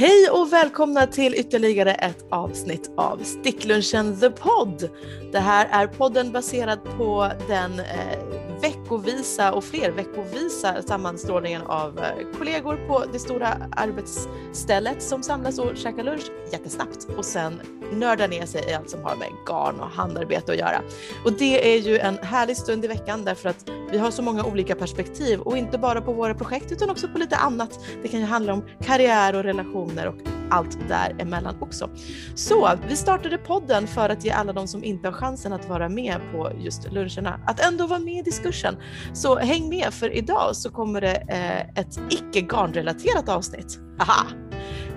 [0.00, 4.90] Hej och välkomna till ytterligare ett avsnitt av Sticklunchen the Pod.
[5.32, 8.29] Det här är podden baserad på den eh,
[8.60, 15.76] veckovisa och fler veckovisa sammanstrålningen av eh, kollegor på det stora arbetsstället som samlas och
[15.76, 17.60] käkar lunch jättesnabbt och sen
[17.92, 20.82] nördar ner sig i allt som har med garn och handarbete att göra.
[21.24, 24.44] Och det är ju en härlig stund i veckan därför att vi har så många
[24.44, 27.80] olika perspektiv och inte bara på våra projekt utan också på lite annat.
[28.02, 31.90] Det kan ju handla om karriär och relationer och allt däremellan också.
[32.34, 35.88] Så vi startade podden för att ge alla de som inte har chansen att vara
[35.88, 38.76] med på just luncherna att ändå vara med i diskursen.
[39.12, 43.78] Så häng med för idag så kommer det eh, ett icke garnrelaterat avsnitt.
[44.00, 44.26] Aha!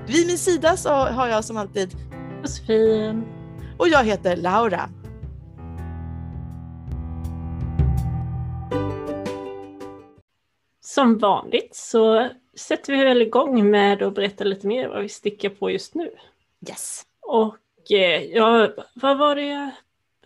[0.08, 1.96] Vid min sida så har jag som alltid
[2.42, 3.24] Josefin.
[3.78, 4.90] Och jag heter Laura.
[10.86, 15.50] Som vanligt så sätter vi väl igång med att berätta lite mer vad vi stickar
[15.50, 16.12] på just nu.
[16.70, 17.06] Yes.
[17.22, 19.70] Och eh, ja, vad var det jag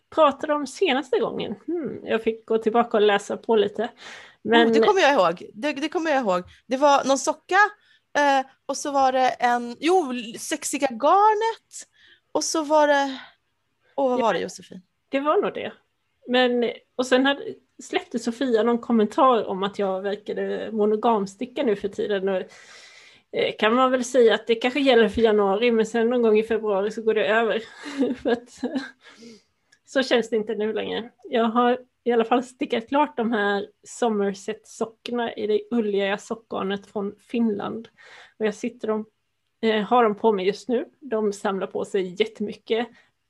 [0.09, 1.55] pratade om senaste gången?
[1.67, 3.89] Hmm, jag fick gå tillbaka och läsa på lite.
[4.41, 4.67] Men...
[4.67, 5.49] Oh, det kommer jag ihåg.
[5.53, 6.43] Det, det kommer jag ihåg.
[6.65, 7.59] Det var någon socka
[8.17, 11.87] eh, och så var det en, jo, sexiga garnet
[12.31, 13.19] och så var det,
[13.95, 14.81] och vad var det Josefin?
[15.09, 15.73] Det var nog det.
[16.27, 17.43] Men, och sen hade,
[17.83, 22.29] släppte Sofia någon kommentar om att jag verkade monogamsticka nu för tiden.
[22.29, 22.41] Och,
[23.31, 26.39] eh, kan man väl säga att det kanske gäller för januari men sen någon gång
[26.39, 27.63] i februari så går det över.
[28.21, 28.81] för att, eh,
[29.85, 31.09] så känns det inte nu längre.
[31.23, 37.15] Jag har i alla fall stickat klart de här Somerset-sockorna i det ulliga sockgarnet från
[37.19, 37.87] Finland.
[38.39, 39.05] Och jag sitter dem
[39.61, 40.85] eh, har dem på mig just nu.
[40.99, 42.87] De samlar på sig jättemycket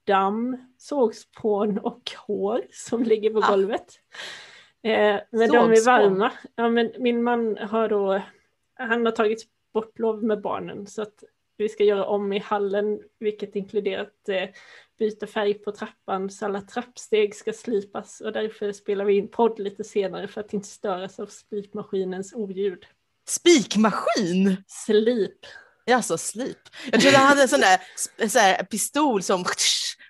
[0.07, 3.51] damm, sågspån och hår som ligger på ah.
[3.51, 3.99] golvet.
[4.83, 6.31] Eh, men de är varma.
[6.55, 8.21] Ja, men min man har då,
[8.75, 11.23] han har tagit sportlov med barnen så att
[11.57, 14.49] vi ska göra om i hallen vilket inkluderat eh,
[14.99, 19.59] byta färg på trappan så alla trappsteg ska slipas och därför spelar vi in podd
[19.59, 22.85] lite senare för att inte störas av slipmaskinens oljud.
[23.29, 24.63] Spikmaskin?
[24.67, 25.45] Slip.
[25.91, 26.57] Alltså slip.
[26.91, 27.79] Jag trodde han hade en sån där
[28.27, 29.43] så här, pistol som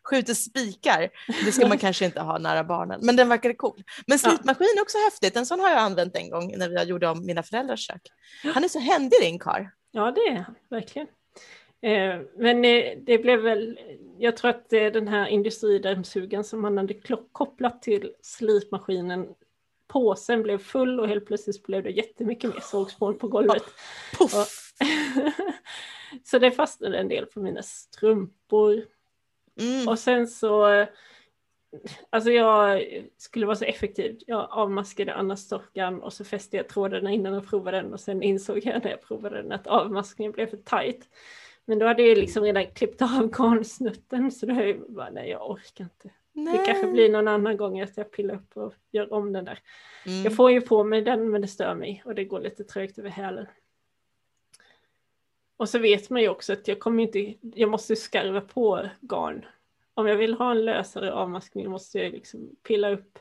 [0.10, 1.10] skjuter spikar.
[1.46, 3.84] Det ska man kanske inte ha nära barnen, men den verkade cool.
[4.08, 5.38] Men slipmaskin är också häftigt.
[5.38, 8.02] En sån har jag använt en gång när vi gjorde om mina föräldrars kök.
[8.54, 9.64] Han är så händig din karl.
[9.92, 11.08] Ja, det är han verkligen.
[11.82, 13.80] Eh, men eh, det blev väl,
[14.18, 16.94] jag tror att den här industridammsugaren som han hade
[17.32, 19.28] kopplat till slipmaskinen
[19.88, 23.64] påsen blev full och helt plötsligt blev det jättemycket mer sågspån på golvet.
[24.20, 24.44] Oh,
[26.24, 28.86] så det fastnade en del på mina strumpor.
[29.60, 29.88] Mm.
[29.88, 30.86] Och sen så,
[32.10, 32.84] alltså jag
[33.18, 34.20] skulle vara så effektiv.
[34.28, 38.58] Jag avmaskade Anna-stockan och så fäste jag trådarna innan jag provade den och sen insåg
[38.66, 41.10] jag när jag provade den att avmaskningen blev för tajt.
[41.66, 45.30] Men då hade jag liksom redan klippt av garnsnutten så då är jag bara, nej
[45.30, 46.10] jag orkar inte.
[46.34, 46.58] Nej.
[46.58, 49.60] Det kanske blir någon annan gång att jag pillar upp och gör om den där.
[50.06, 50.24] Mm.
[50.24, 53.00] Jag får ju på mig den men det stör mig och det går lite trögt
[53.00, 53.46] över hälen.
[55.58, 59.46] Och så vet man ju också att jag kommer inte, jag måste skarva på garn.
[59.94, 63.20] Om jag vill ha en lösare avmaskning måste jag liksom pilla upp,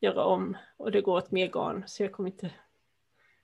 [0.00, 2.50] göra om och det går åt mer garn så jag kommer inte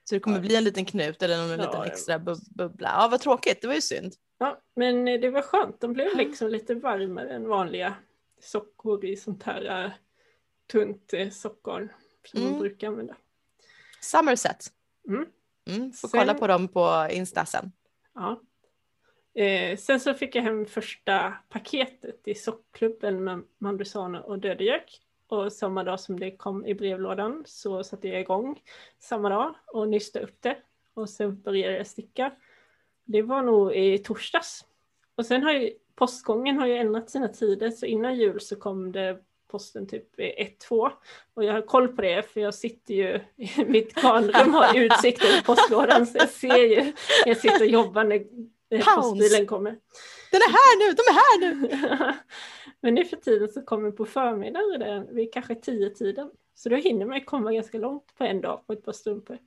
[0.04, 2.88] så det kommer bli en liten knut eller någon ja, liten extra bub bubbla.
[2.88, 4.14] Ja, vad tråkigt, det var ju synd.
[4.38, 5.80] Ja, men det var skönt.
[5.80, 7.94] De blev liksom lite varmare än vanliga
[8.41, 9.92] sockor i sånt här uh,
[10.72, 11.92] tunt uh, sockgarn
[12.24, 12.53] som mm.
[12.53, 13.16] man brukar använda.
[14.00, 14.66] Somerset.
[15.08, 15.26] Mm.
[15.70, 17.72] Mm, får sen, kolla på dem på Insta sen.
[18.14, 18.41] Ja.
[19.34, 25.00] Eh, sen så fick jag hem första paketet i sockklubben med mandusana och dödegök.
[25.26, 28.62] Och samma dag som det kom i brevlådan så satte jag igång
[28.98, 30.56] samma dag och nystade upp det.
[30.94, 32.32] Och sen började jag sticka.
[33.04, 34.64] Det var nog i torsdags.
[35.14, 38.92] Och sen har ju postgången har ju ändrat sina tider så innan jul så kom
[38.92, 39.19] det
[39.54, 40.91] posten typ 1-2
[41.34, 45.24] och jag har koll på det för jag sitter ju i mitt garnrum har utsikt
[45.24, 46.92] över postlådan så jag ser ju
[47.27, 48.18] jag sitter och jobbar när
[48.97, 49.71] postbilen kommer.
[50.33, 51.68] Den är här nu, de är här nu!
[52.80, 57.06] Men nu för tiden så kommer på förmiddagen vid kanske 10 tiden så då hinner
[57.06, 59.39] man komma ganska långt på en dag på ett par strumpor.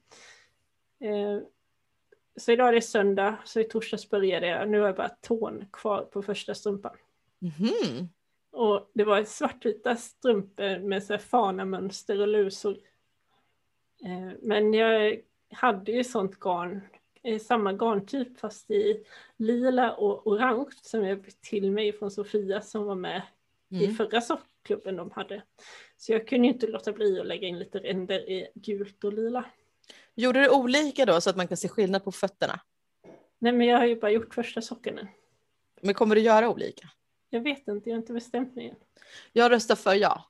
[1.02, 1.40] Eh,
[2.40, 4.70] så idag är det söndag, så i torsdags började jag.
[4.70, 6.96] Nu har jag bara tån kvar på första strumpan.
[7.42, 8.10] Mm.
[8.52, 12.78] Och det var svartvita strumpor med så fanamönster och lusor.
[14.06, 15.20] Eh, men jag
[15.52, 16.82] hade ju sånt garn,
[17.24, 19.04] eh, samma garntyp fast i
[19.38, 23.22] lila och orange som jag fick till mig från Sofia som var med
[23.72, 23.84] mm.
[23.84, 25.42] i förra soffklubben de hade.
[25.98, 29.46] Så jag kunde inte låta bli att lägga in lite ränder i gult och lila.
[30.16, 32.60] Gjorde du olika då så att man kan se skillnad på fötterna?
[33.40, 35.08] Nej, men jag har ju bara gjort första sockenen.
[35.82, 36.90] Men kommer du göra olika?
[37.30, 38.76] Jag vet inte, jag har inte bestämt mig än.
[39.34, 40.26] Jag röstar för ja.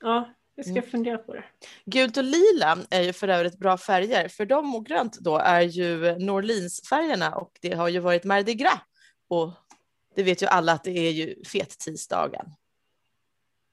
[0.00, 0.90] Ja, jag ska Mm.
[0.90, 1.44] fundera på det.
[1.84, 5.60] Gult och lila är ju för övrigt bra färger, för de och grönt då är
[5.60, 8.80] ju New Orleans-färgerna och det har ju varit Mardi Gras.
[9.28, 9.52] Och
[10.14, 12.46] det vet ju alla att det är ju fet-tisdagen.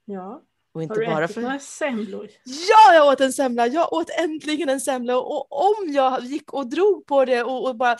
[0.06, 0.44] Ja.
[0.78, 1.42] Och inte Har du bara ätit för...
[1.42, 2.30] några semlor?
[2.44, 3.68] Ja, jag åt en semla!
[3.68, 7.76] Jag åt äntligen en semla och om jag gick och drog på det och, och
[7.76, 7.98] bara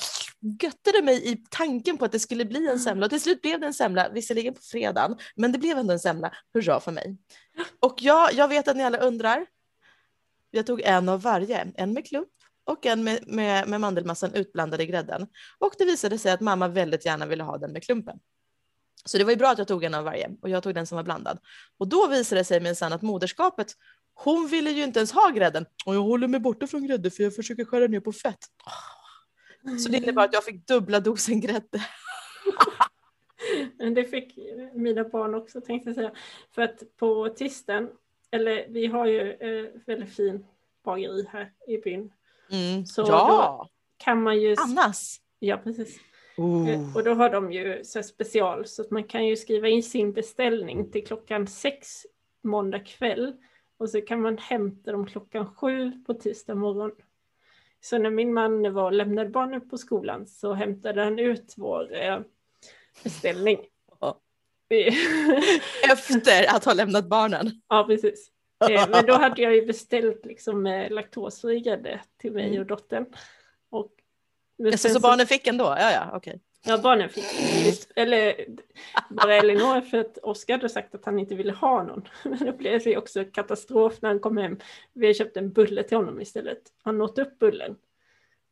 [0.62, 3.60] göttade mig i tanken på att det skulle bli en semla och till slut blev
[3.60, 6.32] det en semla, visserligen på fredagen, men det blev ändå en semla.
[6.54, 7.18] Hurra för mig!
[7.80, 9.46] Och jag, jag vet att ni alla undrar.
[10.52, 12.30] Jag tog en av varje, en med klump
[12.66, 15.28] och en med, med, med mandelmassan utblandad i grädden.
[15.58, 18.20] Och det visade sig att mamma väldigt gärna ville ha den med klumpen.
[19.06, 20.88] Så det var ju bra att jag tog en av varje och jag tog den
[20.88, 21.40] som var blandad.
[21.78, 23.68] Och då visade det sig minsann att moderskapet,
[24.14, 25.66] hon ville ju inte ens ha grädden.
[25.86, 28.40] Och jag håller mig borta från grädde för jag försöker skära ner på fett.
[29.84, 31.86] Så det innebar att jag fick dubbla dosen grädde.
[33.78, 34.38] Men det fick
[34.74, 36.12] mina barn också tänkte jag säga.
[36.56, 37.90] För att på tisdagen,
[38.32, 40.46] eller vi har ju eh, väldigt fin
[40.86, 42.14] bageri här i byn.
[42.52, 42.86] Mm.
[42.86, 44.56] Så ja, Kan man ju...
[44.60, 45.18] Annas.
[45.40, 46.00] Ja, precis.
[46.38, 46.96] Oh.
[46.96, 50.14] Och då har de ju så special så att man kan ju skriva in sin
[50.14, 52.06] beställning till klockan sex
[52.44, 53.34] måndag kväll
[53.78, 56.92] och så kan man hämta dem klockan sju på tisdag morgon.
[57.82, 61.96] Så när min man var och lämnade barnen på skolan så hämtade han ut vår
[61.96, 62.20] eh,
[63.04, 63.58] beställning.
[65.92, 67.52] Efter att ha lämnat barnen.
[67.70, 68.32] ja, precis.
[68.70, 72.60] Eh, Men då hade jag ju beställt liksom eh, laktosfri grädde till mig Mm.
[72.62, 73.06] och dottern.
[74.66, 75.64] Alltså, sen så barnen fick ändå?
[75.64, 76.42] Ja, ja, okej.
[76.66, 77.26] Ja, barnen fick.
[77.96, 78.46] Eller
[79.10, 82.08] bara Elinor för att Oskar hade sagt att han inte ville ha någon.
[82.24, 84.58] Men då blev det också katastrof när han kom hem.
[84.94, 86.60] Vi köpte en bulle till honom istället.
[86.84, 87.76] Han åt upp bullen.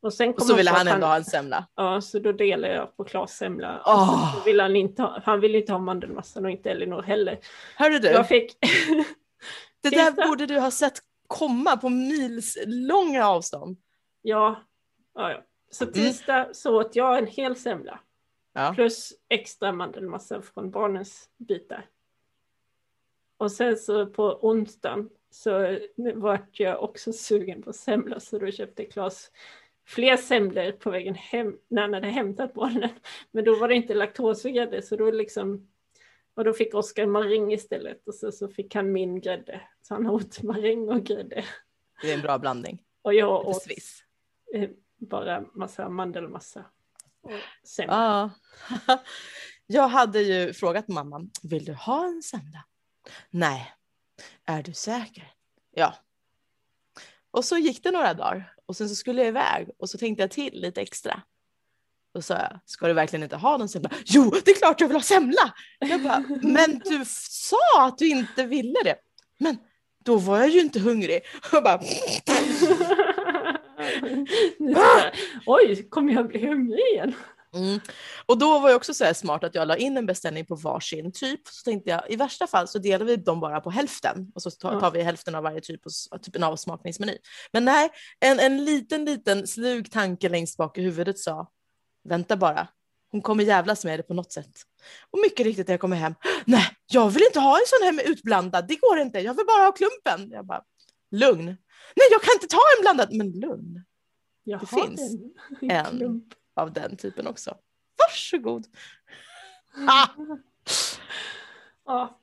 [0.01, 1.67] Och sen kom Och så ville han ändå ha en semla.
[1.75, 3.81] Ja, så då delade jag på Klas semla.
[3.85, 4.35] Åh.
[4.35, 7.39] så ville han, inte ha, han ville inte ha mandelmassan och inte Elinor heller.
[7.75, 8.57] Hörru du, Jag fick...
[9.81, 13.77] det där borde du ha sett komma på mils långa avstånd.
[14.21, 14.63] ja,
[15.15, 15.41] ja, ja.
[15.75, 17.99] Så tisdag så åt jag en hel semla.
[18.53, 18.73] Ja.
[18.75, 21.89] Plus extra mandelmassa från barnens bitar.
[23.37, 25.79] Och sen så på onsdagen så
[26.15, 29.31] vart jag också sugen på semla så då köpte Klas
[29.85, 32.89] fler semlor på vägen hem när han hade hämtat barnen.
[33.31, 35.67] Men då var det inte laktosfri grädde så då liksom
[36.33, 39.61] och då fick Oskar maräng istället och så, så fick han min grädde.
[39.81, 41.45] Så han åt maräng och grädde.
[42.01, 42.83] Det är en bra blandning.
[43.01, 44.03] Och jag åt Swiss
[44.97, 46.65] bara massa mandelmassa.
[47.21, 47.31] Och
[47.67, 47.95] semla.
[48.87, 48.97] Ja.
[49.67, 52.65] Jag hade ju frågat mamma, vill du ha en semla?
[53.29, 53.73] Nej.
[54.45, 55.31] Är du säker?
[55.71, 55.95] Ja.
[57.31, 60.23] Och så gick det några dagar och sen så skulle jag iväg och så tänkte
[60.23, 61.21] jag till lite extra.
[62.13, 63.89] Då sa jag, ska du verkligen inte ha någon semla?
[64.05, 65.53] Jo, det är klart jag vill ha semla!
[65.79, 68.95] Jag bara, men du sa att du inte ville det.
[69.37, 69.57] Men
[70.03, 71.21] då var jag ju inte hungrig.
[71.51, 71.77] Jag bara,
[75.45, 77.13] Oj, kommer jag bli hungrig igen?
[77.55, 77.79] Mm.
[78.25, 80.55] Och då var jag också så här smart att jag la in en beställning på
[80.55, 81.47] varsin typ.
[81.47, 84.51] Så tänkte jag i värsta fall så delar vi dem bara på hälften och så
[84.51, 85.81] tar, tar vi hälften av varje typ,
[86.11, 87.17] och, typ en avsmakningsmeny.
[87.53, 87.89] Men nej,
[88.19, 91.51] en, en liten, liten slug tanke längst bak i huvudet sa
[92.09, 92.67] vänta bara,
[93.11, 94.51] hon kommer jävlas med det på något sätt.
[95.11, 96.15] Och mycket riktigt när jag kommer hem,
[96.45, 99.45] nej, jag vill inte ha en sån här med utblandad, det går inte, jag vill
[99.45, 100.31] bara ha klumpen.
[100.31, 100.61] Jag bara,
[101.11, 101.57] lugn.
[101.95, 103.83] Nej, jag kan inte ta en blandad, men lugn
[104.43, 105.01] Jag Det finns
[105.61, 105.97] en, en.
[105.97, 106.33] klump.
[106.53, 107.57] av den typen också.
[107.97, 108.65] Varsågod.
[109.87, 110.07] Ah!
[111.85, 112.19] Ja.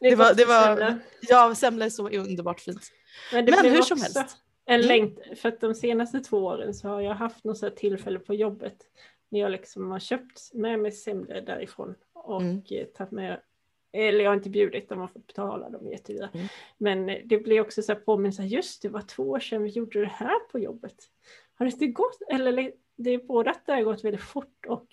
[0.00, 0.98] Det var- det var- semla.
[1.20, 2.90] Ja, semla är så underbart fint.
[3.32, 4.36] Men, Men hur som helst.
[4.66, 4.88] En Mm.
[4.88, 8.76] längt, för att de senaste två åren så har jag haft något tillfälle på jobbet
[9.28, 12.62] när jag liksom har köpt med mig semlor därifrån och Mm.
[12.70, 13.40] eh, tagit med
[13.94, 16.28] eller jag har inte bjudit, de har fått betala, de är jättedyra.
[16.34, 16.46] Mm.
[16.78, 20.00] Men det blir också så här påminnelse, just det var två år sedan vi gjorde
[20.00, 20.94] det här på jobbet.
[21.58, 24.88] Har det inte gått, eller det är både att det har gått väldigt fort och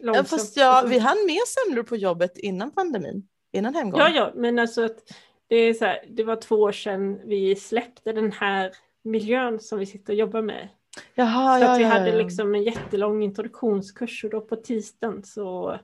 [0.00, 0.28] Ja, långsamt.
[0.28, 4.06] fast ja, vi hann med semlor på jobbet innan pandemin, innan hemgången.
[4.06, 4.98] Ja, ja, men alltså att
[5.46, 8.72] det är så här, det var två år sedan vi släppte den här
[9.02, 10.68] miljön som vi sitter och jobbar med.
[11.14, 12.16] Jaha, Så ja, att vi ja, hade ja.
[12.16, 15.78] liksom en jättelång introduktionskurs och då på tisdagen så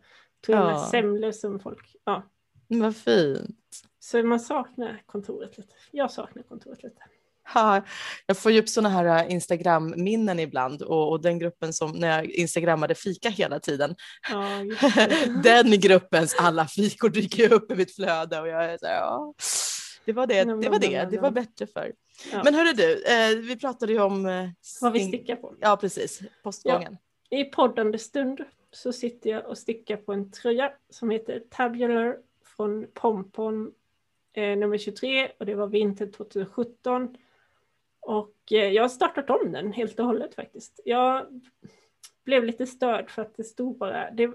[0.46, 0.88] tog med Ja.
[0.90, 2.22] semlor som folk, ja.
[2.68, 3.56] Vad fint.
[3.98, 5.74] Så man saknar kontoret lite.
[5.90, 7.02] Jag saknar kontoret lite.
[7.54, 7.82] Ha,
[8.26, 12.08] jag får ju upp sådana här äh, Instagram-minnen ibland och, och den gruppen som när
[12.08, 13.94] jag instagrammade fika hela tiden.
[14.30, 14.64] Ja,
[15.42, 19.34] den gruppens alla fikor dyker upp i mitt flöde och jag är så här, ja.
[20.04, 21.08] Det var det, det, var, det.
[21.10, 21.92] det var bättre för.
[22.32, 22.42] Ja.
[22.44, 24.26] Men hörru du, eh, vi pratade ju om...
[24.26, 24.48] Eh,
[24.80, 25.54] Vad vi stickar på.
[25.60, 26.20] Ja, precis.
[26.42, 26.96] Postgången.
[27.28, 27.38] Ja.
[27.38, 32.86] I poddande stund så sitter jag och stickar på en tröja som heter Tabular från
[32.94, 33.74] Pompon
[34.32, 37.16] eh, nummer 23 och det var vinter 2017.
[38.00, 40.80] Och eh, jag har startat om den helt och hållet faktiskt.
[40.84, 41.42] Jag
[42.24, 44.10] blev lite störd för att det stod bara...
[44.10, 44.30] Det,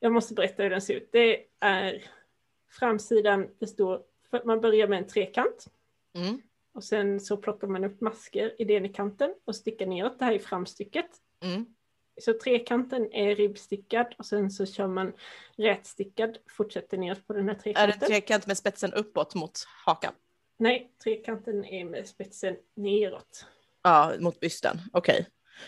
[0.00, 1.08] jag måste berätta hur den ser ut.
[1.12, 2.04] Det är
[2.68, 4.02] framsidan består...
[4.44, 5.66] Man börjar med en trekant.
[6.14, 6.42] Mm.
[6.72, 10.18] Och sen så plockar man upp masker i den i kanten och stickar neråt.
[10.18, 11.06] Det här är framstycket.
[11.40, 11.73] Mm.
[12.20, 15.12] Så trekanten är ribbstickad och sen så kör man
[15.56, 17.90] rätstickad, fortsätter neråt på den här trekanten.
[17.90, 20.12] Är det trekant med spetsen uppåt mot hakan?
[20.58, 23.46] Nej, trekanten är med spetsen neråt.
[23.82, 25.14] Ja, mot bysten, okej.
[25.20, 25.24] Okay.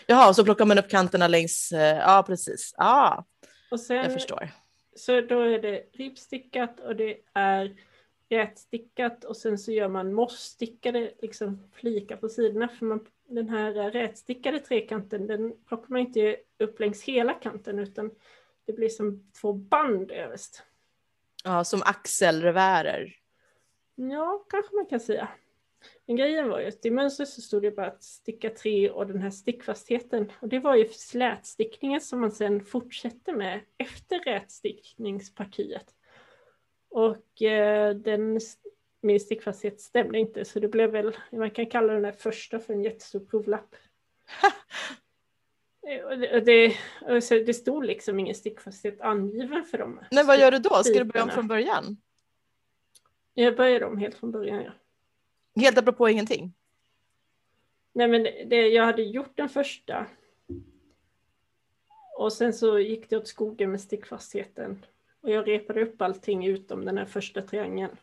[0.07, 2.73] Jaha, så plockar man upp kanterna längs, eh, ja precis.
[2.77, 3.25] Ja,
[3.71, 4.49] och sen, jag förstår.
[4.95, 7.75] Så då är det ribbstickat och det är
[8.29, 13.91] rätstickat och sen så gör man mossstickade liksom flikar på sidorna för man, den här
[13.91, 18.11] rätstickade trekanten den plockar man inte upp längs hela kanten utan
[18.65, 20.63] det blir som två band överst.
[21.43, 23.15] Ja, som axelrevärer.
[23.95, 25.27] Ja, kanske man kan säga.
[26.05, 29.07] Men grejen var ju att i mönstret så stod det bara att sticka tre och
[29.07, 30.31] den här stickfastheten.
[30.39, 35.95] Och det var ju slätstickningen som man sen fortsätter med efter rätstickningspartiet.
[36.89, 38.39] Och eh, den,
[39.07, 42.73] min stickfasthet stämde inte så det blev väl, man kan kalla den här första för
[42.73, 43.75] en jättestor provlapp.
[45.81, 49.99] det, det, det stod liksom ingen stickfasthet angiven för dem.
[50.11, 50.83] Men vad gör du då?
[50.83, 51.97] Ska du börja om från början?
[53.33, 54.71] Jag börjar om helt från början, ja.
[55.61, 56.53] Helt apropå ingenting?
[57.93, 60.05] Nej, men det, jag hade gjort den första.
[62.17, 64.85] Och sen så gick det åt skogen med stickfastheten.
[65.21, 67.97] Och jag repade upp allting utom den här första triangeln.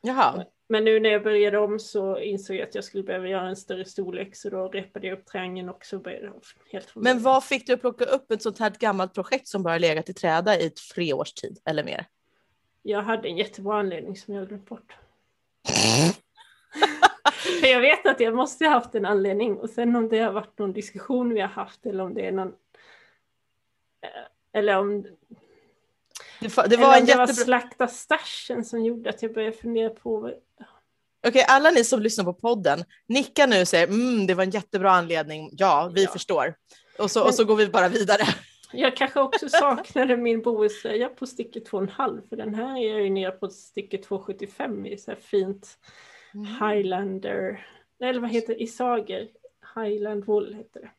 [0.00, 0.44] Jaha.
[0.68, 3.56] Men nu när jag började om så insåg jag att jag skulle behöva göra en
[3.56, 5.98] större storlek så då repade jag upp triangeln också.
[5.98, 6.32] Började
[6.72, 9.78] helt Men vad fick du att plocka upp ett sånt här gammalt projekt som bara
[9.78, 12.06] legat i träda i tre års tid eller mer?
[12.82, 14.96] Jag hade en jättebra anledning som jag glömt bort.
[17.60, 20.32] För jag vet att jag måste ha haft en anledning och sen om det har
[20.32, 22.54] varit någon diskussion vi har haft eller om det är någon
[24.02, 25.06] eh, eller om
[26.48, 29.90] det, var, det var, en det var slakta stashen som gjorde att jag började fundera
[29.90, 30.32] på
[31.26, 34.50] Okej, alla ni som lyssnar på podden, nicka nu och säger mm, det var en
[34.50, 35.50] jättebra anledning.
[35.52, 36.10] Ja, vi ja.
[36.10, 36.54] förstår.
[36.98, 38.22] Och så, och så går vi bara vidare.
[38.72, 43.10] Jag kanske också saknade min bohuslöja på stycke 2,5 för den här är jag ju
[43.10, 45.78] nere på stycke 2,75 i så här fint
[46.34, 46.46] mm.
[46.46, 47.66] Highlander,
[48.00, 49.28] eller vad heter det, Isager,
[49.74, 50.90] Highland Wool heter det.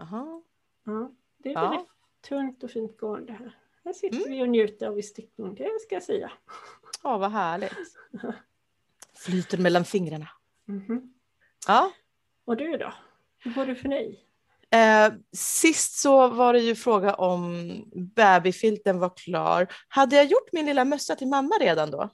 [0.00, 0.42] Aha.
[0.84, 1.70] Ja, det är ja.
[1.70, 1.88] väldigt
[2.28, 3.58] tunt och fint gående här.
[3.84, 4.30] Här sitter mm.
[4.30, 6.32] vi och njuter av i stickning, det ska jag säga.
[7.02, 7.72] Ja, vad härligt.
[9.14, 10.28] Flyter mellan fingrarna.
[10.68, 11.12] Mm -hmm.
[11.66, 11.92] Ja.
[12.44, 12.92] Och du då?
[13.38, 14.26] Hur går det för dig?
[14.70, 17.74] Eh, sist så var det ju fråga om
[18.16, 19.72] babyfilten var klar.
[19.88, 22.08] Hade jag gjort min lilla mössa till mamma redan då?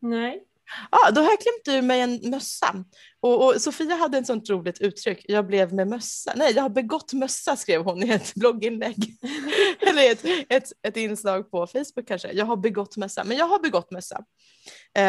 [0.00, 0.47] Nej.
[0.90, 2.84] Ja, då har jag klämt ur mig en mössa.
[3.20, 5.24] Och, och, Sofia hade ett sånt roligt uttryck.
[5.28, 6.32] Jag blev med mössa.
[6.36, 9.16] Nej, jag har begått mössa skrev hon i ett blogginlägg.
[9.80, 12.32] Eller ett, ett, ett inslag på Facebook kanske.
[12.32, 13.24] Jag har begått mössa.
[13.24, 14.24] Men jag har begått mössa.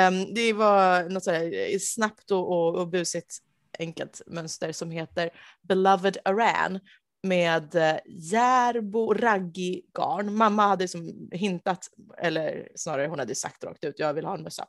[0.07, 3.37] Um, det var något sådär eh, snabbt och, och, och busigt
[3.79, 5.29] enkelt mönster som heter
[5.61, 6.79] Beloved Aran
[7.23, 10.35] med eh, Järbo Raggi garn.
[10.35, 14.43] Mamma hade som hintat, eller snarare hon hade sagt rakt ut, jag vill ha en
[14.43, 14.67] mössa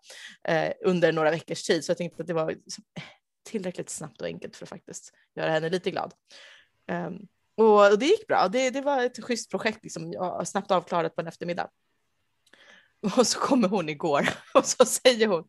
[0.49, 1.85] eh, under några veckors tid.
[1.85, 2.55] Så jag tänkte att det var
[3.49, 6.15] tillräckligt snabbt och enkelt för att faktiskt göra henne lite glad.
[6.93, 8.49] Um, och det gick bra.
[8.49, 10.15] Det, det var ett schysst projekt, liksom,
[10.45, 11.71] snabbt avklarat på en eftermiddag.
[13.17, 15.45] Och så kommer hon igår och så säger hon,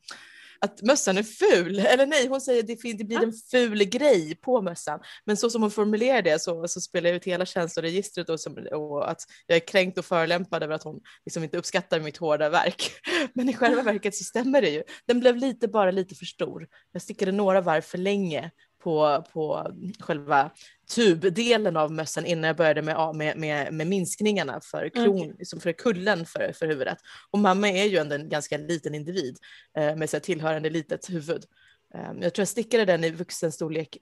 [0.62, 1.80] att mössan är ful.
[1.80, 5.00] Eller nej, hon säger att det, det blir en ful grej på mössan.
[5.26, 8.68] Men så som hon formulerar det så, så spelar jag ut hela känsloregistret och, som,
[8.72, 12.50] och att jag är kränkt och förolämpad över att hon liksom inte uppskattar mitt hårda
[12.50, 12.92] verk.
[13.34, 14.84] Men i själva verket så stämmer det ju.
[15.08, 16.68] Den blev lite, bara lite för stor.
[16.92, 18.52] Jag stickade några varv för länge
[18.84, 20.52] på, på själva
[20.96, 25.34] tubdelen av mössan innan jag började med, med, med, med minskningarna för, kron, okay.
[25.40, 26.98] liksom för kullen för, för huvudet.
[27.32, 29.38] Och mamma är ju ändå en ganska liten individ
[29.78, 31.46] eh, med så tillhörande litet huvud.
[31.94, 33.98] Eh, jag tror jag stickade den i vuxenstorlek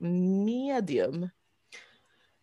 [0.46, 1.30] medium.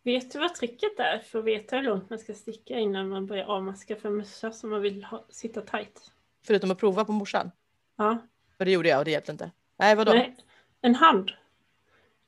[0.03, 3.25] Vet du vad tricket är för att veta hur långt man ska sticka innan man
[3.25, 6.11] börjar avmaska för mössa som man vill ha, sitta tight?
[6.45, 7.51] Förutom att prova på morsan?
[7.97, 8.17] Ja.
[8.57, 9.51] För det gjorde jag och det hjälpte inte.
[9.79, 10.11] Nej, vadå?
[10.11, 10.35] Nej,
[10.81, 11.31] en hand.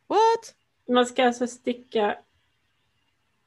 [0.10, 0.56] What?
[0.88, 2.18] Man ska alltså sticka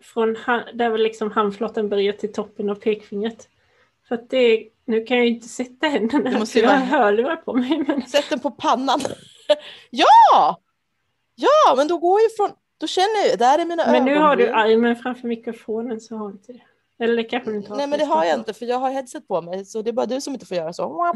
[0.03, 0.37] från
[0.75, 3.49] där liksom handflatan börjar till toppen av pekfingret.
[4.09, 6.71] För att det, nu kan jag ju inte sätta händerna Du här, måste ju jag
[6.71, 7.85] har hörlurar på mig.
[7.89, 8.03] Men...
[8.07, 9.01] Sätt den på pannan.
[9.91, 10.61] ja!
[11.35, 14.37] Ja, men då går ju från, då känner jag, där är mina Men nu har
[14.37, 16.63] du armen framför mikrofonen så har inte det.
[17.05, 17.77] Eller kanske du inte har.
[17.77, 19.93] Nej men det har jag inte för jag har headset på mig så det är
[19.93, 21.13] bara du som inte får göra så.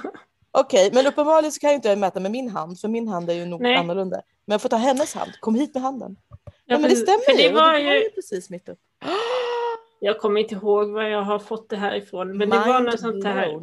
[0.52, 3.34] Okej, men uppenbarligen så kan jag inte mäta med min hand för min hand är
[3.34, 3.76] ju nog Nej.
[3.76, 4.22] annorlunda.
[4.50, 5.32] Men jag får ta hennes hand.
[5.40, 6.16] Kom hit med handen.
[6.28, 7.52] Ja, Ja, men det stämmer För det ju.
[7.52, 8.78] var det ju, precis mitt upp.
[10.00, 12.36] jag kommer inte ihåg var jag har fått det här ifrån.
[12.36, 13.58] Men det var något sånt här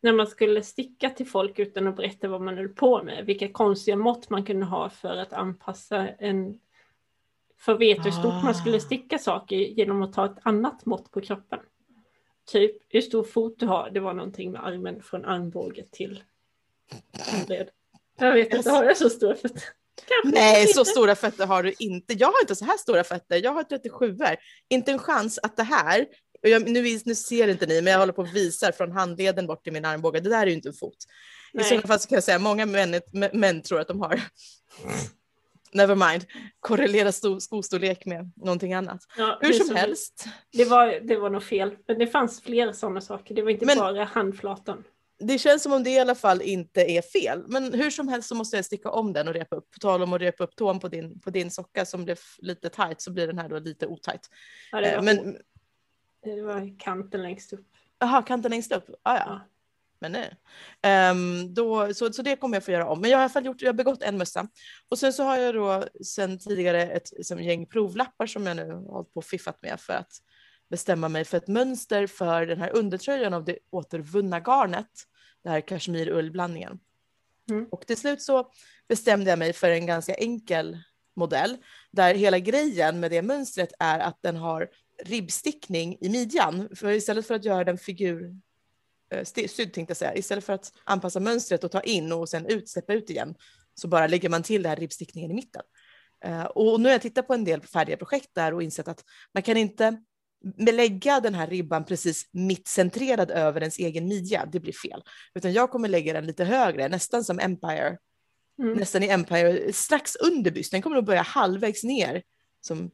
[0.00, 3.26] när man skulle sticka till folk utan att berätta vad man höll på med.
[3.26, 6.58] Vilka konstiga mått man kunde ha för att anpassa en...
[7.58, 8.80] För veta hur stort man skulle Ah.
[8.80, 11.58] sticka saker genom att ta ett annat mått på kroppen.
[12.46, 13.90] Typ hur stor fot du har.
[13.90, 16.22] Det var någonting med armen från armbåge till
[17.32, 17.68] handled.
[18.18, 19.62] Jag vet inte, har jag så stora fötter?
[20.06, 20.74] Kanske Nej, inte.
[20.74, 22.14] så stora fötter har du inte.
[22.14, 23.40] Jag har inte så här stora fötter.
[23.44, 24.36] Jag har 37 -er.
[24.68, 26.06] Inte en chans att det här,
[26.42, 29.46] och jag, nu, nu ser inte ni, men jag håller på och visar från handleden
[29.46, 30.20] bort till min armbåge.
[30.20, 30.96] Det där är ju inte en fot.
[31.52, 31.64] I Nej.
[31.66, 32.94] sådana fall så kan jag säga många män,
[33.32, 34.20] män- tror att de har.
[35.72, 36.24] Never mind.
[36.60, 39.00] Korrelera sto, skostorlek med någonting annat.
[39.18, 40.26] Ja, Hur som helst.
[40.52, 41.76] Det var, det var nog fel.
[41.88, 43.34] Men det fanns flera sådana saker.
[43.34, 44.84] Det var inte Men- bara handflatan.
[45.18, 47.44] Det känns som om det i alla fall inte är fel.
[47.46, 49.70] Men hur som helst så måste jag sticka om den och repa upp.
[49.70, 52.68] På tal om att repa upp tån på din, på din socka som blev lite
[52.68, 54.30] tight så blir den här då lite otajt.
[54.72, 55.38] Ja, det, Eh, var, Men
[56.24, 57.66] det var kanten längst upp.
[57.98, 58.90] Jaha, kanten längst upp?
[59.02, 59.24] Ah, ja.
[59.26, 59.40] Ja.
[59.98, 60.36] Men nej.
[60.82, 63.00] Ehm, då, så, så det kommer jag få göra om.
[63.00, 64.48] Men jag har i alla fall gjort, jag har begått en mössa.
[64.88, 68.72] Och sen så har jag då sen tidigare ett som gäng provlappar som jag nu
[68.72, 70.12] har hållit på och fiffat med för att
[70.74, 74.90] bestämma mig för ett mönster för den här undertröjan av det återvunna garnet.
[75.42, 76.78] Det här kashmir-ullblandningen.
[77.50, 77.68] Mm.
[77.70, 78.50] Och till slut så
[78.88, 80.78] bestämde jag mig för en ganska enkel
[81.16, 81.56] modell
[81.90, 84.68] där hela grejen med det mönstret är att den har
[85.04, 86.68] ribbstickning i midjan.
[86.76, 88.36] För istället för att göra den figur
[89.10, 92.46] eh, sydd tänkte jag säga, istället för att anpassa mönstret och ta in och sen
[92.46, 93.34] ut, släppa ut igen,
[93.74, 95.62] så bara lägger man till den här ribbstickningen i mitten.
[96.24, 99.04] Eh, och nu har jag tittat på en del färdiga projekt där och insett att
[99.34, 100.02] man kan inte
[100.56, 105.02] lägga den här ribban precis mittcentrerad över ens egen midja, det blir fel.
[105.34, 107.98] Utan jag kommer lägga den lite högre, nästan som Empire,
[108.58, 108.78] Mm.
[108.78, 110.76] nästan i Empire, strax under bysten.
[110.76, 112.22] Den kommer nog börja halvvägs ner
[112.60, 112.90] som,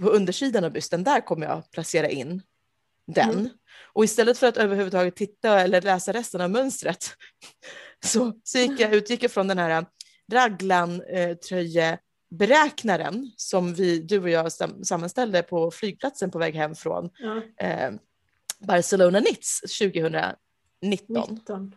[0.00, 1.04] på undersidan av bysten.
[1.04, 2.42] Där kommer jag placera in
[3.06, 3.30] den.
[3.30, 3.48] Mm.
[3.92, 7.04] Och istället för att överhuvudtaget titta eller läsa resten av mönstret
[8.04, 9.86] så, så gick jag, utgick jag från den här
[10.32, 11.36] raglan eh,
[12.38, 17.66] tröjeberäknaren som vi, du och jag sam, sammanställde på flygplatsen på väg hem från Ja,
[17.66, 17.92] eh,
[18.60, 20.36] Barcelona Knits 2019.
[20.82, 21.74] 19.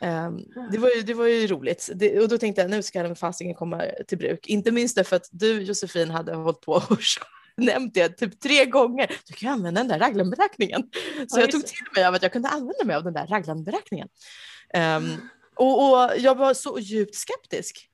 [0.00, 0.36] Ehm,
[0.70, 3.16] det, var ju, det var ju roligt det, och då tänkte jag nu ska den
[3.16, 4.46] fasiken komma till bruk.
[4.46, 6.98] Inte minst därför att du Josefin hade hållit på och
[7.56, 9.06] nämnt det typ tre gånger.
[9.26, 10.82] Du kan ju använda den där raglanberäkningen.
[11.28, 13.26] Så Ja, jag tog till mig av att jag kunde använda mig av den där
[13.26, 14.08] raglanberäkningen.
[14.74, 15.04] Ehm,
[15.56, 17.87] och, och jag var så djupt skeptisk.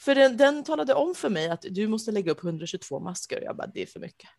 [0.00, 3.44] För den, den talade om för mig att du måste lägga upp 122 masker och
[3.44, 4.30] jag bara det är för mycket.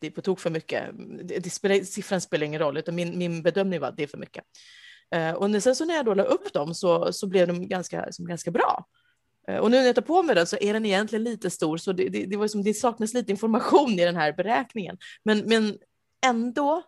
[0.00, 0.90] Det är på tok för mycket.
[1.22, 4.06] Det, det spelar, siffran spelar ingen roll utan min, min bedömning var att det är
[4.06, 4.44] för mycket.
[5.10, 7.68] Eh, och när, sen så när jag då la upp dem så, så blev de
[7.68, 8.86] ganska, som ganska bra.
[9.48, 11.76] Eh, och nu när jag tar på mig den så är den egentligen lite stor
[11.76, 14.98] så det, det, det, var som, det saknas lite information i den här beräkningen.
[15.22, 15.78] Men, men
[16.26, 16.82] ändå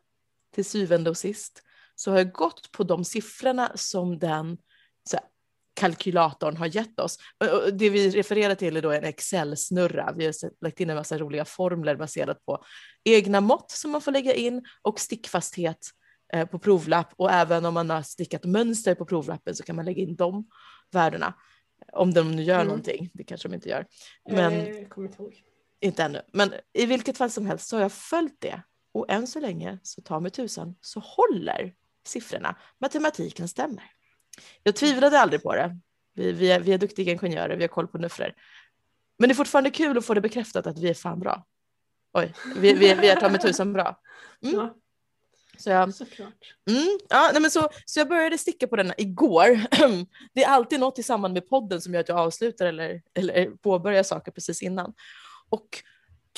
[0.54, 1.62] till syvende och sist
[1.94, 4.58] så har jag gått på de siffrorna som den
[5.10, 5.26] så här,
[5.76, 7.18] kalkylatorn har gett oss.
[7.72, 10.12] Det vi refererar till är då en Excel-snurra.
[10.16, 10.34] Vi har
[10.64, 12.64] lagt in en massa roliga formler baserat på
[13.04, 15.78] egna mått som man får lägga in och stickfasthet
[16.32, 19.84] eh, på provlapp och även om man har stickat mönster på provlappen så kan man
[19.84, 20.46] lägga in de
[20.92, 21.34] värdena.
[21.92, 22.66] Om de nu gör Mm.
[22.66, 23.86] någonting, det kanske de inte gör.
[24.30, 25.42] Men Eh, Jag kommer inte ihåg.
[25.80, 26.22] inte ännu.
[26.32, 28.62] Men i vilket fall som helst så har jag följt det.
[28.94, 31.74] Och än så länge, så ta mig tusan, så håller
[32.06, 32.56] siffrorna.
[32.80, 33.84] Matematiken stämmer.
[34.62, 35.78] Jag tvivlade aldrig på det.
[36.14, 38.32] Vi, vi, är, vi är duktiga ingenjörer, vi har koll på nuffror.
[39.18, 41.46] Men det är fortfarande kul att få det bekräftat att vi är fan bra.
[42.12, 44.00] Oj, vi, vi, vi är ta mig tusan bra.
[44.42, 44.56] Mm.
[44.56, 44.74] Ja,
[45.58, 46.54] Så jag, såklart.
[46.70, 49.60] Mm, ja, nej men så, så jag började sticka på denna igår.
[50.32, 53.50] Det är alltid något i samband med podden som gör att jag avslutar eller, eller
[53.50, 54.94] påbörjar saker precis innan.
[55.48, 55.82] Och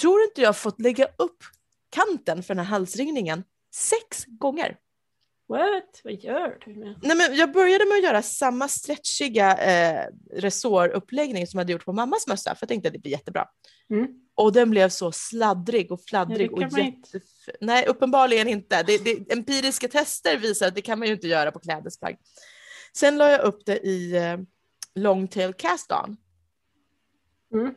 [0.01, 1.45] tror inte jag fått lägga upp
[1.91, 4.77] kanten för den här halsringningen sex gånger.
[5.49, 6.01] What?
[6.05, 6.95] Vad gör du med?
[7.03, 11.85] Nej, men jag började med att göra samma stretchiga eh, resåruppläggning som jag hade gjort
[11.85, 13.49] på mammas mössa för jag tänkte att det blir jättebra.
[13.91, 14.09] Mm.
[14.35, 17.23] Och den blev så sladdrig och fladdrig Ja, och jättef...
[17.61, 18.83] Nej, uppenbarligen inte.
[18.83, 22.17] Det, det, empiriska tester visar att det kan man ju inte göra på klädesplagg.
[22.93, 24.37] Sen la jag upp det i eh,
[24.95, 26.17] Longtail Cast On.
[27.55, 27.75] Mm.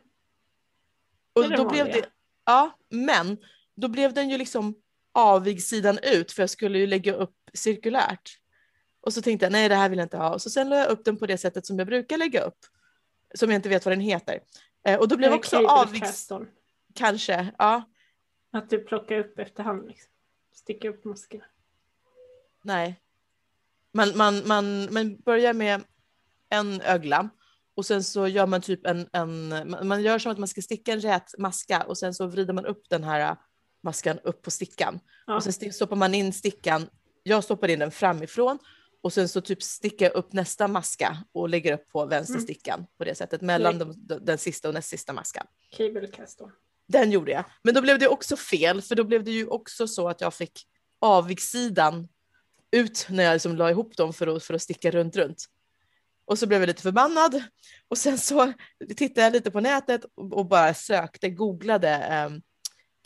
[1.32, 2.06] Och då blev det,
[2.46, 3.38] ja, men
[3.76, 4.74] då blev den ju liksom
[5.12, 8.38] avigsidan ut för jag skulle ju lägga upp cirkulärt.
[9.00, 10.34] Och så tänkte jag nej det här vill jag inte ha.
[10.34, 12.58] Och så sen la jag upp den på det sättet som jag brukar lägga upp.
[13.34, 14.40] Som jag inte vet vad den heter.
[14.86, 16.28] Eh, och då blev också avigs...
[16.94, 17.82] Kanske, ja.
[18.52, 20.10] Att du plockar upp efterhand liksom.
[20.54, 21.44] Sticka upp maskerna.
[22.62, 23.00] Nej.
[23.92, 25.82] Man, man, man, man börjar med
[26.48, 27.30] en ögla
[27.74, 29.48] och sen så gör man typ en, en,
[29.88, 32.66] man gör som att man ska sticka en rät maska och sen så vrider man
[32.66, 33.36] upp den här
[33.82, 35.00] maskan upp på stickan.
[35.26, 35.36] Ja.
[35.36, 36.86] Och sen stoppar man in stickan,
[37.22, 38.58] jag stoppar in den framifrån
[39.02, 42.44] och sen så typ stickar jag upp nästa maska och lägger upp på vänster mm.
[42.44, 45.46] stickan på det sättet mellan de, den sista och näst sista maskan.
[45.76, 46.50] Cable cast då.
[46.88, 49.88] Den gjorde jag, men då blev det också fel för då blev det ju också
[49.88, 50.66] så att jag fick
[50.98, 52.08] avigsidan
[52.70, 55.44] ut när jag liksom la ihop dem för att, för att sticka runt runt.
[56.24, 57.42] Och så blev jag lite förbannad
[57.88, 58.52] och sen så
[58.96, 62.42] tittade jag lite på nätet och, och bara sökte, googlade um,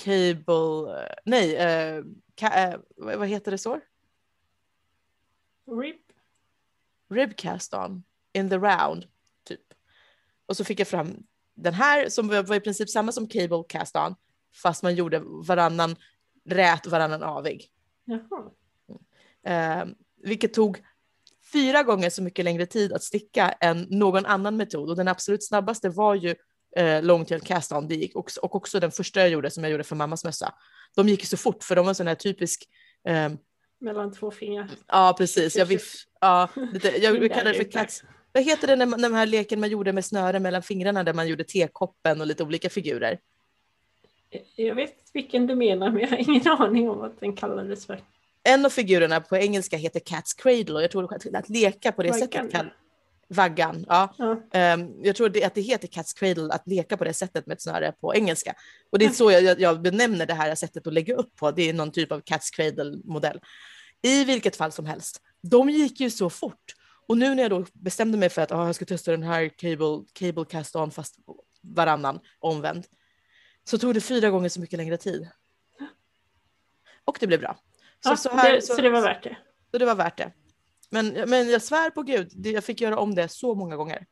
[0.04, 1.56] cable, uh, nej,
[1.98, 3.80] uh, ka, uh, vad heter det så?
[5.66, 5.96] Rib.
[7.10, 9.06] Ribcast on in the round,
[9.44, 9.60] typ.
[10.46, 13.96] Och så fick jag fram den här som var i princip samma som cable cast
[13.96, 14.14] on,
[14.62, 15.96] fast man gjorde varannan
[16.44, 17.70] rät och varannan avig.
[18.04, 18.50] Jaha.
[19.46, 19.86] Eh,
[20.22, 20.82] vilket tog
[21.52, 25.46] fyra gånger så mycket längre tid att sticka än någon annan metod och den absolut
[25.46, 26.34] snabbaste var ju
[26.76, 27.88] eh, longtail cast on.
[27.88, 30.54] Det gick också, och också den första jag gjorde som jag gjorde för mammas mössa.
[30.96, 32.68] De gick så fort för de var sån här typisk
[33.08, 33.30] eh,
[33.86, 34.68] mellan två fingrar.
[34.86, 35.56] Ja, precis.
[35.56, 38.02] Jag, viff, ja, lite, jag kallar det för cats.
[38.32, 41.14] Vad heter det när, när den här leken man gjorde med snöre mellan fingrarna där
[41.14, 43.18] man gjorde tekoppen och lite olika figurer?
[44.56, 48.00] Jag vet vilken du menar, men jag har ingen aning om vad den kallades för
[48.46, 52.08] en av figurerna på engelska heter Cat's Cradle och jag tror att leka på det
[52.08, 52.28] vaggan.
[52.28, 52.70] sättet kan...
[53.28, 54.14] Vaggan, ja.
[54.18, 54.74] ja.
[54.74, 57.62] Um, jag tror att det heter Cat's Cradle att leka på det sättet med ett
[57.62, 58.54] snöre på engelska.
[58.90, 61.50] Och det är så jag, jag benämner det här sättet att lägga upp på.
[61.50, 63.40] Det är någon typ av Cat's Cradle-modell.
[64.06, 66.74] I vilket fall som helst, de gick ju så fort.
[67.08, 69.48] Och nu när jag då bestämde mig för att ah, jag ska testa den här
[69.48, 71.16] cable, cable cast on fast
[71.62, 72.86] varannan omvänd,
[73.64, 75.28] så tog det fyra gånger så mycket längre tid.
[77.04, 77.58] Och det blev bra.
[78.00, 79.36] Så, ja, så, här, det, så, så, det var värt det?
[79.70, 80.32] Så det var värt det.
[80.90, 84.06] Men, men jag svär på gud, jag fick göra om det så många gånger.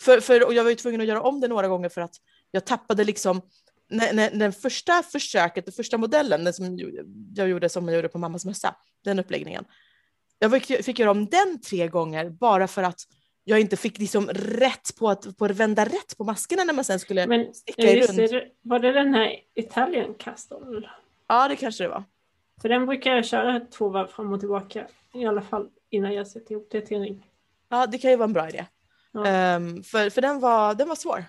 [0.00, 2.14] För, för, och jag var ju tvungen att göra om det några gånger för att
[2.50, 3.42] jag tappade liksom
[3.88, 6.78] när, när, den första försöket, den första modellen, den som
[7.34, 8.74] jag gjorde som jag gjorde på mammas mössa,
[9.04, 9.64] den uppläggningen.
[10.38, 13.00] Jag fick, fick göra om den tre gånger bara för att
[13.44, 16.84] jag inte fick liksom rätt på att, på att vända rätt på maskerna när man
[16.84, 18.44] sen skulle Men, sticka i runt.
[18.62, 20.88] Var det den här Italian Castle?
[21.28, 22.04] Ja, det kanske det var.
[22.62, 24.86] För den brukar jag köra två varv fram och tillbaka.
[25.14, 27.26] I alla fall innan jag sätter ihop det till en ring.
[27.68, 28.66] Ja, det kan ju vara en bra idé.
[29.12, 29.56] Ja.
[29.56, 31.24] Um, för för den, var, den var svår.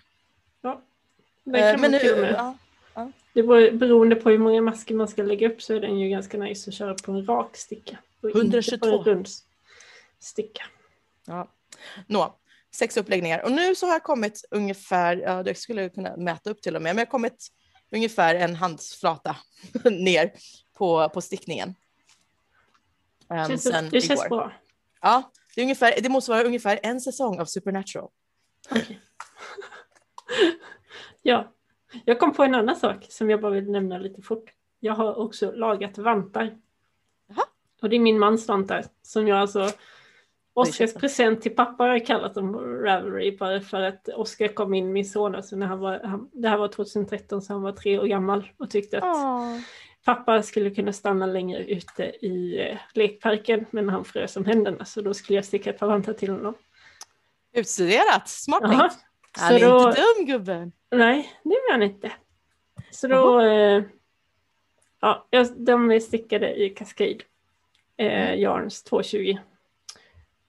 [1.56, 1.98] Uh, men nu.
[2.38, 2.58] Ja,
[2.94, 3.12] ja.
[3.34, 6.10] Det beror, beroende på hur många masker man ska lägga upp så är den ju
[6.10, 7.98] ganska nice att köra på en rak sticka.
[8.34, 8.76] 122.
[8.76, 9.28] Inte på en rund
[10.20, 10.64] sticka.
[11.28, 11.48] Ja.
[12.08, 12.36] Nå,
[12.76, 13.44] sex uppläggningar.
[13.44, 16.76] Och nu så har jag kommit ungefär, ja det skulle jag kunna mäta upp till
[16.76, 17.48] och med, men jag har kommit
[17.92, 19.36] ungefär en handsflata
[19.84, 20.32] ner
[20.74, 21.76] på, på stickningen.
[23.28, 24.54] Um, känns, det känns bra.
[25.02, 28.10] Ja, det, är ungefär, det motsvarar ungefär en säsong av Supernatural.
[28.72, 28.98] Okay.
[31.22, 31.54] ja,
[32.06, 34.54] jag kom på en annan sak som jag bara vill nämna lite fort.
[34.80, 36.58] Jag har också lagat vantar.
[37.32, 37.44] Aha.
[37.82, 39.70] Och det är min mans vantar som jag alltså
[40.54, 44.92] Oskars present till pappa har jag kallat dem Ravelry bara för att Oskar kom in,
[44.92, 48.00] min son, alltså när han var, han, det här var 2013 så han var tre
[48.00, 49.60] år gammal och tyckte att oh
[50.06, 55.02] pappa skulle kunna stanna längre ute i eh, lekparken men han frös om händerna så
[55.02, 56.54] då skulle jag sticka ett par vantar till honom.
[57.54, 58.96] Utstuderat, smart tänkt.
[59.32, 60.72] Han är då, inte dum gubben.
[60.92, 62.12] Nej, det är han inte.
[62.92, 63.84] Så då, eh,
[65.00, 67.20] ja, de är stickade i Cascade
[67.98, 68.40] eh, mm.
[68.40, 69.38] Yarns 220.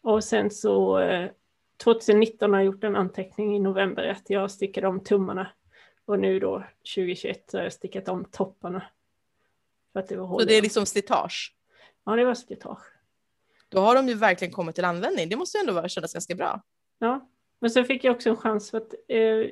[0.02, 1.30] Och sen så eh,
[1.84, 5.50] 2019 har jag gjort en anteckning i november att jag stickade om tummarna.
[6.04, 6.64] Och nu då
[6.94, 8.86] 2021 så har jag stickat om topparna.
[9.92, 11.54] För att det var så det är liksom slitage?
[12.04, 12.82] Ja, det var slitage.
[13.68, 15.28] Då har de ju verkligen kommit till användning.
[15.28, 16.62] Det måste ju ändå kännas ganska bra.
[16.98, 17.28] Ja,
[17.60, 19.50] men så fick jag också en chans för att eh,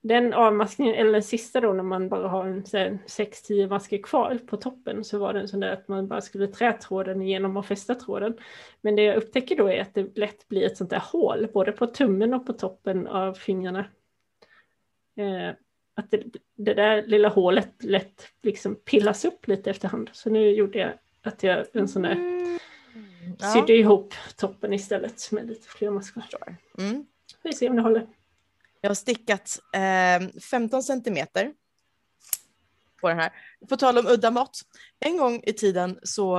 [0.00, 4.56] den avmaskningen, eller den sista då när man bara har en 6-10 masker kvar på
[4.56, 7.66] toppen så var det en sån där att man bara skulle trä tråden igenom och
[7.66, 8.36] fästa tråden.
[8.80, 11.72] Men det jag upptäcker då är att det lätt blir ett sånt där hål både
[11.72, 13.84] på tummen och på toppen av fingrarna.
[15.16, 15.50] Eh,
[15.94, 16.22] att det,
[16.54, 20.10] det, där lilla hålet lätt liksom pillas upp lite efterhand.
[20.12, 22.58] Så nu gjorde jag att jag en sån där mm
[23.38, 23.52] ja.
[23.52, 26.56] sydde ihop toppen istället med lite fler maskor.
[26.78, 27.06] Mm.
[27.42, 28.06] Vi ser om det håller.
[28.80, 31.52] Jag har stickat eh, 15 centimeter
[33.00, 33.32] på den här.
[33.68, 34.60] På tal om udda mått.
[35.00, 36.36] En gång i tiden så,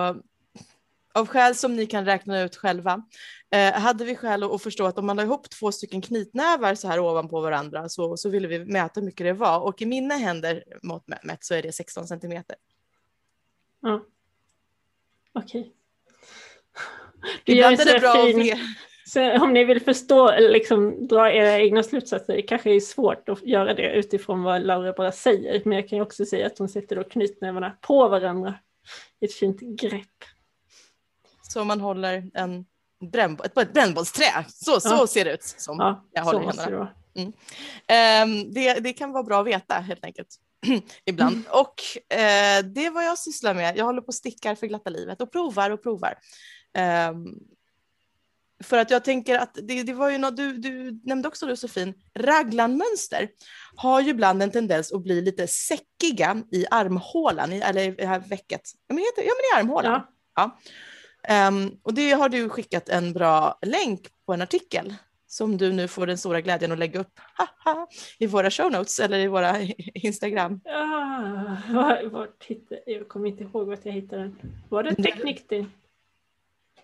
[1.14, 3.04] av skäl som ni kan räkna ut själva,
[3.52, 6.88] eh, hade vi skäl att förstå att om man la ihop två stycken knytnävar så
[6.88, 9.60] här ovanpå varandra så, så ville vi mäta hur mycket det var.
[9.60, 12.56] Och i mina händer mått mätt så är det 16 centimeter.
[13.80, 14.06] Ja.
[15.34, 15.62] Okej.
[15.62, 15.74] Okay.
[17.46, 18.58] Ibland är det bra fin...
[19.06, 23.46] så om ni vill förstå, liksom dra era egna slutsatser, det kanske är svårt att
[23.46, 26.70] göra det utifrån vad Laura bara säger, men jag kan ju också säga att hon
[26.70, 28.54] sätter då knytnävarna på varandra
[29.22, 30.24] i ett fint grepp.
[31.42, 32.66] Så man håller en
[33.12, 35.08] bränn, ett, ett brännbollsträ, så, så ja.
[35.08, 36.88] ser det ut som ja, jag håller händerna.
[37.14, 38.44] Det, mm.
[38.44, 40.36] um, det, det kan vara bra att veta helt enkelt.
[41.06, 41.36] ibland.
[41.36, 41.46] Mm.
[41.50, 43.78] Och eh, det är vad jag sysslar med.
[43.78, 46.14] Jag håller på och stickar för glatta livet och provar och provar.
[47.12, 47.40] Um,
[48.64, 51.94] för att jag tänker att det, det var ju något du, du nämnde också Josefin,
[52.16, 53.30] raglanmönster
[53.76, 58.06] har ju ibland en tendens att bli lite säckiga i armhålan, i, eller i det
[58.06, 58.62] här vecket.
[58.88, 60.02] Ja men, ja, men i armhålan.
[60.36, 60.58] Ja.
[61.24, 61.48] ja.
[61.48, 64.94] Um, och det har du skickat en bra länk på en artikel
[65.28, 67.88] som du nu får den stora glädjen att lägga upp haha,
[68.20, 69.62] i våra show notes eller i våra
[69.94, 70.62] Instagram.
[70.64, 74.36] Ja, var, var hittade, jag kommer inte ihåg vart jag hittade den.
[74.70, 75.50] Var det Teknik?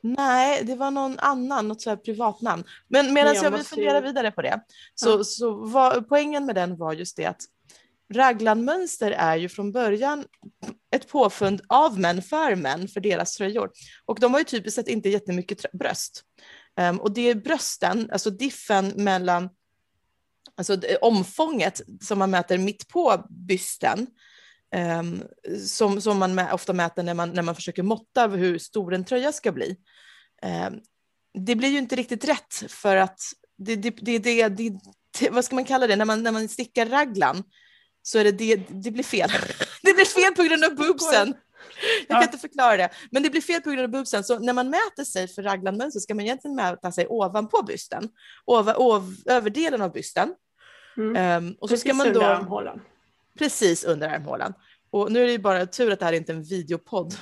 [0.06, 2.64] Nej, det var någon annan, något så här privatnamn.
[2.88, 4.60] Men medan jag, jag vill fundera vidare på det,
[4.96, 5.24] så, ja.
[5.24, 7.42] så var, poängen med den var just det att
[8.14, 10.26] raglanmönster är ju från början
[10.96, 13.72] ett påfund av män för män för deras tröjor.
[14.06, 16.24] Och de har ju typiskt sett inte jättemycket bröst.
[16.82, 19.50] Um, och det är brösten, alltså diffen mellan
[20.58, 24.08] alltså omfånget som man mäter mitt på bysten,
[25.68, 29.32] som, som man ofta mäter när man, när man försöker måtta hur stor en tröja
[29.32, 29.76] ska bli.
[30.68, 30.80] Um,
[31.46, 33.20] det blir ju inte riktigt rätt för att
[33.58, 36.86] det, det, det, det, det, vad ska man kalla det, när man, när man stickar
[36.86, 37.44] raglan
[38.02, 39.30] så är det, det, det blir fel.
[39.84, 41.34] det blir fel på grund av boobsen.
[42.08, 44.24] Jag kan inte förklara det, men det blir fel på grund av boobsen.
[44.24, 48.10] Så när man mäter sig för raglanmönster ska man egentligen mäta sig ovanpå bysten,
[48.46, 50.36] ov, ov, överdelen av bysten.
[50.98, 51.46] Mm.
[51.46, 52.22] Um, och så ska man då.
[53.40, 54.54] Precis under armhålan.
[54.90, 57.14] Och nu är det ju bara tur att det här inte är en videopodd.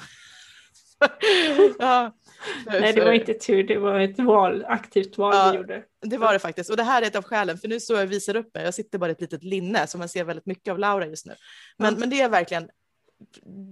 [1.80, 2.15] ja,
[2.63, 5.84] för, Nej, det var inte tur, det var ett val, aktivt val ja, vi gjorde.
[6.02, 6.69] Det var det faktiskt.
[6.69, 8.63] Och det här är ett av skälen, för nu står jag och visar upp mig.
[8.63, 11.26] Jag sitter bara i ett litet linne, så man ser väldigt mycket av Laura just
[11.26, 11.36] nu.
[11.78, 11.99] Men, ja.
[11.99, 12.69] men det är verkligen,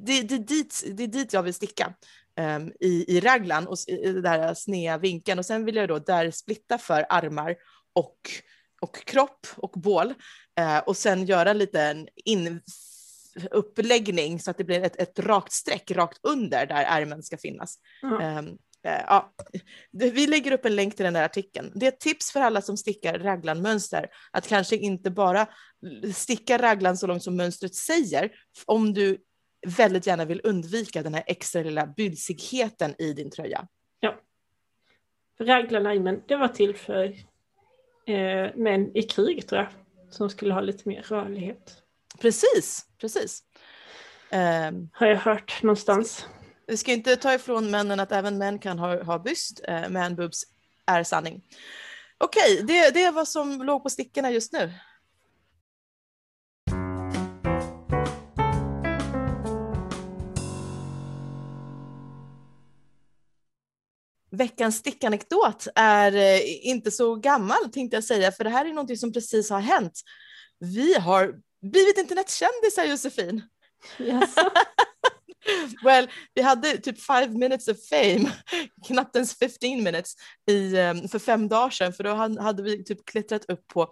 [0.06, 1.94] det, det, är dit, det är dit jag vill sticka.
[2.40, 5.40] Um, i, i raglan och i den där sneda vinkeln.
[5.40, 7.56] Och sen vill jag då där splitta för armar
[7.94, 8.18] och,
[8.82, 10.14] och kropp och bål.
[10.60, 12.62] Uh, och sen göra en liten in,
[13.52, 17.78] uppläggning så att det blir ett, ett rakt streck rakt under där ärmen ska finnas.
[18.04, 18.38] Mm.
[18.38, 19.34] Um, ja,
[19.92, 21.72] vi lägger upp en länk till den där artikeln.
[21.76, 25.48] Det är ett tips för alla som stickar raglanmönster att kanske inte bara
[26.14, 28.32] sticka raglan så långt som mönstret säger
[28.66, 29.18] om du
[29.78, 33.68] väldigt gärna vill undvika den här extra lilla bydsigheten i din tröja.
[34.00, 34.16] Ja.
[35.40, 37.16] Raglarna, det var till för
[38.08, 39.70] eh, män i krig tror jag,
[40.10, 41.78] som skulle ha lite mer rörlighet.
[42.20, 43.44] Precis, precis.
[44.32, 46.26] Um, Har jag hört någonstans.
[46.68, 49.62] Vi ska inte ta ifrån männen att även män kan ha, ha byst.
[49.70, 50.44] Uh, man boobs
[50.86, 51.42] är sanning.
[52.18, 54.72] Okej, okay, det, det är vad som låg på stickorna just nu.
[64.42, 68.98] Veckans stickanekdot är eh, inte så gammal tänkte jag säga, för det här är någonting
[68.98, 70.02] som precis har hänt.
[70.60, 73.44] Vi har blivit internetkändisar Josefin.
[74.00, 74.36] Yes.
[75.84, 78.32] well, vi hade typ five minutes of fame,
[78.88, 80.14] knappt ens 15 minutes,
[80.50, 83.92] i, um, för fem dagar sedan, för då hade vi typ klättrat upp på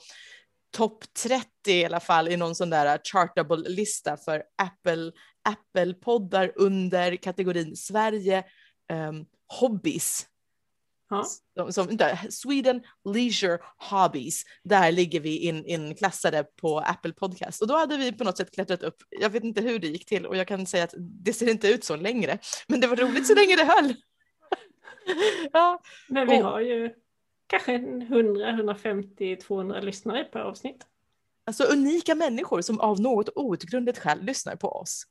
[0.77, 5.11] topp 30 i alla fall i någon sån där chartable-lista för Apple,
[5.49, 8.43] Apple-poddar under kategorin Sverige
[8.93, 10.25] um, hobbies.
[11.09, 11.25] Ja.
[11.55, 11.97] Som, som,
[12.29, 12.81] Sweden
[13.13, 17.61] Leisure Hobbies, där ligger vi in, inklassade på Apple Podcast.
[17.61, 20.05] Och då hade vi på något sätt klättrat upp, jag vet inte hur det gick
[20.05, 22.95] till och jag kan säga att det ser inte ut så längre, men det var
[22.95, 23.95] roligt så länge det höll.
[25.53, 25.81] ja.
[26.07, 26.93] Men vi och, har ju
[27.47, 30.85] kanske 100, 150, 200 lyssnare per avsnitt.
[31.45, 35.03] Alltså unika människor som av något outgrundligt skäl lyssnar på oss.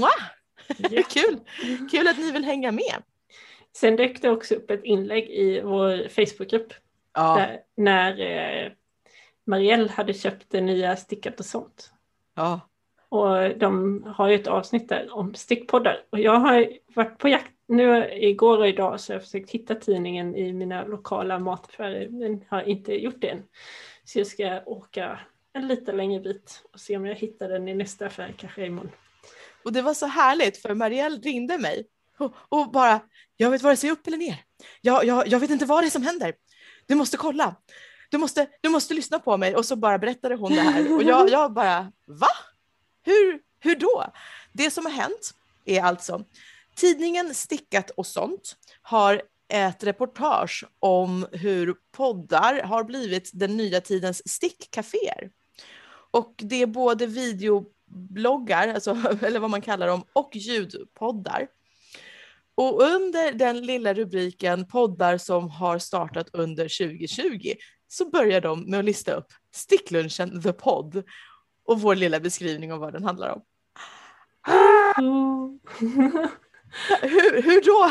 [0.00, 0.10] Ja.
[1.08, 1.40] Kul!
[1.90, 3.02] Kul att ni vill hänga med.
[3.76, 6.72] Sen dök det också upp ett inlägg i vår Facebookgrupp
[7.14, 7.36] ja.
[7.36, 8.72] där, när eh,
[9.44, 11.92] Marielle hade köpt det nya Stickat och sånt.
[12.34, 12.60] Ja.
[13.08, 16.04] Och de har ju ett avsnitt där om stickpoddar.
[16.10, 19.74] Och jag har varit på jakt nu igår och idag så har jag försökt hitta
[19.74, 23.42] tidningen i mina lokala mataffärer men har inte gjort det än.
[24.04, 25.20] Så jag ska åka
[25.52, 28.90] en lite längre bit och se om jag hittar den i nästa affär, kanske imorgon.
[29.64, 31.86] Och det var så härligt för Marielle ringde mig
[32.22, 33.00] och, och bara,
[33.36, 34.44] jag vet vare sig upp eller ner.
[34.80, 36.34] Jag, jag, jag vet inte vad det är som händer.
[36.86, 37.56] Du måste kolla.
[38.10, 39.56] Du måste, du måste lyssna på mig.
[39.56, 42.28] Och så bara berättade hon det här och jag, jag bara, va?
[43.04, 44.04] Hur, hur då?
[44.52, 46.24] Det som har hänt är alltså
[46.76, 54.28] tidningen Stickat och sånt har ett reportage om hur poddar har blivit den nya tidens
[54.28, 55.30] stickcaféer.
[56.10, 58.90] Och det är både videobloggar, alltså,
[59.22, 61.48] eller vad man kallar dem, och ljudpoddar.
[62.54, 67.54] Och under den lilla rubriken poddar som har startat under 2020
[67.88, 71.02] så börjar de med att lista upp Sticklunchen The Podd
[71.64, 73.42] och vår lilla beskrivning om vad den handlar om.
[77.02, 77.90] hur, hur då?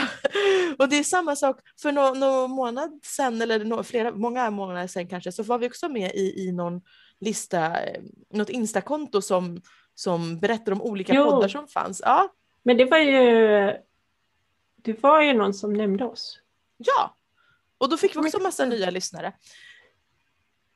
[0.83, 4.87] Och det är samma sak för någon, någon månad sedan eller no, flera, många månader
[4.87, 6.81] sedan kanske så var vi också med i, i någon
[7.19, 8.01] lista, eh,
[8.33, 9.61] något instakonto som,
[9.95, 11.23] som berättar om olika jo.
[11.23, 12.01] poddar som fanns.
[12.05, 12.33] Ja.
[12.63, 13.73] Men det var ju,
[14.81, 16.39] det var ju någon som nämnde oss.
[16.77, 17.17] Ja,
[17.77, 19.33] och då fick vi också massa nya lyssnare.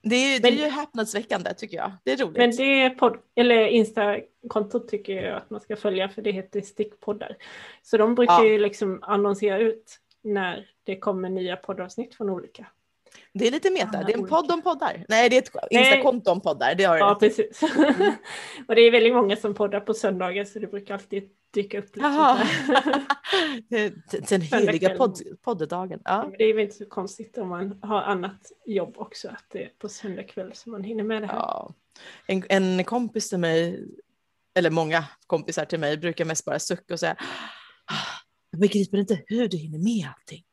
[0.04, 1.92] Det är, men, det är ju häpnadsväckande tycker jag.
[2.04, 2.38] Det är roligt.
[2.38, 7.38] Men det podd, eller Insta-kontot tycker jag att man ska följa för det heter Stickpoddar.
[7.82, 8.46] Så de brukar ja.
[8.46, 12.68] ju liksom annonsera ut när det kommer nya poddavsnitt från olika.
[13.38, 15.06] Det är lite meta, det är en podd om poddar.
[15.10, 16.76] Nej, det är ett Insta-konto om poddar.
[16.76, 17.64] Det har ja, precis.
[18.68, 21.96] och det är väldigt många som poddar på söndagar så det brukar alltid dyka upp
[21.96, 22.48] lite
[24.30, 26.00] Den heliga podd, poddedagen.
[26.06, 26.32] Ja.
[26.38, 29.70] Det är väl inte så konstigt om man har annat jobb också, att det är
[29.80, 31.36] på söndag kväll som man hinner med det här.
[31.36, 31.74] Ja.
[32.28, 33.84] En, en kompis till mig,
[34.56, 37.16] eller många kompisar till mig, brukar mest bara sucka och säga
[37.86, 38.20] ah,
[38.52, 40.44] jag begriper inte hur du hinner med allting.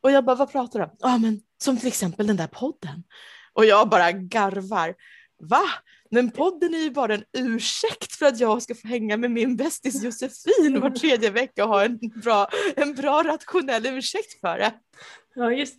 [0.00, 0.96] Och jag bara, vad pratar du om?
[0.98, 3.04] Ja, men som till exempel den där podden.
[3.52, 4.94] Och jag bara garvar.
[5.40, 5.62] Va?
[6.10, 9.56] Men podden är ju bara en ursäkt för att jag ska få hänga med min
[9.56, 14.74] bästis Josefin var tredje vecka och ha en bra, en bra rationell ursäkt för det.
[15.34, 15.76] Ja, just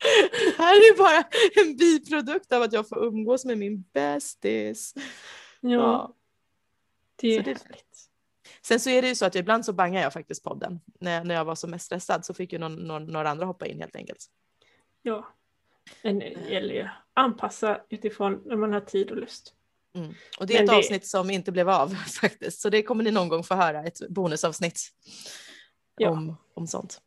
[0.00, 1.24] Det här är bara
[1.64, 4.94] en biprodukt av att jag får umgås med min bästis.
[5.60, 6.14] Ja, ja.
[7.16, 7.86] det är härligt.
[8.62, 10.80] Sen så är det ju så att ibland så bangar jag faktiskt podden.
[11.00, 13.66] När, när jag var som mest stressad så fick ju någon, någon, några andra hoppa
[13.66, 14.26] in helt enkelt.
[15.06, 15.26] Ja,
[16.02, 19.54] men det gäller ju att anpassa utifrån när man har tid och lust.
[19.94, 20.14] Mm.
[20.38, 20.76] Och det är Men ett det...
[20.76, 21.88] avsnitt som inte blev av
[22.20, 24.80] faktiskt, så det kommer ni någon gång få höra, ett bonusavsnitt
[25.96, 26.10] ja.
[26.10, 27.00] om, om sånt.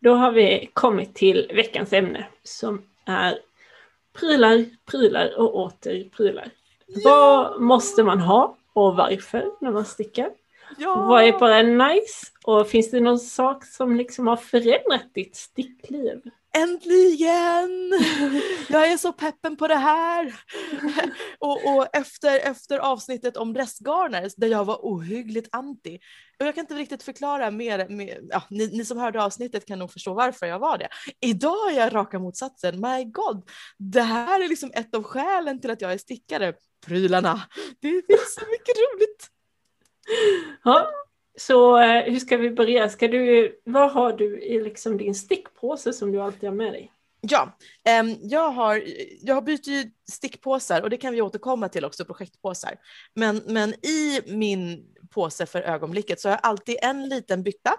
[0.00, 3.38] Då har vi kommit till veckans ämne som är
[4.12, 6.48] prylar, prylar och åter prylar.
[6.86, 7.00] Ja!
[7.04, 10.30] Vad måste man ha och varför när man stickar?
[10.78, 10.94] Ja!
[10.94, 12.26] Vad är bara nice?
[12.44, 16.20] Och finns det någon sak som liksom har förändrat ditt stickliv?
[16.56, 17.92] Äntligen!
[18.68, 20.34] Jag är så peppen på det här.
[21.38, 25.98] och, och efter, efter avsnittet om restgarner där jag var ohyggligt anti.
[26.40, 29.78] Och jag kan inte riktigt förklara mer, mer ja, ni, ni, som hörde avsnittet kan
[29.78, 30.88] nog förstå varför jag var det.
[31.20, 33.48] Idag är jag raka motsatsen, my god.
[33.78, 36.54] Det här är liksom ett av skälen till att jag är stickare.
[36.86, 37.42] Prylarna,
[37.80, 39.28] det finns så mycket roligt.
[40.64, 40.90] Ja,
[41.40, 42.88] så eh, hur ska vi börja?
[42.88, 46.92] Ska du, vad har du i liksom din stickpåse som du alltid har med dig?
[47.20, 48.82] Ja, ehm, jag, har,
[49.20, 52.74] jag har bytt ju stickpåsar och det kan vi återkomma till också, projektpåsar.
[53.14, 57.76] Men, men i min påse för ögonblicket så har jag alltid en liten bytta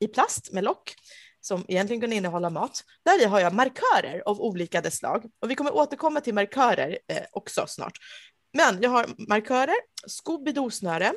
[0.00, 0.94] i plast med lock
[1.40, 2.84] som egentligen kan innehålla mat.
[3.04, 6.98] Där i har jag markörer av olika dess slag och vi kommer återkomma till markörer
[7.08, 7.98] eh, också snart.
[8.52, 9.76] Men jag har markörer,
[10.06, 11.12] Scooby-Doo-snöre,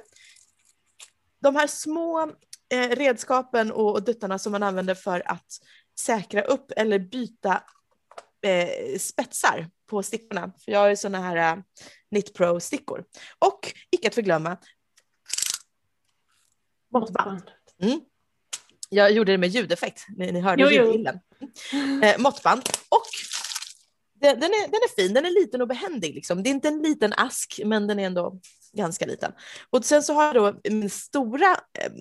[1.45, 2.21] de här små
[2.73, 5.47] eh, redskapen och, duttarna som man använder för att
[5.99, 7.63] säkra upp eller byta
[8.45, 10.51] eh, spetsar på stickorna.
[10.65, 11.63] För jag har ju sådana här uh,
[12.09, 13.03] Knit Pro stickor.
[13.39, 14.57] Och icke att förglömma
[16.93, 17.51] måttband.
[17.81, 18.01] Mm.
[18.89, 21.19] Jag gjorde det med ljudeffekt, ni, ni hörde ljudbilden.
[22.03, 23.07] Eh, måttband och
[24.21, 26.15] den, den, är, den är fin, den är liten och behändig.
[26.15, 26.43] Liksom.
[26.43, 28.39] Det är inte en liten ask, men den är ändå
[28.73, 29.31] ganska liten.
[29.69, 31.93] Och sen så har jag då min stora ehm,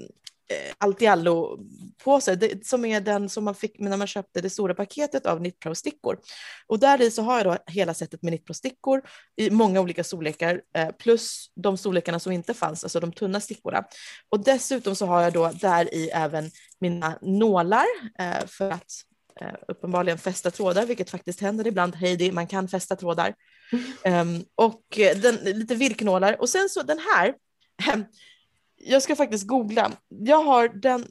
[0.50, 5.40] eh, Altiallo-påse, som är den som man fick när man köpte det stora paketet av
[5.40, 6.18] Nitpro-stickor.
[6.66, 9.02] Och där i så har jag då hela sättet med Nitpro-stickor
[9.36, 13.84] i många olika storlekar, eh, plus de storlekarna som inte fanns, alltså de tunna stickorna.
[14.28, 16.50] Och dessutom så har jag då där i även
[16.80, 17.86] mina nålar
[18.18, 18.92] eh, för att
[19.68, 21.94] uppenbarligen fästa trådar, vilket faktiskt händer ibland.
[21.94, 23.34] Heidi, man kan fästa trådar.
[24.04, 26.40] Um, och eh, den, lite virknålar.
[26.40, 27.34] Och sen så den här,
[28.76, 29.92] jag ska faktiskt googla.
[30.08, 31.06] Jag har den,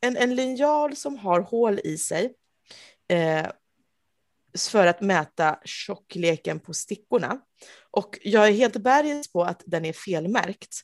[0.00, 2.34] en, en linjal som har hål i sig
[3.08, 3.46] eh,
[4.58, 7.40] för att mäta tjockleken på stickorna.
[7.90, 10.80] Och jag är helt bergets på att den är felmärkt.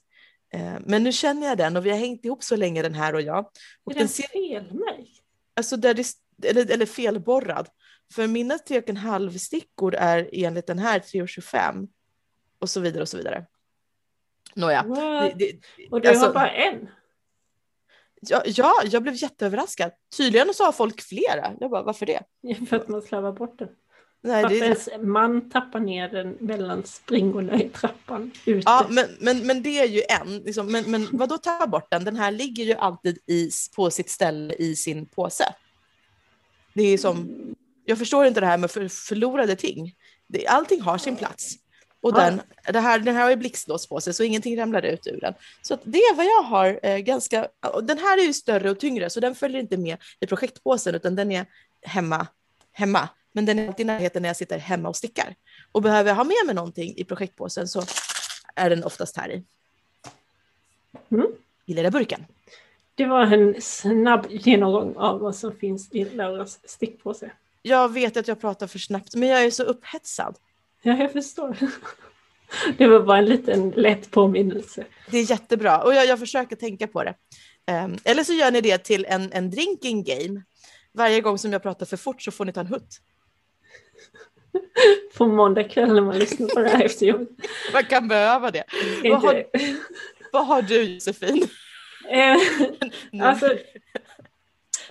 [0.54, 3.14] Eh, men nu känner jag den och vi har hängt ihop så länge den här
[3.14, 3.46] och jag.
[3.84, 4.28] Och är den, ser...
[4.28, 5.22] felmärkt?
[5.56, 6.06] Alltså där det,
[6.42, 7.68] eller, eller felborrad.
[8.14, 11.88] För mina 3,5 stickor är enligt den här 3,25
[12.58, 13.46] och så vidare och så vidare.
[14.54, 14.82] Nåja.
[14.82, 16.88] Det, det, och du alltså, har bara en?
[18.20, 19.90] Ja, ja, jag blev jätteöverraskad.
[20.16, 21.52] Tydligen så har folk flera.
[21.60, 22.22] Jag bara, varför det?
[22.68, 23.68] för att man slarvar bort den.
[24.24, 24.58] Nej, det...
[24.58, 28.30] ens man tappar ner den mellan springorna i trappan.
[28.46, 28.62] Ute.
[28.64, 30.38] Ja, men, men, men det är ju en.
[30.38, 32.04] Liksom, men, men vadå ta bort den?
[32.04, 35.54] Den här ligger ju alltid i, på sitt ställe i sin påse.
[36.74, 37.30] Det är som,
[37.84, 39.94] jag förstår inte det här med för, förlorade ting.
[40.26, 41.56] Det, allting har sin plats.
[42.02, 42.40] Och den,
[42.72, 45.34] det här, den här har ju blixtlås på sig så ingenting ramlar ut ur den.
[45.62, 47.48] Så det är vad jag har eh, ganska,
[47.82, 51.16] den här är ju större och tyngre så den följer inte med i projektpåsen utan
[51.16, 51.46] den är
[51.82, 52.26] hemma,
[52.72, 53.08] hemma.
[53.32, 55.34] Men den är alltid i närheten när jag sitter hemma och stickar.
[55.72, 57.82] Och behöver jag ha med mig någonting i projektpåsen så
[58.54, 59.42] är den oftast här i.
[61.10, 61.26] Mm.
[61.66, 62.24] I lilla burken.
[63.02, 67.30] Det var en snabb genomgång av vad som finns i Lauras stickpåse.
[67.62, 70.36] Jag vet att jag pratar för snabbt men jag är så upphetsad.
[70.82, 71.56] Ja, jag förstår.
[72.78, 74.84] Det var bara en liten lätt påminnelse.
[75.10, 77.14] Det är jättebra och jag, jag försöker tänka på det.
[77.84, 80.42] Um, eller så gör ni det till en, en drinking game.
[80.92, 83.00] Varje gång som jag pratar för fort så får ni ta en hutt.
[85.16, 87.28] På måndag kväll när man lyssnar på det här efter jobbet.
[87.72, 88.64] Man kan behöva det.
[89.02, 89.44] Vad har,
[90.32, 91.48] vad har, du Josefin?
[92.08, 92.36] Eh,
[93.22, 93.58] alltså,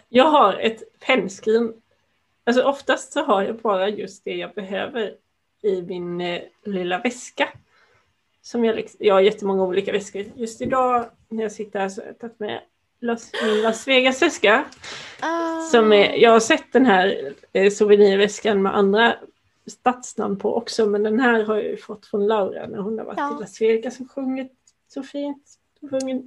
[0.10, 1.74] jag har ett pennskrin.
[2.44, 5.16] Alltså oftast så har jag bara just det jag behöver
[5.62, 7.50] i min eh, lilla väska.
[8.42, 10.26] Som jag, liksom, jag har jättemånga olika väskor.
[10.36, 12.62] Just idag när jag sitter här så har jag tagit med
[13.00, 14.66] Las, min Las Vegas-väska.
[15.20, 15.62] Ah.
[15.62, 19.16] Som är, jag har sett den här eh, souvenirväskan med andra
[19.68, 23.18] stadsnamn på också, men den här har jag fått från Laura när hon har varit
[23.18, 23.38] ja.
[23.38, 24.54] i Las Vegas och sjungit
[24.88, 25.58] så fint.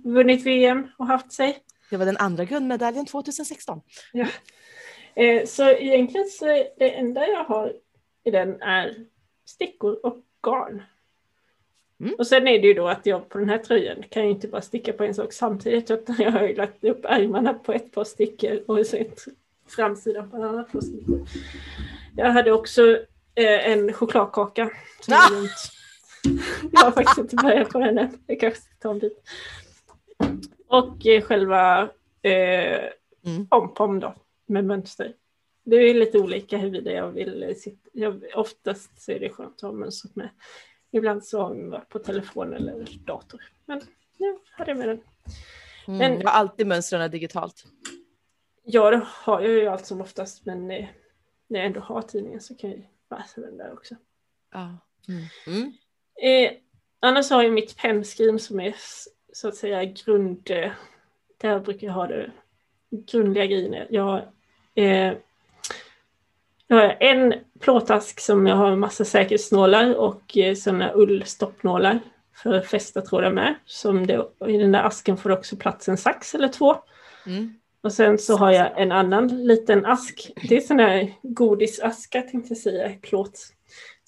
[0.04, 1.58] Vunnit VM och haft sig.
[1.90, 3.80] Det var den andra guldmedaljen 2016.
[4.12, 4.26] Ja.
[5.14, 6.46] Eh, så egentligen så
[6.78, 7.72] det enda jag har
[8.24, 8.94] i den är
[9.46, 10.82] stickor och garn.
[12.00, 12.14] Mm.
[12.18, 14.48] Och sen är det ju då att jag på den här tröjan kan jag inte
[14.48, 17.92] bara sticka på en sak samtidigt utan jag har ju lagt upp ärmarna på ett
[17.92, 19.06] par stickor och sen
[19.68, 21.28] framsidan på en annan par stickor.
[22.16, 22.82] Jag hade också
[23.34, 24.70] eh, en chokladkaka.
[25.08, 25.28] Ah!
[26.72, 28.18] Jag har faktiskt inte börjat på den än.
[28.26, 29.22] Det kanske ska ta en bit.
[30.66, 31.82] Och eh, själva
[32.22, 32.90] eh,
[33.26, 33.46] mm.
[33.50, 34.14] pom-pom då
[34.46, 35.14] med mönster.
[35.64, 37.88] Det är lite olika huruvida jag vill sitta.
[37.92, 40.28] Jag, oftast så är det skönt att ha mönstret med.
[40.90, 43.40] Ibland så har vi på telefon eller dator.
[43.66, 43.80] Men
[44.18, 45.00] nu hade jag med den.
[45.86, 47.64] Mm, men, jag har alltid mönstren digitalt.
[48.64, 50.46] Ja, det har jag ju allt som oftast.
[50.46, 50.86] Men eh,
[51.46, 53.94] när jag ändå har tidningen så kan jag läsa den där också.
[54.50, 54.68] Ah.
[55.08, 55.24] Mm.
[55.46, 55.72] Mm.
[56.22, 56.52] Eh,
[57.00, 58.74] annars har jag mitt pennskrin som är
[59.32, 60.50] så att säga grund...
[60.50, 60.70] Eh,
[61.40, 62.30] där brukar jag ha det
[62.90, 63.86] grundliga grejerna.
[63.90, 64.22] Jag
[64.74, 65.12] eh,
[66.66, 72.00] jag har en plåtask som jag har en massa säkerhetsnålar och eh, sådana ullstoppnålar
[72.42, 73.54] för att fästa trådar med.
[73.66, 76.76] Som det, I den där asken får också plats en sax eller två.
[77.26, 77.54] Mm.
[77.82, 80.32] Och sen så har jag en annan liten ask.
[80.48, 83.53] Det är sån här godisaska tänkte jag säga, plåt.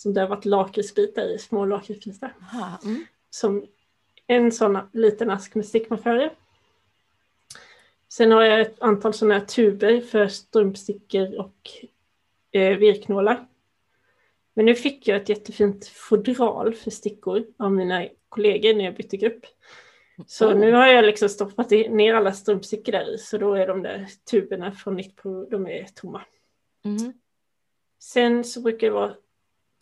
[0.06, 2.34] Som det har varit lakritsbitar i, små lakritsbitar.
[2.84, 3.06] Mm.
[3.30, 3.66] Som
[4.26, 6.32] en sån liten ask med stickmarkörer.
[8.08, 11.70] Sen har jag ett antal sådana här tuber för strumpstickor och
[12.52, 13.46] eh, virknålar.
[14.54, 19.16] Men nu fick jag ett jättefint fodral för stickor av mina kollegor när jag bytte
[19.16, 19.46] grupp.
[20.26, 23.82] Så nu har jag liksom stoppat ner alla strumpstickor där i, så då är de
[23.82, 26.22] där tuberna från Nittpro, de är tomma.
[26.84, 27.12] Mm.
[27.98, 29.14] Sen så brukar det vara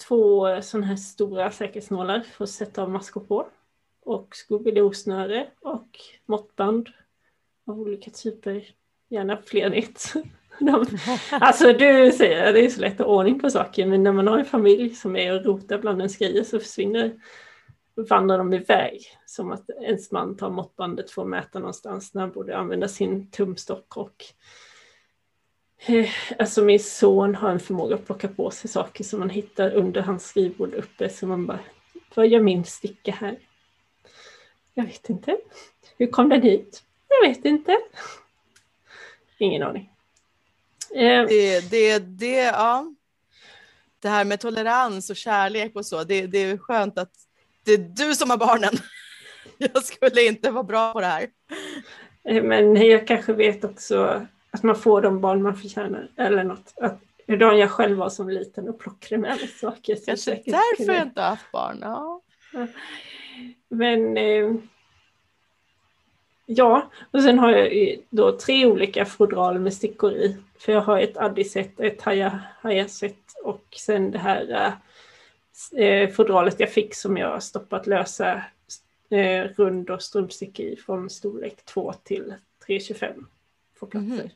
[0.09, 3.46] två sådana här stora säkerhetsnålar för att sätta av maskor på.
[4.05, 5.88] Och Scooby-Doo-snöre och
[6.26, 6.88] måttband
[7.66, 8.64] av olika typer,
[9.09, 10.12] gärna fler än ett.
[10.61, 10.86] De,
[11.30, 14.38] alltså du säger det är så lätt att ordning på saker men när man har
[14.38, 17.20] en familj som är och rotar bland ens grejer så försvinner
[17.96, 19.00] vandrar de iväg.
[19.26, 23.30] Som att ens man tar måttbandet för att mäta någonstans när han borde använda sin
[23.30, 24.24] tumstock och
[26.39, 30.01] Alltså min son har en förmåga att plocka på sig saker som man hittar under
[30.03, 31.59] hans skrivbord uppe så man bara
[32.14, 33.39] Vad gör min sticka här?
[34.75, 35.37] Jag vet inte.
[35.99, 36.83] Hur kom den hit?
[37.09, 37.79] Jag vet inte.
[39.39, 39.91] Ingen aning.
[40.95, 42.95] Eh, Det, det, det, ja.
[43.99, 47.12] det här med tolerans och kärlek och så, det, det är skönt att
[47.64, 48.72] det är du som har barnen.
[49.59, 51.27] Jag skulle inte vara bra på det här.
[52.29, 56.74] Eh, Men jag kanske vet också att man får de barn man förtjänar eller något.
[56.76, 59.96] Att de jag själv var som liten och plockade med mig saker.
[60.07, 61.78] Kanske därför kunde- jag inte har haft barn.
[61.82, 62.20] Ja.
[63.68, 64.55] Men eh,
[66.46, 70.36] ja, och sen har jag ju då tre olika fodral med stickor i.
[70.59, 72.02] För jag har ett Addi-set, ett
[72.62, 74.72] Haya-set och sen det här
[75.76, 78.42] eh, fodralet jag fick som jag stoppat lösa
[79.11, 82.34] eh, rund och strumpstick i från storlek 2 till
[82.66, 83.24] 3,25
[83.80, 84.09] på plattor.
[84.09, 84.28] Mhm.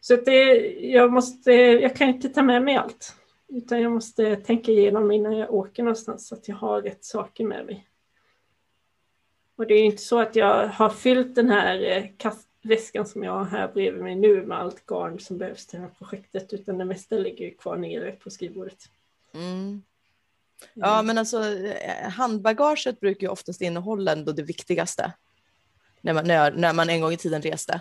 [0.00, 3.14] Så det, jag, måste, jag kan inte ta med mig allt.
[3.48, 7.44] Utan jag måste tänka igenom innan jag åker någonstans så att jag har rätt saker
[7.44, 7.86] med mig.
[9.56, 12.32] Och det är ju inte så att jag har fyllt den här eh,
[12.62, 15.86] väskan som jag har här bredvid mig nu med allt garn som behövs till det
[15.86, 16.52] här projektet.
[16.52, 18.84] Utan det mesta ligger kvar nere på skrivbordet.
[19.34, 19.82] Mm.
[20.74, 25.12] Ja, men alltså eh, handbagaget brukar ju oftast innehålla ändå det viktigaste.
[26.00, 27.80] När man, när, när man en gång i tiden reste.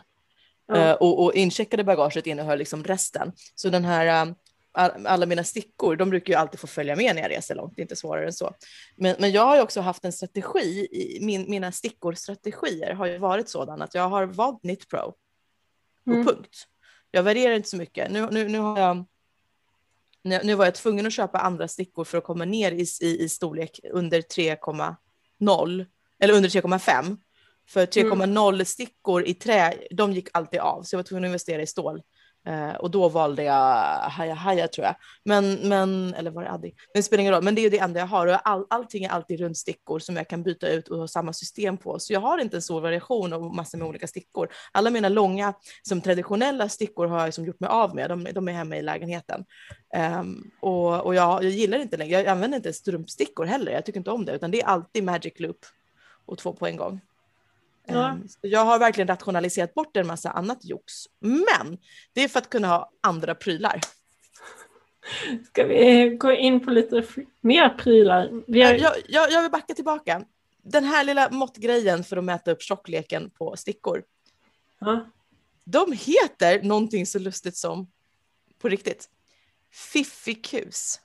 [0.70, 0.76] Ja.
[0.90, 3.32] Eh, och, och incheckade bagaget innehöll liksom resten.
[3.56, 4.34] Så den här, eh,
[4.72, 7.74] all, alla mina stickor, de brukar ju alltid få följa med när jag reser långt,
[7.76, 8.56] det är inte svårare än så.
[8.98, 13.18] Men, men jag har ju också haft en strategi, i, min, mina stickor-strategier har ju
[13.18, 15.14] varit sådan att jag har valt Knit Pro
[16.06, 16.26] och Mm.
[16.26, 16.68] punkt.
[17.12, 18.12] Jag varierar inte så mycket.
[18.12, 19.06] Nu, nu, nu, har jag,
[20.24, 23.24] nu, nu var jag tvungen att köpa andra stickor för att komma ner i, i,
[23.24, 25.86] i storlek under 3,0
[26.20, 27.18] eller under 3,5.
[27.70, 31.62] För 3,0 stickor i trä, de gick alltid av, så jag var tvungen att investera
[31.62, 32.02] i stål.
[32.48, 34.96] Eh, och då valde jag Haja Haja tror jag.
[35.26, 36.74] Men, men, eller var det Addi?
[36.94, 38.28] Det spelar ingen roll, men det är ju det enda jag har.
[38.28, 41.78] Och all, allting är alltid rundstickor som jag kan byta ut och ha samma system
[41.78, 42.00] på.
[42.00, 44.50] Så jag har inte en stor variation och massor med olika stickor.
[44.72, 48.10] Alla mina långa, som traditionella stickor har jag som gjort mig av med.
[48.10, 49.46] De, de är hemma i lägenheten.
[49.96, 53.72] Ehm, och och jag, jag gillar inte längre, jag använder inte strumpstickor heller.
[53.72, 55.66] Jag tycker inte om det, utan det är alltid magic loop
[56.26, 57.02] och två på en gång.
[57.90, 58.10] Ja.
[58.10, 60.94] Ehm, Jag har verkligen rationaliserat bort en massa annat jox.
[61.20, 61.78] Men
[62.14, 63.80] det är för att kunna ha andra prylar.
[65.46, 67.04] Ska vi gå in på lite
[67.42, 68.44] mer prylar?
[68.48, 70.26] Vi har, Jag, jag, jag vill backa tillbaka.
[70.64, 74.04] Den här lilla måttgrejen för att mäta upp tjockleken på stickor.
[74.80, 75.06] ja,
[75.66, 77.92] De heter någonting så lustigt som,
[78.62, 79.10] på riktigt,
[79.94, 81.00] fiffikus.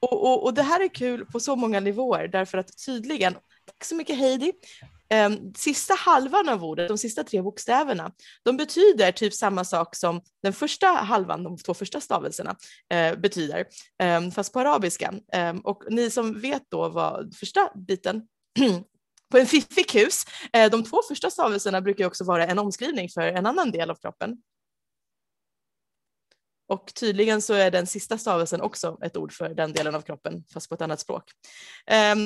[0.00, 3.34] Och, och, och det här är kul på så många nivåer därför att tydligen,
[3.66, 4.52] tack så mycket Heidi,
[5.12, 10.20] Ehm, sista halvan av ordet, de sista tre bokstäverna, de betyder typ samma sak som
[10.42, 12.56] den första halvan, de två första stavelserna,
[12.94, 13.66] eh, betyder,
[13.98, 15.14] ehm, fast på arabiska.
[15.32, 18.22] Ehm, och ni som vet då vad första biten
[19.30, 23.22] på en fiffig hus, eh, de två första stavelserna brukar också vara en omskrivning för
[23.22, 24.36] en annan del av kroppen.
[26.68, 30.44] Och tydligen så är den sista stavelsen också ett ord för den delen av kroppen,
[30.52, 31.24] fast på ett annat språk.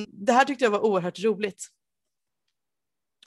[0.09, 1.71] Det här tyckte jag var oerhört roligt.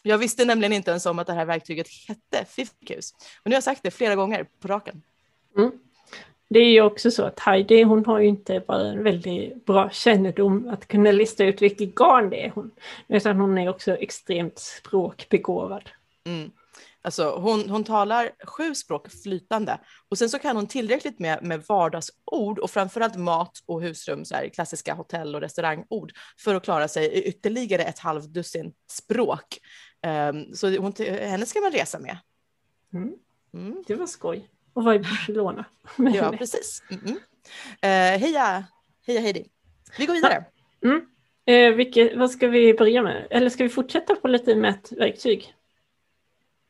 [0.04, 3.12] Jag visste nämligen inte ens om att det här verktyget hette Fifkus.
[3.12, 5.02] Och nu har jag sagt det flera gånger på raken.
[6.50, 9.90] det är ju också så att Heidi hon har ju inte bara en väldigt bra
[9.90, 12.72] kännedom att kunna lista ut vilket garn det är hon.
[13.08, 15.90] Utan hon är också extremt språkbegåvad.
[16.26, 16.52] Mm.
[17.02, 19.80] Alltså hon, hon talar sju språk flytande
[20.10, 24.36] och sen så kan hon tillräckligt med, med vardagsord och framförallt mat och husrum, så
[24.36, 29.60] här, klassiska hotell och restaurangord för att klara sig i ytterligare ett halvdussin språk.
[30.02, 32.18] Ehm, så hon, henne ska man resa med.
[32.94, 33.14] Mm.
[33.54, 33.84] Mm.
[33.88, 34.50] Det var skoj.
[34.74, 35.66] Och var i Barcelona.
[35.98, 36.84] Ja, precis.
[36.90, 37.18] Mm -mm.
[37.82, 38.64] Eh, heja,
[39.08, 39.46] heja Heidi.
[39.98, 40.46] Vi går vidare.
[40.84, 41.06] Mm.
[41.46, 43.28] Eh, vilket, vad ska vi börja med?
[43.30, 45.54] Eller ska vi fortsätta på lite mätverktyg?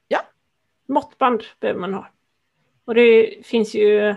[0.07, 0.21] Ja.
[0.87, 2.11] Måttband behöver man ha.
[2.85, 4.15] Och det finns ju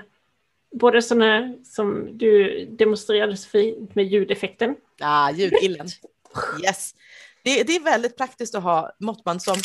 [0.73, 4.77] både sådana här som du demonstrerade så fint med ljudeffekten.
[5.01, 5.87] Ah, ljudillen.
[6.65, 6.95] Yes.
[7.43, 9.57] Det, det är väldigt praktiskt att ha måttband som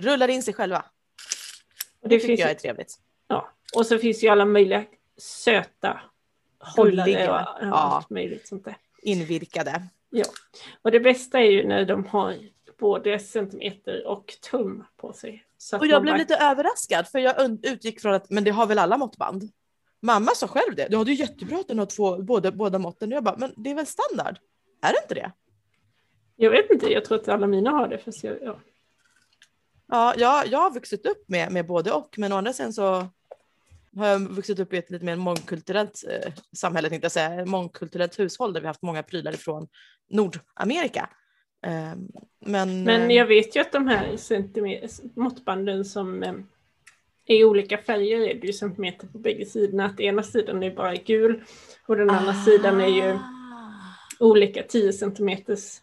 [0.00, 0.84] rullar in sig själva.
[2.00, 2.94] Och Det det tycker jag ju, är trevligt.
[3.28, 3.52] ja.
[3.74, 4.84] Och så finns ju alla möjliga
[5.18, 6.00] söta
[6.58, 7.30] hållare Gulliga.
[7.30, 7.56] och Ja.
[7.60, 7.72] ja.
[7.74, 8.76] allt möjligt sånt där.
[9.02, 9.82] Invirkade.
[10.82, 12.36] Och det bästa är ju när de har
[12.78, 15.44] både centimeter och tum på sig.
[15.72, 18.78] Och jag blev bara- lite överraskad för jag utgick från att men det har väl
[18.78, 19.50] alla måttband.
[20.02, 20.88] Mamma sa själv det.
[20.90, 23.12] Ja, det är jättebra att den har två, båda, båda måtten.
[23.12, 24.38] Och jag bara, men det är väl standard?
[24.82, 25.32] Är det inte det?
[26.36, 27.98] Jag vet inte, jag tror att alla mina har det.
[27.98, 28.60] Fast jag, ja.
[29.88, 33.06] Ja, jag, jag har vuxit upp med, med både och, men å andra sidan så
[33.96, 38.18] har jag vuxit upp i ett lite mer mångkulturellt eh, samhälle, tänkte jag säga, mångkulturellt
[38.18, 39.68] hushåll där vi haft många prylar ifrån
[40.10, 41.10] Nordamerika.
[41.66, 41.94] Eh,
[42.40, 44.16] men Men eh, jag vet ju att de här
[45.20, 46.34] måttbanden som eh,
[47.26, 49.86] i olika färger är det ju centimeter på bägge sidorna.
[49.86, 51.44] Att ena sidan är bara gul
[51.86, 53.18] och den andra sidan är ju Ah.
[54.20, 55.80] olika 10 centimeters.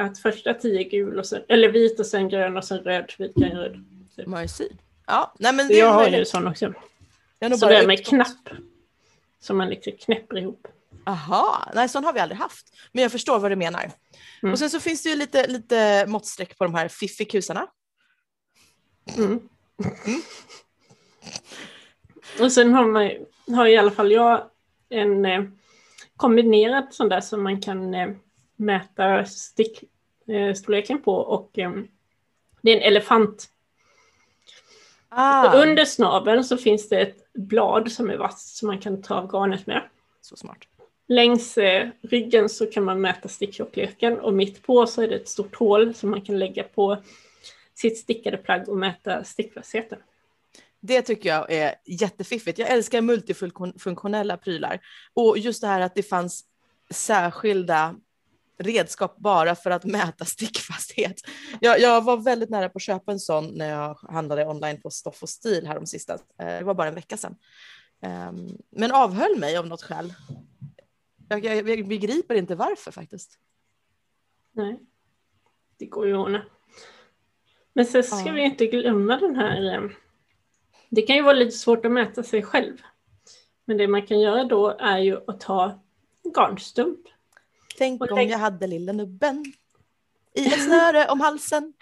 [0.00, 3.12] Att första 10 är gul och sen, eller vit och sen grön och sen röd,
[3.18, 3.84] vit, grön, röd.
[4.26, 4.68] Mercy.
[5.06, 6.74] Ja, nej men det jag har ju sån också.
[7.38, 8.48] Jag Så det är med knapp.
[9.40, 10.68] Som man liksom knäpper ihop.
[11.06, 12.66] Aha, nej sån har vi aldrig haft.
[12.92, 13.90] Men jag förstår vad du menar.
[14.42, 14.52] Mm.
[14.52, 17.66] Och sen så finns det ju lite, lite måttstreck på de här fiffikusarna.
[19.16, 19.48] Mm.
[22.40, 23.10] Och sen har, man,
[23.56, 24.50] har i alla fall jag
[24.88, 25.42] en eh,
[26.16, 28.10] kombinerad sån där som man kan eh,
[28.56, 29.24] mäta eh,
[30.54, 31.72] storleken på och eh,
[32.62, 33.48] det är en elefant.
[35.08, 39.14] Ah, Under snabeln så finns det ett blad som är vasst som man kan ta
[39.14, 39.82] av garnet med.
[40.20, 40.58] Så smart.
[41.08, 45.28] Längs eh, ryggen så kan man mäta sticktjockleken och mitt på så är det ett
[45.28, 47.02] stort hål som man kan lägga på
[47.74, 49.98] sitt stickade plagg och mäta stickfastheten.
[50.80, 52.58] Det tycker jag är jättefiffigt.
[52.58, 54.80] Jag älskar multifunktionella prylar.
[55.14, 56.44] Och just det här att det fanns
[56.90, 57.94] särskilda
[58.60, 61.20] redskap bara för att mäta stickfasthet.
[61.60, 64.90] Jag, jag var väldigt nära på att köpa en sån när jag handlade online på
[64.90, 66.14] Stoff och stil här de sista.
[66.14, 67.36] eh, Det var bara en vecka sedan.
[68.02, 70.14] Ehm, Men avhöll mig av något skäl.
[71.28, 73.38] Jag, jag, jag begriper inte varför faktiskt.
[74.52, 74.80] Nej,
[75.78, 76.42] det går ju att ordna.
[77.72, 78.32] Men sen ska Ja.
[78.32, 79.74] vi inte glömma den här...
[79.74, 79.90] eh,
[80.90, 82.76] Det kan ju vara lite svårt att mäta sig själv.
[83.64, 85.80] Men det man kan göra då är ju att ta
[86.36, 87.00] garnstump.
[87.80, 89.44] Tänk Och om tänk- jag hade lilla nubben
[90.34, 91.72] i ett snöre om halsen.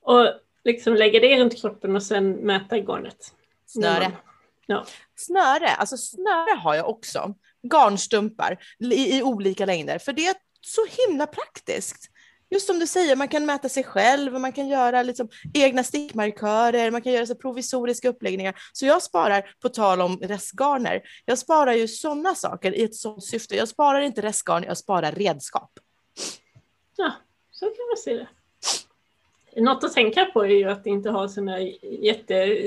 [0.00, 0.26] Och
[0.64, 3.34] liksom lägga det runt kroppen och sen mäta garnet.
[3.66, 4.12] Snöre.
[4.66, 4.84] Ja.
[5.16, 7.34] Snöre, alltså snöre har jag också.
[7.62, 12.10] Garnstumpar i, i olika längder, för det är så himla praktiskt.
[12.50, 15.84] Just som du säger, man kan mäta sig själv och man kan göra liksom egna
[15.84, 18.54] stickmarkörer, man kan göra så provisoriska uppläggningar.
[18.72, 23.24] Så jag sparar, på tal om restgarner, jag sparar ju sådana saker i ett sådant
[23.24, 23.56] syfte.
[23.56, 25.70] Jag sparar inte restgarn, jag sparar redskap.
[26.96, 27.12] Ja,
[27.50, 28.28] så kan man se det.
[29.56, 31.60] Något att tänka på är ju att inte ha sådana
[32.00, 32.58] jätte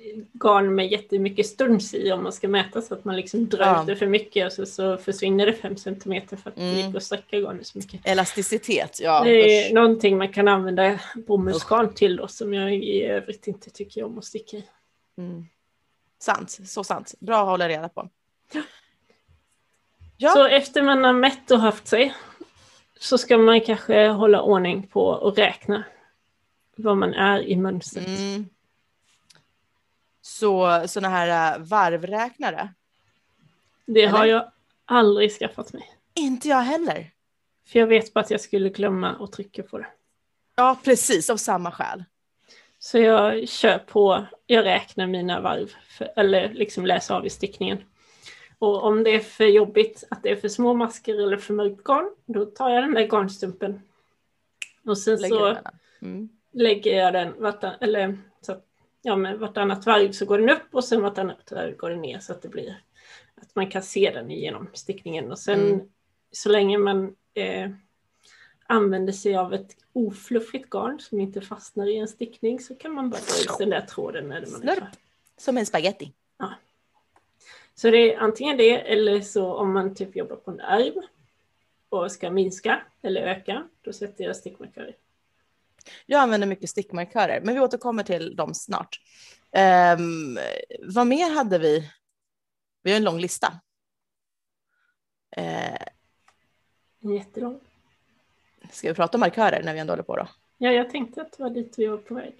[0.00, 3.80] jättegarn med jättemycket stuns i om man ska mäta så att man liksom drar Ja.
[3.80, 6.86] ut det för mycket och så, så försvinner det fem centimeter för att det Mm.
[6.86, 8.00] gick att sträcka garnet så mycket.
[8.06, 9.24] Elasticitet, ja.
[9.24, 9.74] det är usch.
[9.74, 14.24] någonting man kan använda bomullsgarn till då som jag i övrigt inte tycker om att
[14.24, 14.64] sticka i.
[15.18, 15.46] Mm.
[16.20, 17.14] Sant, så sant.
[17.20, 18.08] Bra att hålla reda på.
[20.16, 20.30] Ja.
[20.30, 22.14] Så efter man har mätt och haft sig
[23.00, 25.84] så ska man kanske hålla ordning på och räkna
[26.76, 28.06] vad man är i mönstret.
[28.06, 28.46] Mm.
[30.38, 32.68] Så sådana här äh, varvräknare?
[33.86, 34.32] Det har Eller?
[34.32, 34.50] jag
[34.84, 35.92] aldrig skaffat mig.
[36.14, 37.10] Inte jag heller.
[37.66, 39.86] För jag vet bara att jag skulle glömma att trycka på det.
[40.56, 42.04] Ja, precis, av samma skäl.
[42.78, 47.78] Så jag kör på, jag räknar mina varv, för, eller liksom läser av i stickningen.
[48.58, 51.84] Och om det är för jobbigt att det är för små masker eller för mörkt
[51.84, 53.82] garn, då tar jag den där garnstumpen.
[54.86, 55.56] Och sen Lägger så.
[56.02, 56.28] Mm.
[56.52, 58.18] lägger jag den vartan, eller
[59.08, 62.18] ja, med vartannat varv så går den upp och sen vartannat varv går den ner
[62.18, 62.82] så att det blir
[63.34, 65.30] att man kan se den igenom stickningen.
[65.30, 65.80] Och sen Mm.
[66.32, 67.70] så länge man eh,
[68.66, 73.10] använder sig av ett ofluffigt garn som inte fastnar i en stickning så kan man
[73.10, 74.90] bara dra ut den där tråden när man är klar.
[75.36, 76.12] Som en spaghetti.
[77.74, 81.02] Så det är antingen det eller så om man typ jobbar på en ärm
[81.88, 84.96] och ska minska eller öka, då sätter jag stickmarkörer.
[86.06, 89.00] Jag använder mycket stickmarkörer, men vi återkommer till dem snart.
[89.98, 90.38] Um,
[90.82, 91.90] vad mer hade vi?
[92.82, 93.60] Vi har en lång lista.
[97.00, 97.60] En jättelång.
[98.72, 100.28] ska vi prata om markörer när vi ändå håller på då?
[100.58, 102.34] Ja, jag tänkte att det var dit vi var på väg.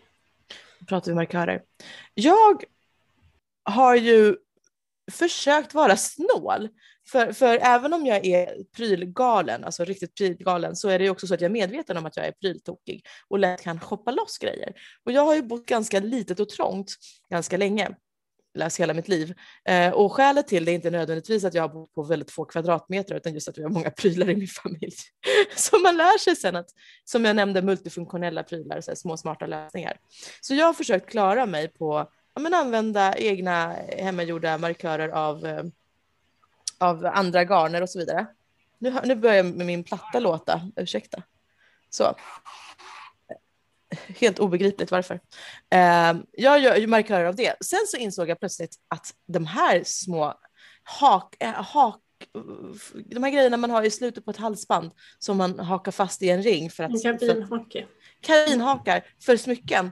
[0.89, 1.63] pratar vi markörer.
[2.15, 2.65] Jag
[3.63, 4.37] har ju
[5.11, 6.69] försökt vara snål.
[7.11, 11.27] För, för även om jag är prylgalen, alltså riktigt prylgalen, så är det ju också
[11.27, 14.39] så att jag är medveten om att jag är pryltokig och lätt kan shoppa loss
[14.39, 14.73] grejer.
[15.05, 16.95] Och jag har ju bott ganska litet och trångt
[17.31, 17.89] ganska länge,
[18.55, 19.35] läs hela mitt liv.
[19.65, 22.45] Eh, och skälet till det är inte nödvändigtvis att jag har bott på väldigt få
[22.45, 24.97] kvadratmeter utan just att vi har många prylar i min familj.
[25.57, 26.71] Så man lär sig sen att,
[27.05, 29.97] som jag nämnde, multifunktionella prylar, så här, små smarta lösningar.
[30.41, 35.65] Så jag har försökt klara mig på ja, använda egna hemmagjorda markörer av, eh,
[36.79, 38.27] av andra garner och så vidare.
[38.79, 41.23] Nu, nu börjar jag med min platta låta, ursäkta.
[41.91, 42.15] Så.
[44.21, 45.21] Helt obegripligt varför.
[45.71, 47.55] Eh, jag gör ju markörer av det.
[47.61, 50.35] Sen så insåg jag plötsligt att de här små
[50.83, 52.01] hak, eh, hak
[52.95, 56.31] de här grejerna man har i slutet på ett halsband som man hakar fast i
[56.31, 57.03] en ring för att...
[57.03, 57.87] Kabinhake.
[58.21, 59.91] Kabinhakar för smycken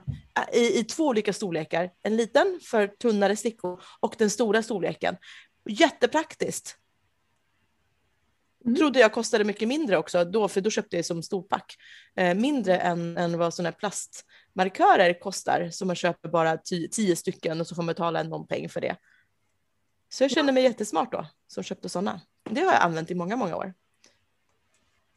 [0.53, 1.89] i, i två olika storlekar.
[2.03, 5.15] En liten för tunnare stickor och den stora storleken.
[5.69, 6.77] Jättepraktiskt.
[8.65, 8.75] Mm.
[8.75, 11.75] Trodde jag kostade mycket mindre också då, för då köpte jag som storpack.
[12.15, 17.15] Eh, mindre än, än vad sådana här plastmarkörer kostar, som man köper bara tio, tio
[17.15, 18.95] stycken och så får man betala någon peng för det.
[20.09, 22.21] Så jag kände mig jättesmart då, som köpte sådana.
[22.49, 23.73] Det har jag använt i många, många år.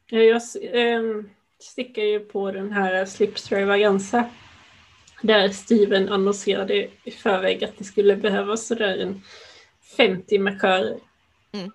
[0.07, 0.42] Jag
[0.72, 1.03] eh,
[1.59, 4.30] stickar ju på den här Slipstravagranza
[5.22, 9.22] där Steven annonserade i förväg att det skulle behövas sådär en
[9.97, 10.97] 50 markörer.
[11.53, 11.70] Mm.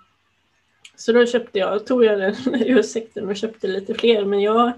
[0.95, 4.71] Så då köpte jag, tog jag den ur sektorn och köpte lite fler men jag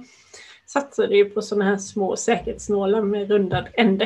[0.65, 4.05] satsade ju på sådana här små säkerhetsnålar med rundad ände.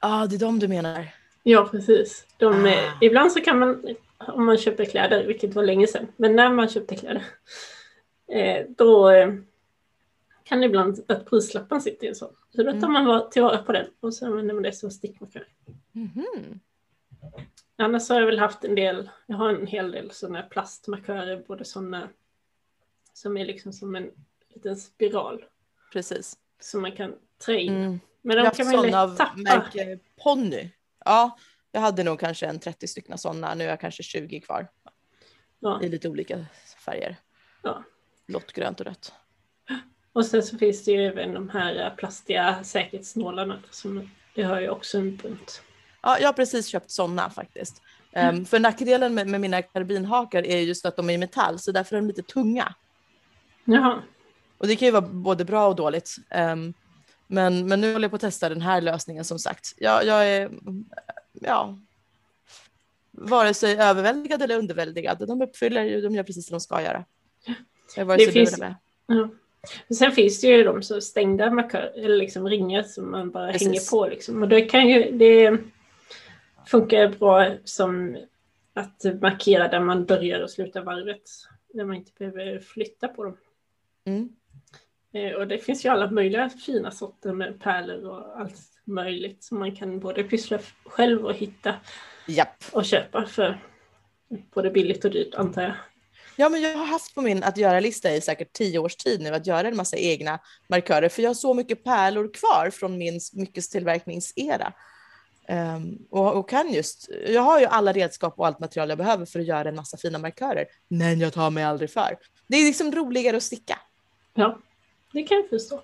[0.00, 1.06] Ja, ah, det är de du menar.
[1.42, 2.26] Ja, precis.
[2.36, 2.98] De, ah.
[3.00, 6.68] Ibland så kan man, om man köper kläder, vilket var länge sedan, men när man
[6.68, 7.24] köpte kläder,
[8.32, 9.34] eh, då eh,
[10.44, 12.32] kan det ibland att prislappen sitter i en sån.
[12.56, 13.04] Så då tar mm.
[13.04, 15.46] man tillvara på den och så använder man det som stickmarkör.
[15.94, 16.60] Mm.
[17.80, 21.64] Annars har jag väl haft en del, jag har en hel del sådana plastmarkörer, både
[21.64, 22.08] sådana
[23.12, 24.10] som är liksom som en
[24.54, 25.44] liten spiral.
[25.92, 26.36] Precis.
[26.60, 27.14] Som man kan
[27.44, 27.76] trä in.
[27.76, 28.00] Mm.
[28.22, 29.32] Men de kan man ju lätt tappa.
[29.36, 30.70] märke Ponny.
[31.04, 31.38] Ja,
[31.72, 34.68] jag hade nog kanske en 30 stycken sådana, nu är jag kanske 20 kvar.
[35.58, 35.82] Ja.
[35.82, 36.46] I lite olika
[36.84, 37.16] färger.
[37.62, 37.82] Ja.
[38.26, 39.12] Blått, grönt och rött.
[40.12, 43.62] Och sen så finns det ju även de här plastiga säkerhetsnålarna.
[43.70, 45.62] Som, det har jag också en bunt.
[46.02, 47.82] Ja, jag har precis köpt sådana faktiskt.
[48.12, 48.36] Mm.
[48.36, 51.72] Um, för nackdelen med, med mina karbinhakar är just att de är i metall, så
[51.72, 52.74] därför är de lite tunga.
[53.64, 54.02] Jaha.
[54.58, 56.16] Och det kan ju vara både bra och dåligt.
[56.34, 56.74] Um,
[57.26, 59.74] men, men nu håller jag på att testa den här lösningen som sagt.
[59.76, 60.50] Jag, jag är,
[61.32, 61.78] ja,
[63.10, 65.26] vare sig överväldigad eller underväldigad.
[65.28, 67.04] De uppfyller, de gör precis det de ska göra.
[67.96, 68.74] Jag var det finns, med.
[69.06, 69.28] Ja.
[69.94, 73.68] Sen finns det ju de så stängda markörer, eller liksom ringar som man bara precis.
[73.68, 74.06] hänger på.
[74.06, 74.42] Liksom.
[74.42, 75.58] Och det, kan ju, det
[76.70, 78.18] funkar bra som
[78.74, 81.22] att markera där man börjar och slutar varvet.
[81.72, 83.36] Där man inte behöver flytta på dem.
[84.04, 84.28] Mm.
[85.12, 89.58] Eh, och det finns ju alla möjliga fina sorter med pärlor och allt möjligt som
[89.58, 91.74] man kan både pyssla själv och hitta
[92.26, 92.64] Japp.
[92.72, 93.58] och köpa för
[94.54, 95.74] både billigt och dyrt antar jag.
[96.36, 99.34] Ja, men jag har haft på min att göra-lista i säkert tio års tid nu
[99.34, 100.38] att göra en massa egna
[100.68, 104.72] markörer, för jag har så mycket pärlor kvar från min smyckestillverkningsera.
[105.50, 109.26] Um, och, och, kan just, jag har ju alla redskap och allt material jag behöver
[109.26, 112.18] för att göra en massa fina markörer, men jag tar mig aldrig för.
[112.46, 113.78] Det är liksom roligare att sticka.
[114.34, 114.58] Ja,
[115.12, 115.82] det kan jag förstå.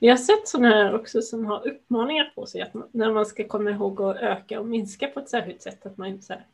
[0.00, 3.26] Vi har sett sådana här också som har uppmaningar på sig att man, när man
[3.26, 5.86] ska komma ihåg att öka och minska på ett särskilt sätt.
[5.86, 6.46] Att man inte så här,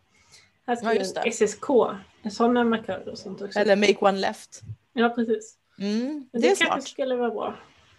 [0.66, 1.66] här ska ja, en SSK,
[2.30, 3.58] sådana markörer och sånt också.
[3.58, 4.60] Eller make one left.
[4.92, 5.54] Ja, precis.
[5.78, 6.88] Mm, det, det kanske smart.
[6.88, 7.54] skulle vara bra.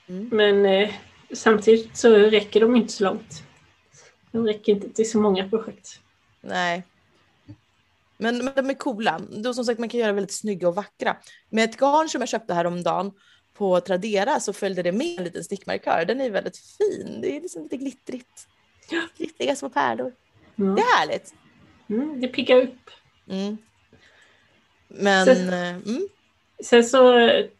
[0.08, 0.30] Mm.
[0.32, 0.90] Men eh,
[1.34, 3.44] samtidigt så räcker de inte så långt.
[4.32, 5.99] De räcker inte till så många projekt.
[6.41, 6.84] Nej.
[8.17, 9.21] Men, men de är coola.
[9.30, 11.17] Då, som sagt, man kan göra väldigt snygga och vackra.
[11.49, 13.11] Med ett garn som jag köpte häromdagen
[13.53, 16.05] på Tradera så följde det med en liten stickmarkör.
[16.05, 17.21] Den är väldigt fin.
[17.21, 18.47] Det är liksom lite glittrigt.
[19.17, 20.13] Glittriga små pärlor.
[20.57, 20.75] Mm.
[20.75, 21.34] Det är härligt.
[21.89, 22.89] Mm, det piggar upp.
[23.30, 23.57] Mm.
[24.88, 25.25] Men...
[25.25, 26.07] Sen, eh, mm.
[26.63, 27.13] sen så,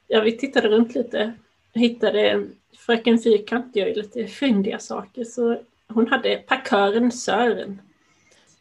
[0.08, 1.34] ja vi tittade runt lite.
[1.74, 2.48] Hittade
[2.78, 5.24] Fröken Fyrkant gör ju lite fyndiga saker.
[5.24, 5.62] Så
[5.94, 7.82] hon hade parkören Sören.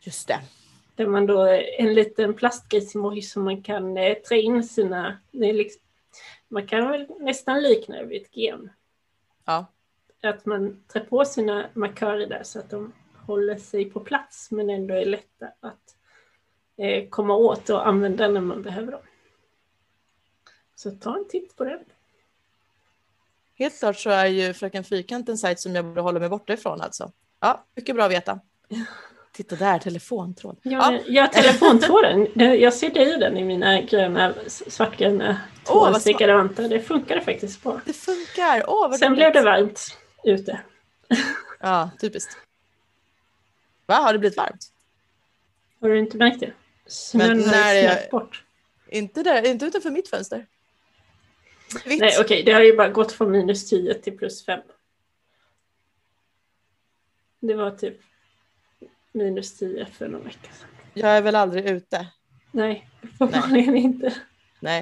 [0.00, 0.40] Just det.
[0.94, 1.46] Där man då
[1.78, 5.82] en liten plastgrismoj som man kan eh, trä in sina, liksom,
[6.48, 8.70] man kan väl nästan likna det vid ett gem.
[9.44, 9.66] Ja.
[10.22, 12.92] Att man trär på sina markörer där så att de
[13.26, 15.96] håller sig på plats men ändå är lätta att
[16.76, 19.02] eh, komma åt och använda när man behöver dem.
[20.74, 21.84] Så ta en titt på den.
[23.58, 26.52] Helt klart så är ju Fröken Fyrkant en sajt som jag borde hålla mig borta
[26.52, 27.12] ifrån alltså.
[27.40, 28.40] Ja, mycket bra att veta.
[29.32, 30.58] Titta där, telefontråd.
[30.62, 31.00] Ja, ja.
[31.06, 32.26] ja telefontråden.
[32.34, 36.68] Jag ser dig den i mina gröna, svartgröna tvåstickade oh, vantar.
[36.68, 37.80] Det funkar faktiskt bra.
[37.84, 38.62] Det funkar.
[38.66, 40.60] Oh, Sen blev det varmt ute.
[41.60, 42.36] Ja, typiskt.
[43.86, 44.72] Va, har det blivit varmt?
[45.80, 46.52] Har du inte märkt det?
[46.86, 48.10] Snön har jag...
[48.10, 48.44] bort.
[48.88, 50.46] Inte, där, inte utanför mitt fönster.
[51.74, 52.00] Vitt.
[52.00, 54.60] Nej, okej, okay, det har ju bara gått från minus 10 till plus 5.
[57.40, 58.00] Det var typ
[59.12, 60.68] minus 10 för någon vecka sedan.
[60.94, 62.06] Jag är väl aldrig ute?
[62.52, 64.14] Nej, uppenbarligen inte.
[64.60, 64.80] Nej.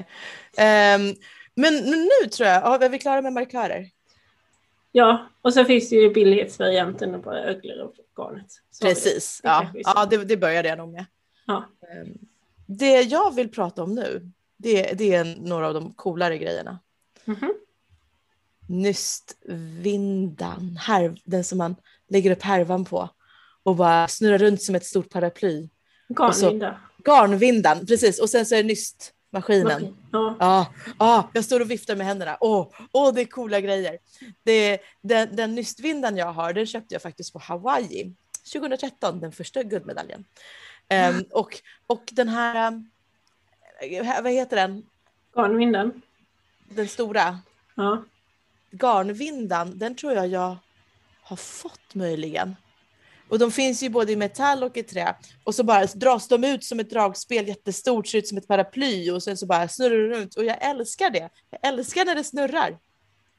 [0.95, 1.15] Um,
[1.55, 3.89] men nu tror jag, är vi klara med markörer?
[4.91, 8.51] Ja, och så finns det ju billighetsvarianten och bara öglor och garnet.
[8.71, 11.05] Så Precis, det, ja, ja det, det började jag nog med.
[11.45, 11.63] Ja.
[12.01, 12.17] Um,
[12.65, 16.79] det jag vill prata om nu, det, det är några av de coolare grejerna.
[17.25, 17.53] Mhm.
[18.69, 21.75] Nystvindan, härv, den som man
[22.09, 23.09] lägger upp härvan på
[23.63, 25.69] och bara snurrar runt som ett stort paraply.
[26.09, 26.79] Garnvinda.
[27.05, 28.19] Garnvindan, precis.
[28.19, 29.97] Och sen så är det nystmaskinen.
[30.11, 30.35] Ja.
[30.39, 32.37] Ja, ja, jag står och viftar med händerna.
[32.39, 33.97] Åh, åh det är coola grejer.
[34.43, 38.15] Det, den, den nystvindan jag har, den köpte jag faktiskt på Hawaii
[38.53, 40.25] 2013, den första guldmedaljen.
[40.89, 42.83] Ehm, och, och den här,
[44.23, 44.85] vad heter den,
[45.35, 46.01] Garnvindan.
[46.69, 47.39] den stora
[47.75, 48.03] Ja.
[48.71, 50.57] garnvindan, den tror jag jag
[51.21, 52.55] har fått möjligen.
[53.29, 55.15] Och de finns ju både i metall och i trä.
[55.43, 59.11] Och så bara dras de ut som ett dragspel jättestort, ser ut som ett paraply
[59.11, 60.35] och sen så bara snurrar det runt.
[60.35, 61.29] Och jag älskar det.
[61.49, 62.77] Jag älskar när det snurrar.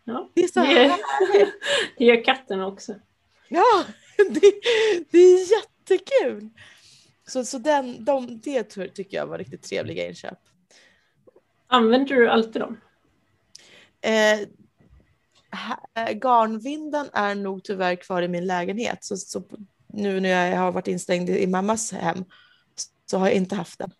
[0.04, 0.30] ja.
[0.34, 1.54] Det är så Det, är- härligt.
[1.98, 2.94] det gör katten också.
[3.48, 3.84] Ja,
[4.16, 4.52] det,
[5.10, 6.48] det är jättekul.
[7.28, 10.38] Så, så den, de, det ty- tycker jag var riktigt trevliga inköp.
[11.66, 12.80] Använder du alltid dem?
[14.00, 14.40] Eh,
[16.14, 19.04] garnvindan är nog tyvärr kvar i min lägenhet.
[19.04, 19.42] Så, så
[19.86, 22.24] nu när jag har varit instängd i mammas hem
[23.06, 23.90] så har jag inte haft den.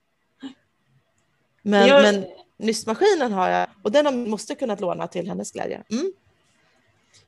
[1.63, 2.27] Men, Jag- men
[2.57, 5.83] nystmaskinen har jag och den har- måste kunnat låna till hennes glädje.
[5.91, 6.13] Mm.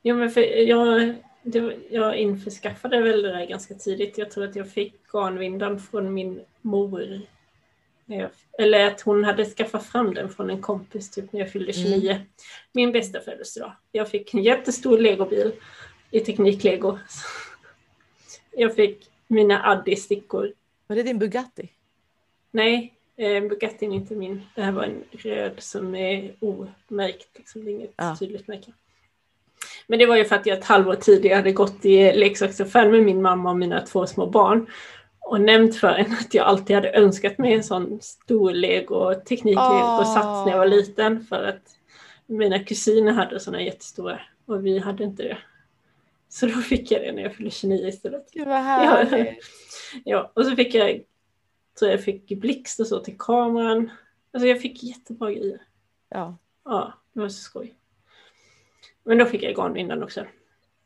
[0.01, 4.17] Jo, men för jag, det, jag införskaffade väl det där ganska tidigt.
[4.17, 7.21] Jag tror att jag fick garnvindan från min mor.
[8.05, 11.73] Jag, eller att hon hade skaffat fram den från en kompis typ när jag fyllde
[11.73, 12.21] 29.
[12.71, 13.71] Min bästa födelsedag.
[13.91, 15.51] Jag fick en jättestor legobil
[16.11, 16.97] i tekniklego.
[18.53, 20.53] Jag fick mina Addi-stickor.
[20.87, 21.69] Var det din Bugatti?
[22.51, 24.41] Nej, eh, Bugattin är inte min.
[24.55, 27.37] Det här var en röd som är omärkt.
[27.37, 27.65] Liksom.
[27.65, 28.15] Det är inget Ja.
[28.19, 28.71] tydligt märke.
[29.87, 33.03] Men det var ju för att jag ett halvår tidigare hade gått i leksaksaffären med
[33.03, 34.67] min mamma och mina två små barn
[35.19, 40.45] och nämnt för henne att jag alltid hade önskat mig en sån stor lego, tekniklego-sats
[40.45, 41.61] när jag var liten för att
[42.25, 45.37] mina kusiner hade såna jättestora och vi hade inte det.
[46.29, 48.31] Så då fick jag det när jag fyllde 29 istället.
[48.33, 49.43] Gud vad härligt.
[50.03, 51.01] Ja, och så fick jag,
[51.79, 53.91] tror jag fick blixt och så till kameran.
[54.33, 55.61] Alltså jag fick jättebra grejer.
[56.09, 56.37] Ja.
[56.65, 57.75] Ja, det var så skoj.
[59.03, 60.25] Men då fick jag garnvindan också.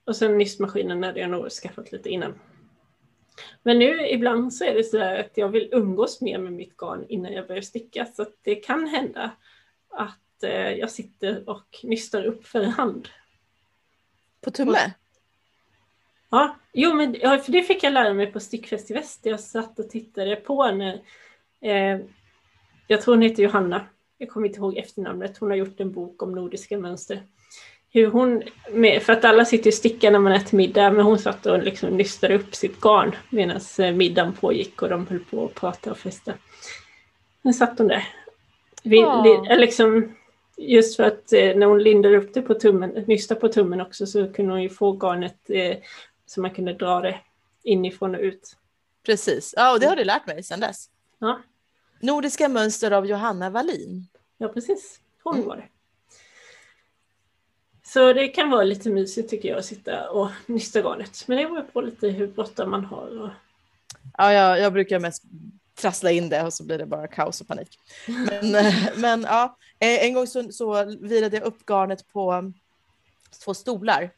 [0.06, 2.40] Och sen nystmaskinen hade jag nog skaffat lite innan.
[3.64, 7.06] Men nu ibland så är det så att jag vill umgås mer med mitt garn
[7.10, 8.06] innan jag börjar sticka.
[8.06, 9.32] Så det kan hända
[9.90, 13.08] att eh, jag sitter och nystar upp för hand.
[14.42, 14.94] På tumme?
[16.30, 19.26] Ja, jo men ja, för det fick jag lära mig på Stickfest i Väst.
[19.26, 21.02] Jag satt och tittade på när,
[21.62, 22.00] eh,
[22.88, 23.86] jag tror hon heter Johanna,
[24.18, 27.24] jag kommer inte ihåg efternamnet, hon har gjort en bok om nordiska mönster.
[27.96, 28.44] Hur hon,
[29.02, 31.90] för att alla sitter och stickar när man äter middag, men hon satt och liksom
[31.90, 35.98] nystade upp sitt garn medan eh, middagen pågick och de höll på att prata och
[35.98, 36.34] festa.
[37.42, 38.08] Nu satt hon där.
[38.84, 39.24] Vi, Ja.
[39.24, 40.16] li, liksom,
[40.58, 44.06] just för att eh, när hon lindade upp det på tummen, nystade på tummen också,
[44.06, 45.78] så kunde hon ju få garnet eh,
[46.26, 47.20] så man kunde dra det
[47.64, 48.56] inifrån och ut.
[49.06, 49.54] Precis.
[49.58, 50.90] Ja, och det har du lärt mig sedan dess.
[51.20, 51.40] Ja,
[52.00, 54.08] Nordiska mönster av Johanna Wallin.
[54.38, 55.00] ja precis.
[55.24, 55.48] Hon Mm.
[55.48, 55.64] var det.
[57.96, 61.24] Så det kan vara lite mysigt tycker jag att sitta och nysta garnet.
[61.28, 63.22] Men det beror på lite hur bråttom man har.
[63.22, 63.30] Och...
[64.18, 65.24] Ja, jag, jag brukar mest
[65.76, 67.80] trassla in det och så blir det bara kaos och panik.
[68.08, 72.54] Men, eh, men ja, eh, en gång så, så virade jag upp garnet på
[73.44, 74.10] två stolar.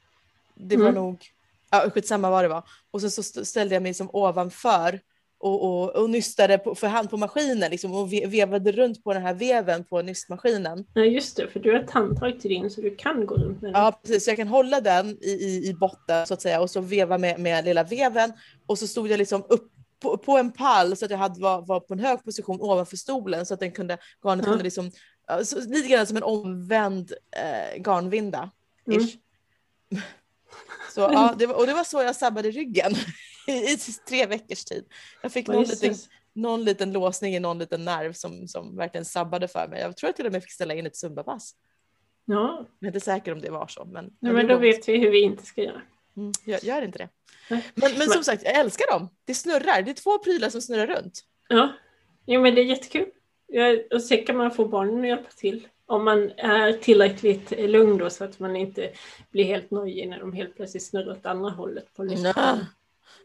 [0.56, 0.96] Det var Mm.
[0.96, 1.26] nog,
[1.70, 2.64] ja, skitsamma vad det var.
[2.92, 5.00] Och sen så st- ställde jag mig som ovanför
[5.40, 9.14] och, och, och nystade på, för hand på maskinen liksom, och ve- vevade runt på
[9.14, 10.86] den här veven på nystmaskinen.
[10.94, 13.62] Ja just det, för du har ett handtag till din så du kan gå runt
[13.62, 13.82] med den.
[13.82, 14.24] Ja, precis.
[14.26, 17.18] Så jag kan hålla den i, i, i botten så att säga och så veva
[17.18, 18.34] med, med lilla veven
[18.68, 21.62] och så stod jag liksom upp på, på en pall så att jag hade, var,
[21.62, 24.52] var på en hög position ovanför stolen så att den kunde, garnet Ja.
[24.52, 24.92] kunde liksom,
[25.44, 28.52] så, lite grann som en omvänd eh, garnvinda.
[28.92, 29.08] Mm.
[30.94, 32.96] Så, ja, det var, och det var så jag sabbade ryggen
[33.52, 33.78] i,
[34.08, 34.86] tre veckors tid.
[35.22, 35.94] Jag fick någon liten,
[36.34, 39.82] någon liten låsning i någon liten nerv som, som verkligen sabbade för mig.
[39.82, 41.56] Jag tror jag till och med fick ställa in ett zumbapass.
[42.26, 43.86] Ja, Jag är inte säker om det var så.
[43.86, 44.64] Men, Nej, men då ont.
[44.64, 45.82] vet vi hur vi inte ska göra.
[46.18, 47.10] Mm, jag gör inte det.
[47.50, 47.62] Men
[47.98, 49.10] Men- som sagt, jag älskar dem.
[49.26, 49.82] Det snurrar.
[49.82, 51.24] Det är två prylar som snurrar runt.
[51.50, 51.74] Ja,
[52.26, 53.10] jo, men det är jättekul.
[53.48, 55.68] Ja, och sen kan man få barnen att hjälpa till.
[55.86, 58.92] Om man är tillräckligt lugn då så att man inte
[59.32, 62.66] blir helt nojig när de helt plötsligt snurrar åt andra hållet på lyften.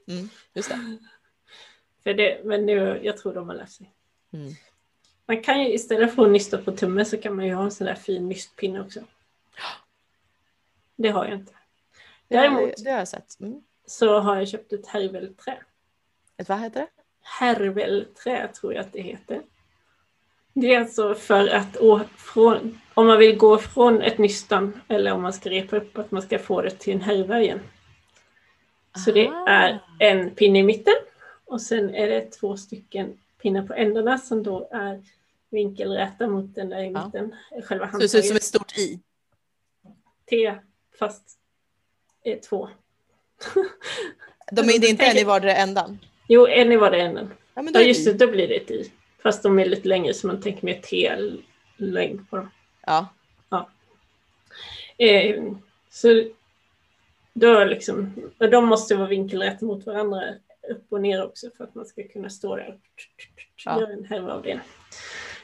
[0.09, 0.99] Mm, just det.
[2.03, 3.93] För det, men nu, jag tror de har lärt sig.
[4.33, 4.53] Mm.
[5.27, 7.71] Man kan ju istället för att nysta på tummen så kan man ju ha en
[7.71, 9.01] sån där fin nystpinne också.
[10.97, 11.53] Det har jag inte.
[12.29, 13.41] Däremot Det, har jag sett.
[13.41, 13.63] Mm.
[13.87, 15.59] så har jag köpt ett härvelträ.
[16.37, 16.89] Ett vad heter det?
[17.21, 19.43] Härvelträ tror jag att det heter.
[20.55, 21.77] Det är alltså för att
[22.17, 26.11] från, om man vill gå från ett nystan eller om man ska repa upp att
[26.11, 27.61] man ska få det till en härva igen.
[28.99, 29.49] Så det Aha.
[29.49, 30.95] är en pinne i mitten
[31.45, 35.03] och sen är det två stycken pinnar på ändarna som då är
[35.51, 37.05] vinkelräta mot den där i Ja.
[37.07, 37.35] mitten.
[37.65, 39.01] Själva Så det ser ut som ett stort i.
[40.31, 40.55] T
[40.99, 41.39] fast
[42.25, 42.69] är två.
[44.53, 45.99] De är, det är inte en i vardera ändan.
[46.29, 47.31] Jo, en i vardera änden.
[47.55, 48.93] Ja, men då Ja det just det, då blir det ett i.
[49.23, 52.51] Fast de är lite längre så man tänker mer T-längd på dem.
[52.87, 53.09] Ja.
[54.99, 55.43] Eh,
[55.91, 56.25] så
[57.35, 60.23] då liksom, och de måste vara vinkelrätta mot varandra
[60.71, 62.81] upp och ner också för att man ska kunna stå där och
[63.65, 63.81] Ja.
[63.81, 64.61] göra en härva av det.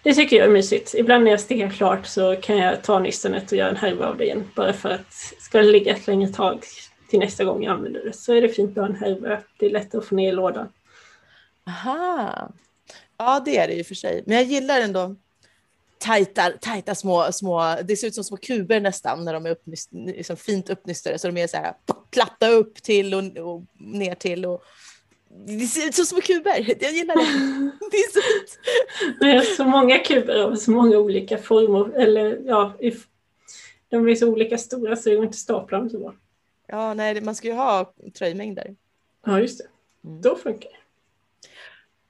[0.03, 0.95] Det tycker jag är mysigt.
[0.95, 4.17] Ibland när jag stickar klart så kan jag ta nystanet och göra en härva av
[4.17, 4.51] det igen.
[4.57, 6.63] Bara för att ska det ligga ett längre tag
[7.11, 9.39] till nästa gång jag använder det så är det fint att ha en härva.
[9.59, 10.69] Det är lätt att få ner i lådan.
[11.67, 12.53] Aha.
[13.17, 14.23] Ja, det är det ju för sig.
[14.27, 15.17] Men jag gillar ändå
[15.99, 19.89] tajta, tajta små, små, det ser ut som små kuber nästan när de är uppnyst,
[19.93, 21.19] liksom fint uppnystade.
[21.19, 21.75] Så de är så här
[22.11, 24.47] platta upp till och, och ner till.
[24.47, 24.63] Och,
[25.47, 26.83] det ser ut som små kuber.
[26.83, 27.71] Jag gillar det.
[27.91, 28.59] Det är så fint.
[29.21, 31.99] Det är så många kuber av så många olika former.
[31.99, 33.07] Eller ja, if,
[33.89, 36.15] de är så olika stora så det går inte att stapla dem så bra.
[36.67, 38.77] Ja, nej, man ska ju ha tröjmängder.
[39.27, 39.67] Ja, just det.
[40.09, 40.23] Mm.
[40.23, 40.78] Då funkar det.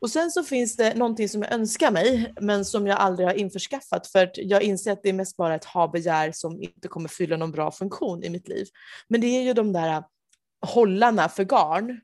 [0.01, 3.35] Och sen så finns det någonting som jag önskar mig, men som jag aldrig har
[3.35, 7.09] införskaffat för att jag inser att det är mest bara ett ha-begär som inte kommer
[7.09, 8.67] fylla någon bra funktion i mitt liv.
[9.09, 10.05] Men det är ju de där äh,
[10.67, 12.01] hållarna för garn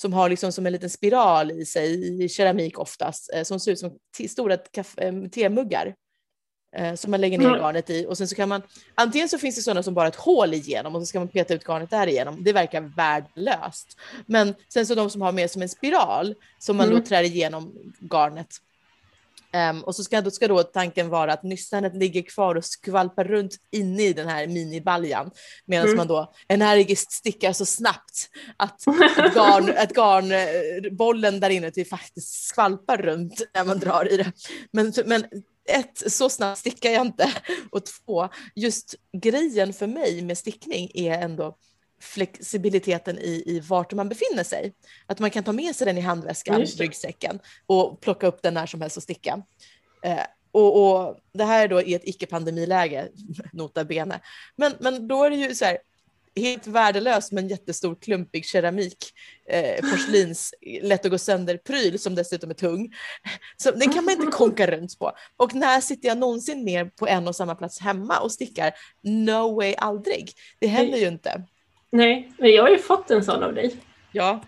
[0.00, 3.72] som har liksom som en liten spiral i sig, i keramik oftast, äh, som ser
[3.72, 5.94] ut som stora äh, temuggar
[6.76, 7.60] eh, Som man lägger ner Mm.
[7.60, 8.62] garnet i och sen så kan man,
[8.94, 11.54] antingen så finns det sådana som bara ett hål igenom och så ska man peta
[11.54, 12.44] ut garnet därigenom.
[12.44, 13.96] Det verkar värdelöst.
[14.26, 17.00] Men sen så de som har mer som en spiral som man Mm.
[17.00, 18.48] då trär igenom garnet.
[19.52, 23.24] Ehm, och så ska, då ska då tanken vara att nystanet ligger kvar och skvalpar
[23.24, 25.30] runt inne i den här minibaljan
[25.64, 25.96] medan Mm.
[25.96, 28.86] man då energiskt stickar så snabbt att,
[29.18, 34.32] att, garn, att garnbollen där inuti faktiskt skvalpar runt när man drar i det.
[34.72, 35.24] Men, men
[35.68, 37.32] ett, så snabbt stickar jag inte.
[37.70, 41.56] Och två, just grejen för mig med stickning är ändå
[42.00, 44.74] flexibiliteten i, i vart man befinner sig.
[45.06, 48.66] Att man kan ta med sig den i handväskan, ryggsäcken och plocka upp den när
[48.66, 49.42] som helst och sticka.
[50.02, 53.08] Eh, och, och det här är då i ett icke-pandemiläge,
[53.52, 54.20] nota bene.
[54.56, 55.78] Men, men då är det ju så här,
[56.38, 58.96] helt värdelös men jättestor klumpig keramik,
[59.50, 62.94] eh, porslins, lätt att gå sönder pryl som dessutom är tung.
[63.56, 65.12] Så den kan man inte konka runt på.
[65.36, 68.72] Och när sitter jag någonsin ner på en och samma plats hemma och stickar?
[69.02, 70.30] No way, aldrig.
[70.58, 71.42] Det händer ju inte.
[71.90, 73.76] Nej, men jag har ju fått en sån av dig.
[74.12, 74.42] Ja,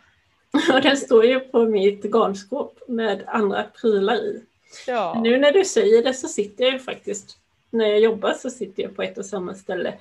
[0.74, 4.42] Och den står ju på mitt garnskåp med andra prylar i.
[4.86, 5.20] ja.
[5.22, 7.38] Nu när du säger det så sitter jag ju faktiskt,
[7.70, 9.94] när jag jobbar så sitter jag på ett och samma ställe.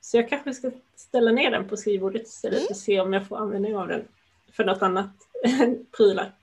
[0.00, 2.66] Så jag kanske ska ställa ner den på skrivbordet istället Mm.
[2.70, 4.04] och se om jag får användning av den
[4.52, 5.10] för något annat
[5.44, 6.34] än prylar.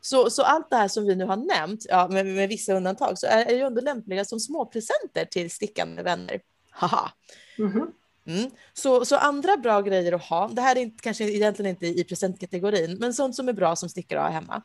[0.00, 3.18] Så, så allt det här som vi nu har nämnt, ja, med, med vissa undantag,
[3.18, 6.40] så är, är ju ändå lämpliga som små presenter till stickande vänner.
[6.70, 7.12] Haha.
[7.58, 7.92] Mhm.
[8.26, 8.50] Mm.
[8.72, 12.04] Så, så andra bra grejer att ha, det här är inte, kanske egentligen inte i
[12.04, 14.62] presentkategorin, men sånt som är bra som stickare att ha hemma.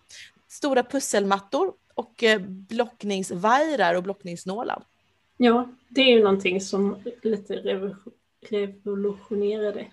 [0.47, 4.84] Stora pusselmattor och eh, blockningsvajrar och blockningsnålar.
[5.38, 8.11] Ja, det är ju någonting som lite revo-
[8.49, 9.86] revolutionerade.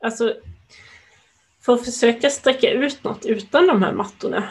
[0.00, 0.34] Alltså,
[1.60, 4.48] för att försöka sträcka ut något utan de här mattorna.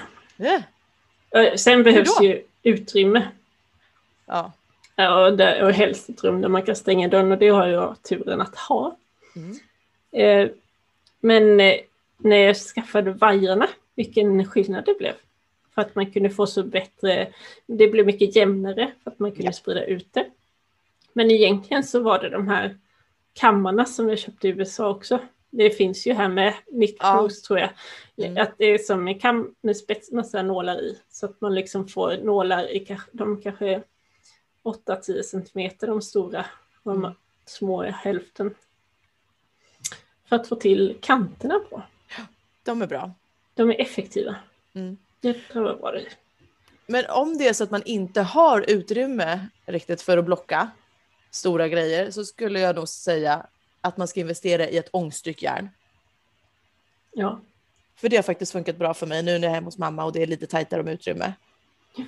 [1.36, 3.27] Eh, Sen behövs ju utrymme.
[4.25, 4.51] Ja.
[4.95, 7.67] Ja, och, där, och helst ett rum där man kan stänga dörren och det har
[7.67, 8.97] jag turen att ha.
[9.36, 9.59] Mm.
[10.11, 10.51] Eh,
[11.19, 11.75] men eh,
[12.17, 15.13] när jag skaffade vajrarna, vilken skillnad det blev.
[15.80, 17.34] För att man kunde få så bättre,
[17.65, 19.51] det blev mycket jämnare för att man kunde Ja.
[19.51, 20.25] sprida ut det.
[21.13, 22.77] Men egentligen så var det de här
[23.34, 25.19] kammarna som jag köpte i USA också.
[25.49, 26.53] Det finns ju här med
[26.99, 27.17] Ja.
[27.19, 27.69] Cruise tror jag.
[28.17, 28.38] Mm.
[28.43, 30.99] Att det är som en kam med spets, massa nålar i.
[31.09, 33.82] Så att man liksom får nålar i de kanske
[34.63, 36.45] 8-10 centimeter de stora.
[36.84, 37.11] Och de Mm.
[37.45, 38.55] små är hälften.
[40.25, 41.82] För att få till kanterna på.
[42.63, 43.11] De är bra.
[43.53, 44.36] De är effektiva.
[44.73, 44.97] Mm.
[45.22, 46.05] Jättebra var bra det.
[46.88, 50.70] Men om det är så att man inte har utrymme riktigt för att blocka
[51.32, 53.45] stora grejer så skulle jag nog säga
[53.82, 55.70] att man ska investera i ett ångstrykjärn.
[57.13, 57.39] Ja.
[57.95, 60.05] För det har faktiskt funkat bra för mig nu när jag är hemma hos mamma
[60.05, 61.34] och det är lite tajtare om utrymme.
[61.95, 62.03] Och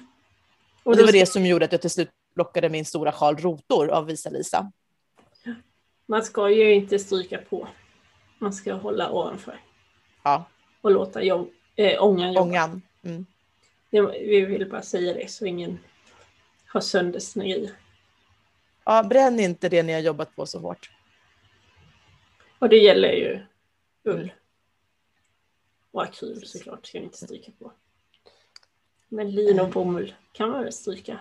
[0.83, 3.37] Och det var ska, det som gjorde att jag till slut blockade min stora sjal
[3.37, 4.71] rotor av Visa-Lisa.
[6.05, 7.67] Man ska ju inte stryka på.
[8.39, 9.59] Man ska hålla ovanför.
[10.23, 10.45] Ja,
[10.81, 12.41] Och låta jobb, äh, ångan jobba.
[12.41, 12.81] ångan.
[13.03, 13.25] Mm.
[14.11, 15.79] Vi vill bara säga det så ingen
[16.65, 17.71] har sönder sina grejer.
[18.83, 20.91] Ja, bränn inte det ni har jobbat på så hårt.
[22.59, 23.39] Och det gäller ju
[24.03, 24.33] ull.
[25.91, 27.71] Och akryl såklart, ska vi inte stryka på.
[29.07, 31.19] Men lin och bomull kan man väl stryka.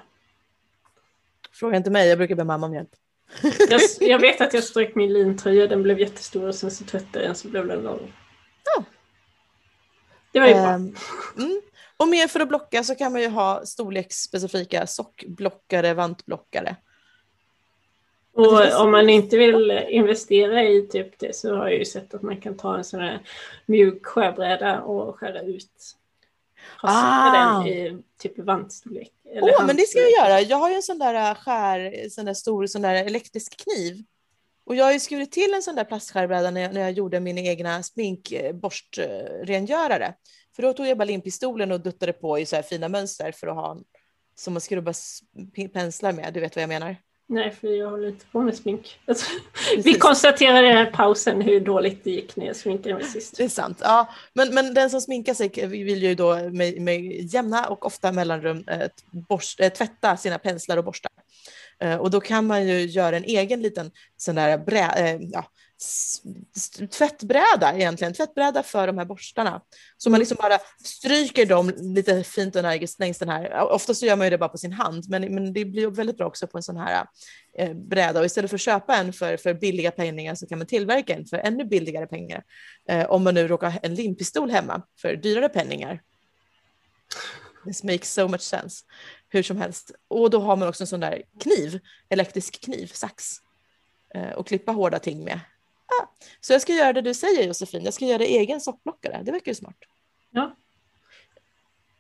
[1.53, 2.97] Fråga inte mig, jag brukar be mamma om hjälp.
[3.71, 7.19] Jag, jag vet att jag strök min lintröja, den blev jättestor och sen så tvättade
[7.19, 8.13] jag den så blev den lång.
[8.65, 8.85] Ja.
[10.33, 10.69] Det var ju bra.
[10.69, 10.95] Ehm,
[11.39, 11.61] mm.
[12.01, 16.77] Och mer för att blocka så kan man ju ha storleksspecifika sockblockare, vantblockare.
[18.33, 22.23] Och om man inte vill investera i typ det så har jag ju sett att
[22.23, 23.21] man kan ta en sån här
[23.67, 25.97] mjuk skärbräda och skära ut.
[26.83, 27.63] Ha Ah.
[27.63, 29.13] den i typ vantstorlek.
[29.25, 30.41] Åh, men det ska jag göra.
[30.41, 34.05] Jag har ju en sån där äh, skär, sån där stor sån där elektrisk kniv.
[34.67, 37.21] Och jag har ju skurit till en sån där plastskärbräda när jag, när jag gjorde
[37.21, 40.15] min egna sminkborstrengörare.
[40.57, 43.47] För då tog jag bara limppistolen och duttade på i så här fina mönster för
[43.47, 43.79] att ha
[44.35, 44.93] som att skrubba
[45.73, 46.35] penslar med.
[46.35, 46.97] Du vet vad jag menar?
[47.33, 49.01] Nej, för jag håller inte på med smink.
[49.07, 49.27] Alltså,
[49.85, 53.37] vi konstaterade i den här pausen hur dåligt det gick när jag sminkade mig sist.
[53.37, 53.79] Det är sant.
[53.81, 57.01] Ja, men, men den som sminkar sig vill ju då med, med
[57.35, 61.13] jämna och ofta mellanrum eh, borst, eh, tvätta sina penslar och borstar.
[61.81, 65.45] Eh, och då kan man ju göra en egen liten sån där brä, eh, ja,
[66.91, 69.61] tvättbräda egentligen, tvättbräda för de här borstarna.
[69.97, 73.73] Så man liksom bara stryker dem lite fint och energiskt längs den här.
[73.73, 76.17] Ofta så gör man ju det bara på sin hand, men, men det blir väldigt
[76.17, 77.07] bra också på en sån här
[77.59, 78.21] eh, bräda.
[78.21, 81.27] Och istället för att köpa en för, för billiga pengar så kan man tillverka en
[81.27, 82.43] för ännu billigare pengar.
[82.89, 86.01] Eh, om man nu råkar ha en limpistol hemma för dyrare penningar.
[87.65, 88.85] This makes so much sense.
[89.29, 89.91] Hur som helst.
[90.09, 93.37] Och då har man också en sån där kniv, elektrisk kniv, sax.
[94.15, 95.41] Eh, och klippa hårda ting med.
[96.41, 99.23] Så jag ska göra det du säger Josefin, jag ska göra egen sockblockare.
[99.23, 99.77] Det verkar ju smart.
[100.31, 100.57] Ja.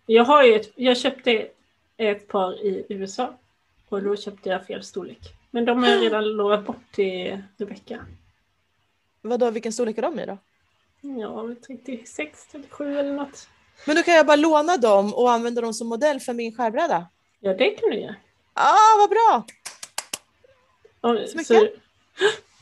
[0.06, 1.48] Jag, har ett, jag köpte
[1.96, 3.34] ett par i USA
[3.88, 5.18] och då köpte jag fel storlek.
[5.50, 8.06] Men de har jag redan lovat bort till Rebecka.
[9.22, 10.38] Vadå, vilken storlek är de i då?
[11.00, 13.48] Ja, 36, 37 eller något.
[13.86, 17.06] Men då kan jag bara låna dem och använda dem som modell för min skärbräda.
[17.40, 18.14] Ja, det kan du göra.
[18.54, 19.44] Ah, vad bra!
[21.00, 21.46] Och, Så mycket.
[21.46, 21.68] så,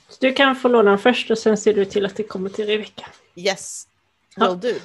[0.09, 2.51] så du kan få låna dem först och sen ser du till att det kommer
[2.51, 3.07] till Rebecka.
[3.37, 3.85] Yes,
[4.37, 4.51] Ja.
[4.51, 4.79] will do.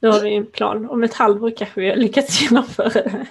[0.00, 0.90] Då har vi en plan.
[0.90, 3.26] Om ett halvår kanske vi har lyckats genomföra det.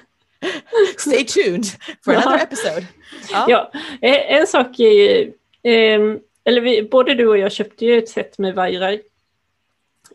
[0.97, 1.65] Stay tuned
[2.05, 2.21] for Ja.
[2.21, 2.85] another episode.
[3.31, 3.45] Ja.
[3.49, 3.71] Ja,
[4.01, 5.33] eh, en sak är ju,
[5.63, 8.91] ehm, eller vi, både du och jag köpte ju ett set med vajrar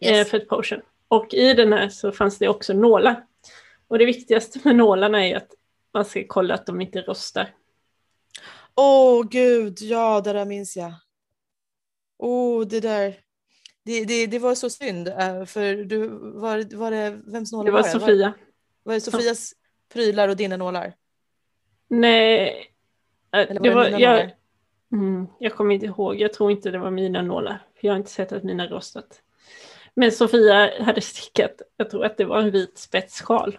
[0.01, 0.31] eh, Yes.
[0.31, 0.81] för ett sedan.
[1.09, 3.25] Och i den här så fanns det också nålar.
[3.89, 5.49] Och det viktigaste med nålarna är att
[5.95, 7.49] man ska kolla att de inte rostar.
[8.75, 10.93] Åh gud, ja det där minns jag.
[12.19, 13.17] Åh, det där.
[13.85, 17.71] Det, det, det var så synd, eh, för du, var, var det, vems nålar Det
[17.71, 17.89] var det?
[17.89, 18.27] Sofia.
[18.27, 18.35] Var,
[18.83, 19.53] var det Sofias
[19.93, 20.95] prylar och dina nålar?
[21.89, 22.67] Nej,
[23.33, 24.31] Eller var det det var, jag,
[24.93, 26.21] mm, jag kommer inte ihåg.
[26.21, 27.67] Jag tror inte det var mina nålar.
[27.75, 29.23] För jag har inte sett att mina rostat.
[29.95, 33.59] Men Sofia hade stickat, jag tror att det var en vit spetssjal.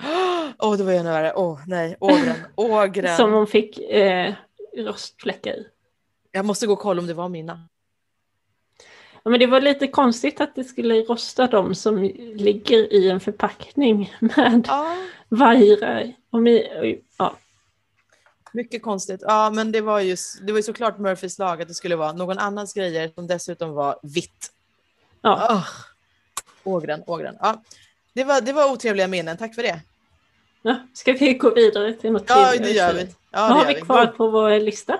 [0.58, 1.32] Åh, det var ännu värre.
[1.36, 3.16] Åh, nej, ågren, ågren.
[3.16, 4.34] Som hon fick eh,
[4.76, 5.66] rostfläckar i.
[6.32, 7.68] Jag måste gå och kolla om det var mina.
[9.22, 12.02] Ja, men det var lite konstigt att det skulle rosta de som
[12.34, 14.96] ligger i en förpackning med Ja,
[15.28, 16.12] vajrar.
[16.30, 16.66] Och mi,
[17.18, 17.36] ja.
[18.52, 19.20] mycket konstigt.
[19.26, 20.16] Ja, men det var ju,
[20.46, 23.98] det var såklart Murphys lag att det skulle vara någon annans grejer som dessutom var
[24.02, 24.52] vitt.
[25.22, 25.46] Ja.
[25.50, 25.64] Ah,
[26.64, 27.36] ågren, ågren.
[27.40, 27.62] Ja,
[28.12, 29.80] det, var, det var otrevliga minnen, tack för det.
[30.62, 33.00] Ja, ska vi gå vidare till något Ja, det gör vi.
[33.30, 33.80] Ja, Vad har vi vi.
[33.80, 34.98] kvar på vår lista?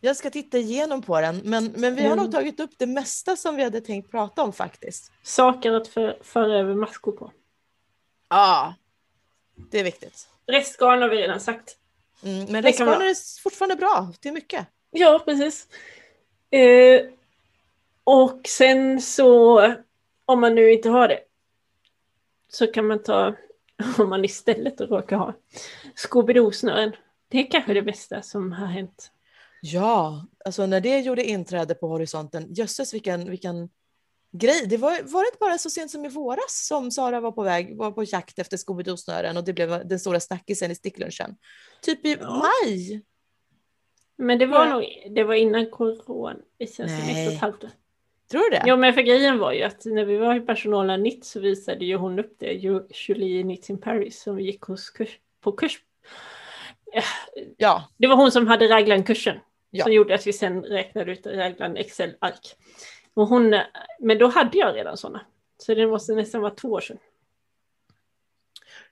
[0.00, 2.24] Jag ska titta igenom på den, men, men vi har Mm.
[2.24, 5.12] nog tagit upp det mesta som vi hade tänkt prata om faktiskt.
[5.22, 7.32] Saker att för, föra över maskor på.
[8.28, 8.74] Ja,
[9.70, 10.28] det är viktigt.
[10.46, 11.76] Restgarn har vi redan sagt.
[12.22, 14.66] Mm, men restgarn är fortfarande bra, det är mycket.
[14.90, 15.68] Ja, precis.
[16.50, 17.00] Eh,
[18.04, 19.60] och sen så,
[20.24, 21.20] om man nu inte har det,
[22.48, 23.34] så kan man ta,
[23.98, 25.34] om man istället råkar ha,
[25.94, 26.92] Scooby-Doo-snören.
[27.28, 29.10] Det är kanske det bästa som har hänt.
[29.60, 33.68] Ja, alltså när det gjorde inträde på horisonten, jösses vilken, vilken
[34.32, 34.66] grej.
[34.66, 37.42] Det var, var det inte bara så sent som i våras som Sara var på
[37.42, 41.36] väg, var på jakt efter Scooby-Doo-snören och det blev den stora snackisen i sticklunchen?
[41.82, 42.42] Typ i Ja.
[42.64, 43.02] maj.
[44.18, 44.72] Men det var Ja.
[44.74, 44.84] nog,
[45.14, 46.38] det var innan corona.
[46.58, 47.34] Det känns som ett och Nej.
[47.34, 47.70] ett halvt år.
[48.30, 48.62] Tror du det?
[48.66, 51.84] Ja, men för grejen var ju att när vi var i personalen Nitt så visade
[51.84, 55.52] ju hon upp det, Ju- Julie Nitt in Paris, som vi gick hos kurs, på
[55.52, 55.78] kurs.
[57.56, 59.38] Ja, Det var hon som hade raglan-kursen.
[59.70, 59.84] Ja.
[59.84, 62.56] Som gjorde att vi sen räknade ut raglan Excel-ark.
[63.14, 63.60] Och hon,
[64.00, 65.20] men då hade jag redan sådana.
[65.58, 66.98] Så det måste nästan vara två år sedan.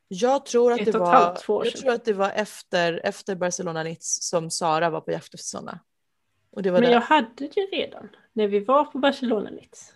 [0.09, 3.82] Jag tror att, Ett det var, halvt, jag tror att det var efter, efter Barcelona
[3.82, 5.78] Nitz som Sara var på jakt efter sådana.
[6.51, 6.94] Och det var Men det.
[6.94, 9.93] jag hade det redan när vi var på Barcelona Nitz.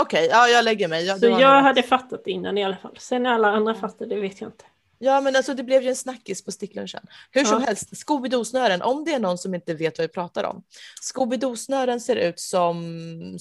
[0.00, 1.06] Okej, ja jag lägger mig.
[1.06, 2.96] Ja, Så jag hade fattat innan i alla fall.
[2.98, 4.64] Sen när alla andra fattade, det vet jag inte.
[4.98, 7.06] Ja men alltså det blev ju en snackis på sticklunchen.
[7.30, 7.66] Hur som Ja.
[7.66, 10.62] helst, Scooby-Doo-snören, om det är någon som inte vet vad vi pratar om.
[11.02, 13.38] Scooby-Doo-snören ser ut som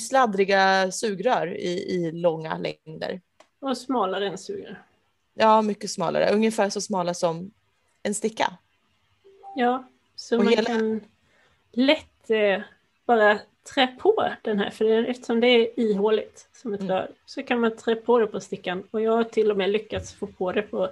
[0.00, 3.20] sladdriga sugrör i, i långa längder.
[3.60, 4.82] Och smalare än sugrör.
[5.34, 6.30] Ja, mycket smalare.
[6.34, 7.50] Ungefär så smala som
[8.02, 8.58] en sticka.
[9.56, 11.00] Ja, så Och man hela- kan
[11.72, 12.62] lätt eh,
[13.06, 13.38] bara
[13.74, 14.70] trä på den här.
[14.70, 16.92] För det, eftersom det är ihåligt som ett Mm.
[16.92, 18.82] rör så kan man trä på det på stickan.
[18.90, 20.90] Och jag har till och med lyckats få på det på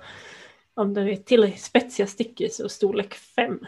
[0.75, 3.67] om det är tillräckligt spetsiga stickor så storlek 5.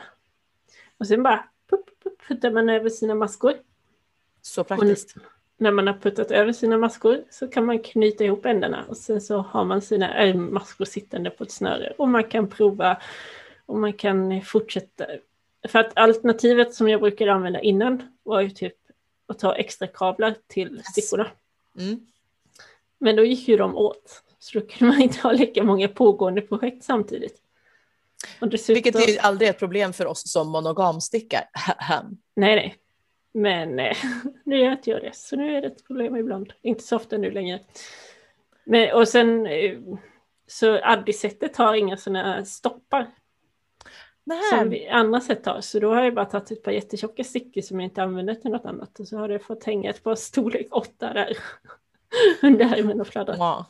[0.98, 3.54] Och sen bara puff, puff, puttar man över sina maskor.
[4.42, 5.16] Så praktiskt.
[5.56, 9.20] När man har puttat över sina maskor så kan man knyta ihop ändarna och sen
[9.20, 12.96] så har man sina ärmmaskor sittande på ett snöre och man kan prova
[13.66, 15.06] och man kan fortsätta.
[15.68, 18.76] För att alternativet som jag brukar använda innan var ju typ
[19.32, 21.30] att ta extra kablar till stickorna.
[21.78, 22.06] Mm.
[22.98, 24.22] Men då gick ju de åt.
[24.38, 27.38] Så då kunde man inte ha lika många pågående projekt samtidigt.
[28.40, 31.44] Och dessutom, Vilket är ju aldrig ett problem för oss som monogamstickar.
[32.36, 32.76] Nej, nej.
[33.34, 33.96] Men eh,
[34.44, 36.52] nu gör inte jag det, så nu är det ett problem ibland.
[36.62, 37.60] Inte så ofta nu längre.
[38.64, 39.78] Men, och sen, eh,
[40.46, 43.10] så Addi-sättet har inga sådana stoppar
[44.24, 45.60] som Nej, vi andra sätt har.
[45.60, 48.50] Så då har jag bara tagit ett par jättetjocka stickor som jag inte använder till
[48.50, 49.00] något annat.
[49.00, 51.38] Och så har jag fått hänga ett par storlek åtta där
[52.42, 53.34] under ärmen och fladdra.
[53.38, 53.66] ja.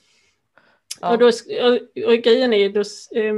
[1.00, 1.12] Ja.
[1.12, 3.34] Och, då, och, och grejen är ju då, eh,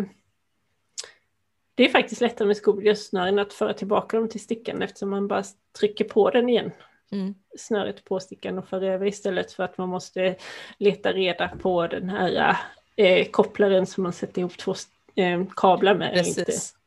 [1.74, 5.44] det är faktiskt lättare med skobiljössnören att föra tillbaka dem till stickan eftersom man bara
[5.78, 6.70] trycker på den igen.
[7.12, 7.34] Mm.
[7.58, 10.36] snöret på stickan och för över istället för att man måste
[10.78, 12.56] leta reda på den här
[12.96, 14.74] eh, kopplaren som man sätter ihop två
[15.14, 16.18] eh, kablar med.
[16.18, 16.74] Inte, Precis.
[16.74, 16.80] eh,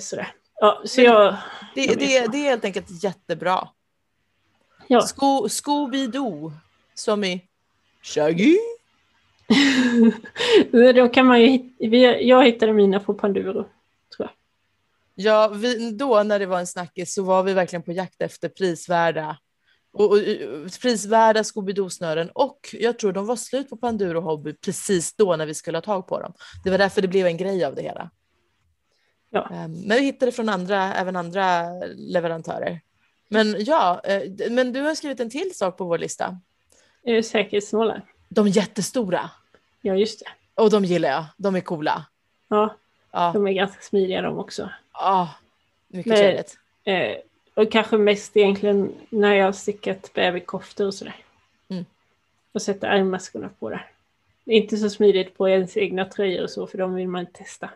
[0.00, 0.34] sådär.
[0.60, 1.36] Ja, så jag...
[1.74, 3.68] Det, Jag det, det är helt enkelt jättebra.
[4.86, 5.00] Ja.
[5.00, 6.52] Sko, Scooby-Doo,
[6.94, 7.42] som i
[8.02, 8.56] Shaggy.
[10.94, 11.70] Då kan man ju,
[12.20, 13.66] jag hittade mina på Panduro.
[15.14, 18.48] Ja, vi, då när det var en snackis så var vi verkligen på jakt efter
[18.48, 19.38] prisvärda
[19.92, 20.18] och, och,
[20.82, 25.54] prisvärda Scooby-Doo-snören och jag tror de var slut på Panduro Hobby precis då när vi
[25.54, 26.32] skulle ha tag på dem.
[26.64, 28.10] Det var därför det blev en grej av det hela.
[29.34, 29.48] Ja.
[29.52, 32.80] Ehm, Men vi hittade från andra, även andra leverantörer.
[33.28, 36.38] Men ja, eh, men du har skrivit en till sak på vår lista.
[37.02, 38.02] Eh, Säkerhetsnålar.
[38.28, 39.30] De jättestora.
[39.80, 40.26] Ja, just det.
[40.62, 41.24] Och de gillar jag.
[41.36, 42.06] De är coola.
[42.48, 42.76] Ja,
[43.14, 44.70] Ja, de är ganska smidiga de också.
[44.92, 45.26] ah,
[45.88, 46.58] mycket Men- trevligt.
[46.84, 47.16] Eh,
[47.54, 51.16] och kanske mest egentligen när jag har stickat babykoftor och sådär.
[51.68, 51.84] Mm.
[52.52, 53.80] Och sätta ärmmaskorna på det.
[54.44, 57.20] Det är inte så smidigt på ens egna tröjor och så, för de vill man
[57.20, 57.70] inte testa.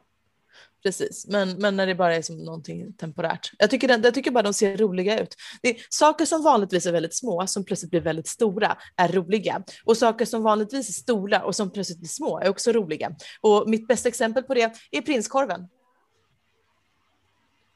[0.87, 3.51] Precis, men, men när det bara är som någonting temporärt.
[3.59, 5.35] Jag tycker, den, jag tycker bara de ser roliga ut.
[5.63, 9.63] Det, saker som vanligtvis är väldigt små, som plötsligt blir väldigt stora, är roliga.
[9.85, 13.15] Och saker som vanligtvis är stora och som plötsligt blir små är också roliga.
[13.41, 15.69] Och mitt bästa exempel på det är prinskorven.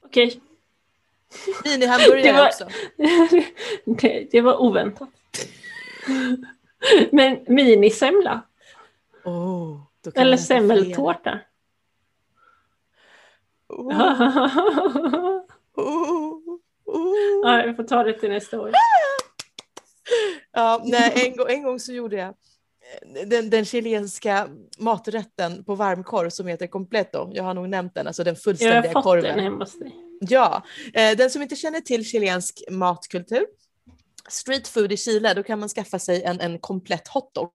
[0.04, 0.40] Okej,
[1.64, 2.68] Minihamburgare Det var- också.
[4.00, 5.08] det, det var oväntat.
[7.12, 8.42] Men minisemla,
[9.24, 9.80] Oh,
[10.14, 11.40] eller semmeltårta.
[13.70, 15.40] Oh,
[15.76, 17.40] oh, oh.
[17.42, 18.72] ja, jag får ta det till nästa år.
[20.52, 24.48] Ja, nej, en, gång, en gång så gjorde jag eh, den, den chilenska
[24.78, 27.30] maträtten på varmkorv som heter completo.
[27.32, 29.24] Jag har nog nämnt den, alltså den Jag har fullständiga fått korven.
[29.24, 29.66] den hemma.
[30.20, 30.62] Ja,
[30.94, 33.46] eh, den som inte känner till chilensk matkultur,
[34.28, 37.50] street food i Chile, då kan man skaffa sig en, en komplett hotdog.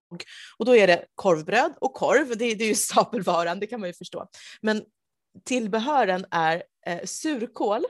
[0.58, 3.90] Och då är det korvbröd och korv, det, det är ju stapelvaran, det kan man
[3.90, 4.28] ju förstå.
[4.62, 4.82] Men
[5.44, 7.86] tillbehören är eh, surkål,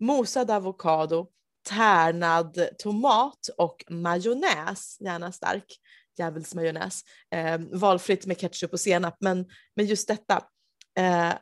[0.00, 1.26] mosad avokado,
[1.68, 5.78] tärnad tomat och majonnäs, gärna stark
[6.18, 7.02] djävulsmajonnäs.
[7.34, 9.46] Eh, valfritt med ketchup och senap, men,
[9.76, 10.44] men just detta.
[10.98, 11.32] Eh,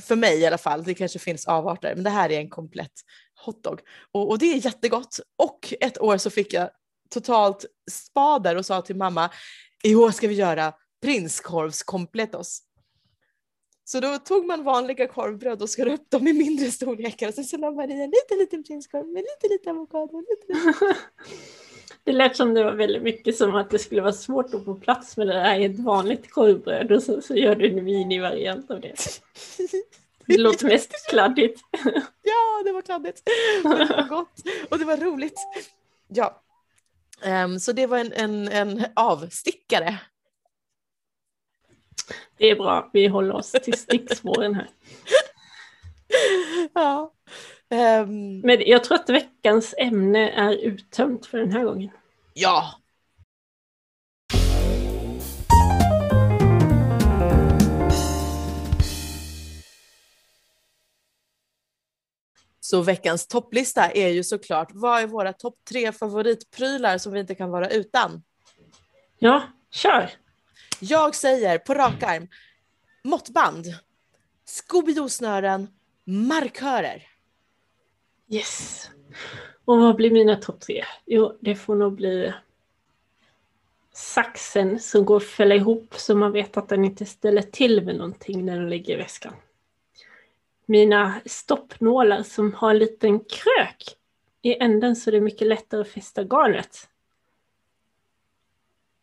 [0.00, 2.92] för mig i alla fall, det kanske finns avarter, men det här är en komplett
[3.44, 3.80] hotdog.
[4.12, 5.20] Och, och det är jättegott.
[5.36, 6.70] Och ett år så fick jag
[7.10, 9.30] totalt spader och sa till mamma,
[9.84, 10.72] i år ska vi göra
[11.02, 12.62] prinskorvskomplettos.
[13.90, 17.44] Så då tog man vanliga korvbröd och skar upp dem i mindre storlekar och sen
[17.44, 20.20] så la man i en liten, liten prinskorv med lite, lite avokado.
[20.20, 20.96] Lite, lite.
[22.04, 24.74] Det lät som det var väldigt mycket som att det skulle vara svårt att få
[24.74, 28.70] plats med det där i ett vanligt korvbröd och så, så gör du en mini-variant
[28.70, 28.94] av det.
[30.26, 31.60] Det låter mest kladdigt.
[32.22, 33.22] Ja, det var kladdigt.
[33.64, 35.38] Men det var gott och det var roligt.
[36.08, 36.42] Ja,
[37.22, 39.98] Ehm, så det var en, en, en avstickare.
[42.36, 44.68] Det är bra, vi håller oss till stickspåren här.
[46.74, 47.12] ja.
[47.70, 51.90] Um, Men jag tror att veckans ämne är uttömt för den här gången.
[52.34, 52.74] ja.
[62.60, 67.34] Så veckans topplista är ju såklart, vad är våra topp tre favoritprylar som vi inte
[67.34, 68.22] kan vara utan?
[69.18, 70.10] Ja, kör!
[70.80, 72.28] Jag säger på rak arm,
[73.04, 73.66] måttband,
[74.46, 75.68] Scooby-Doo-snören,
[76.04, 77.02] markörer.
[78.28, 78.90] Yes!
[79.64, 80.84] Och vad blir mina topp tre?
[81.06, 82.32] Jo, det får nog bli
[83.92, 87.96] saxen som går att fälla ihop så man vet att den inte ställer till med
[87.96, 89.34] någonting när den ligger i väskan.
[90.66, 93.96] Mina stoppnålar som har en liten krök
[94.42, 96.88] i änden så det är mycket lättare att fästa garnet.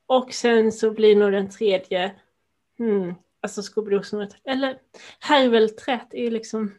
[0.06, 2.16] Och sen så blir nog den tredje,
[2.78, 4.80] hmm, alltså Scooby-Doo eller
[5.20, 6.76] härvelträet är ju liksom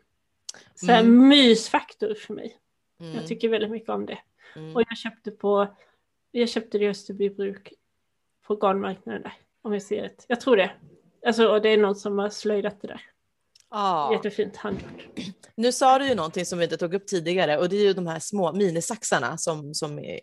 [0.74, 1.28] så här Mm.
[1.28, 2.56] mysfaktor för mig.
[3.00, 3.14] Mm.
[3.14, 4.18] Jag tycker väldigt mycket om det.
[4.56, 4.76] Mm.
[4.76, 5.76] Och jag köpte på,
[6.30, 7.72] jag köpte det i Österbybruk
[8.46, 9.32] på garnmarknaden där.
[9.62, 10.24] Om jag ser rätt.
[10.28, 10.70] Jag tror det.
[11.26, 13.00] Alltså, och det är någon som har slöjdat det där.
[13.70, 14.12] Ja.
[14.12, 15.04] Jättefint handgjort.
[15.56, 17.92] Nu sa du ju någonting som vi inte tog upp tidigare och det är ju
[17.92, 20.20] de här små minisaxarna som, som är,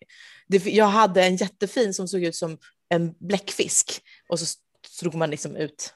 [0.48, 2.58] det, jag hade en jättefin som såg ut som
[2.90, 4.60] en bläckfisk och så
[5.02, 5.94] drog man liksom ut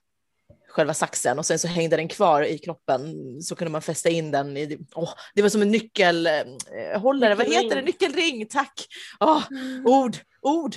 [0.69, 4.31] själva saxen och sen så hängde den kvar i kroppen så kunde man fästa in
[4.31, 8.87] den i, åh, det var som en nyckelhållare, vad heter det, nyckelring, tack!
[9.19, 9.43] Åh,
[9.85, 10.75] ord, ord!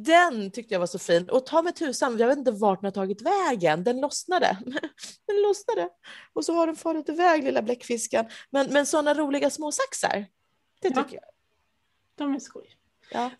[0.00, 2.86] Den tyckte jag var så fin och ta med tusan, jag vet inte vart den
[2.86, 4.58] har tagit vägen, den lossnade.
[5.26, 5.88] Den lossnade
[6.32, 8.26] och så har den farit iväg lilla bläckfisken.
[8.50, 10.26] Men, men sådana roliga små saxar,
[10.80, 11.02] det Ja.
[11.02, 11.24] tycker jag.
[12.14, 12.77] De är skoj.
[13.10, 13.30] Ja.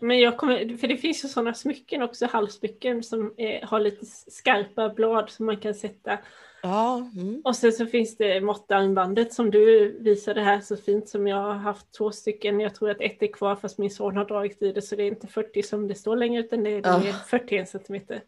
[0.00, 4.06] Men jag kommer, för det finns ju sådana smycken också, halssmycken som är, har lite
[4.06, 6.18] skarpa blad som man kan sätta.
[6.62, 7.40] Ja, mm.
[7.44, 11.54] Och sen så finns det måttarmbandet som du visade här så fint som jag har
[11.54, 12.60] haft två stycken.
[12.60, 15.02] Jag tror att ett är kvar fast min son har dragit i det så det
[15.02, 16.98] är inte 40 som det står längre utan det är Ja.
[16.98, 18.22] mer 41 centimeter.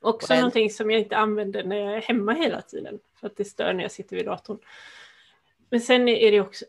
[0.00, 3.36] Också en- någonting som jag inte använder när jag är hemma hela tiden för att
[3.36, 4.58] det stör när jag sitter vid datorn.
[5.70, 6.64] Men sen är det också,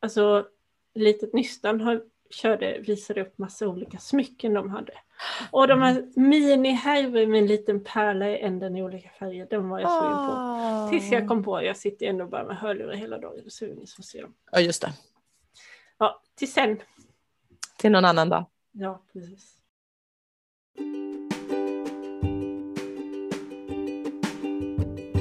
[0.00, 0.46] alltså
[0.94, 2.02] litet nystan har,
[2.32, 4.92] körde, visade upp massa olika smycken de hade.
[5.50, 9.80] Och de här mini-härvor med en liten pärla i änden i olika färger, den var
[9.80, 10.32] jag sugen på.
[10.32, 10.88] Ah.
[10.90, 14.04] Tills jag kom på, jag sitter ändå bara med hörlurar hela dagen så ingen som
[14.04, 14.34] ser dem.
[14.52, 14.92] Ja, just det.
[15.98, 16.82] Ja, till sen.
[17.78, 18.44] Till någon annan dag.
[18.72, 19.56] Ja, precis.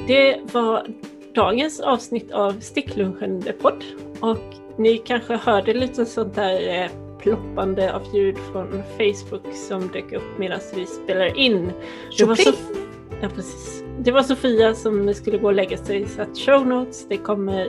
[0.08, 0.88] Det var
[1.36, 3.84] dagens avsnitt av Sticklunchen The Podd.
[4.22, 10.14] Och ni kanske hörde lite sånt där eh, ploppande av ljud från Facebook som dök
[10.14, 11.72] upp medan vi spelar in.
[12.18, 12.36] Det var!
[12.36, 12.78] Sof-
[13.22, 13.84] ja, precis.
[14.00, 17.66] det var Sofia som skulle gå och lägga sig så att show notes det kommer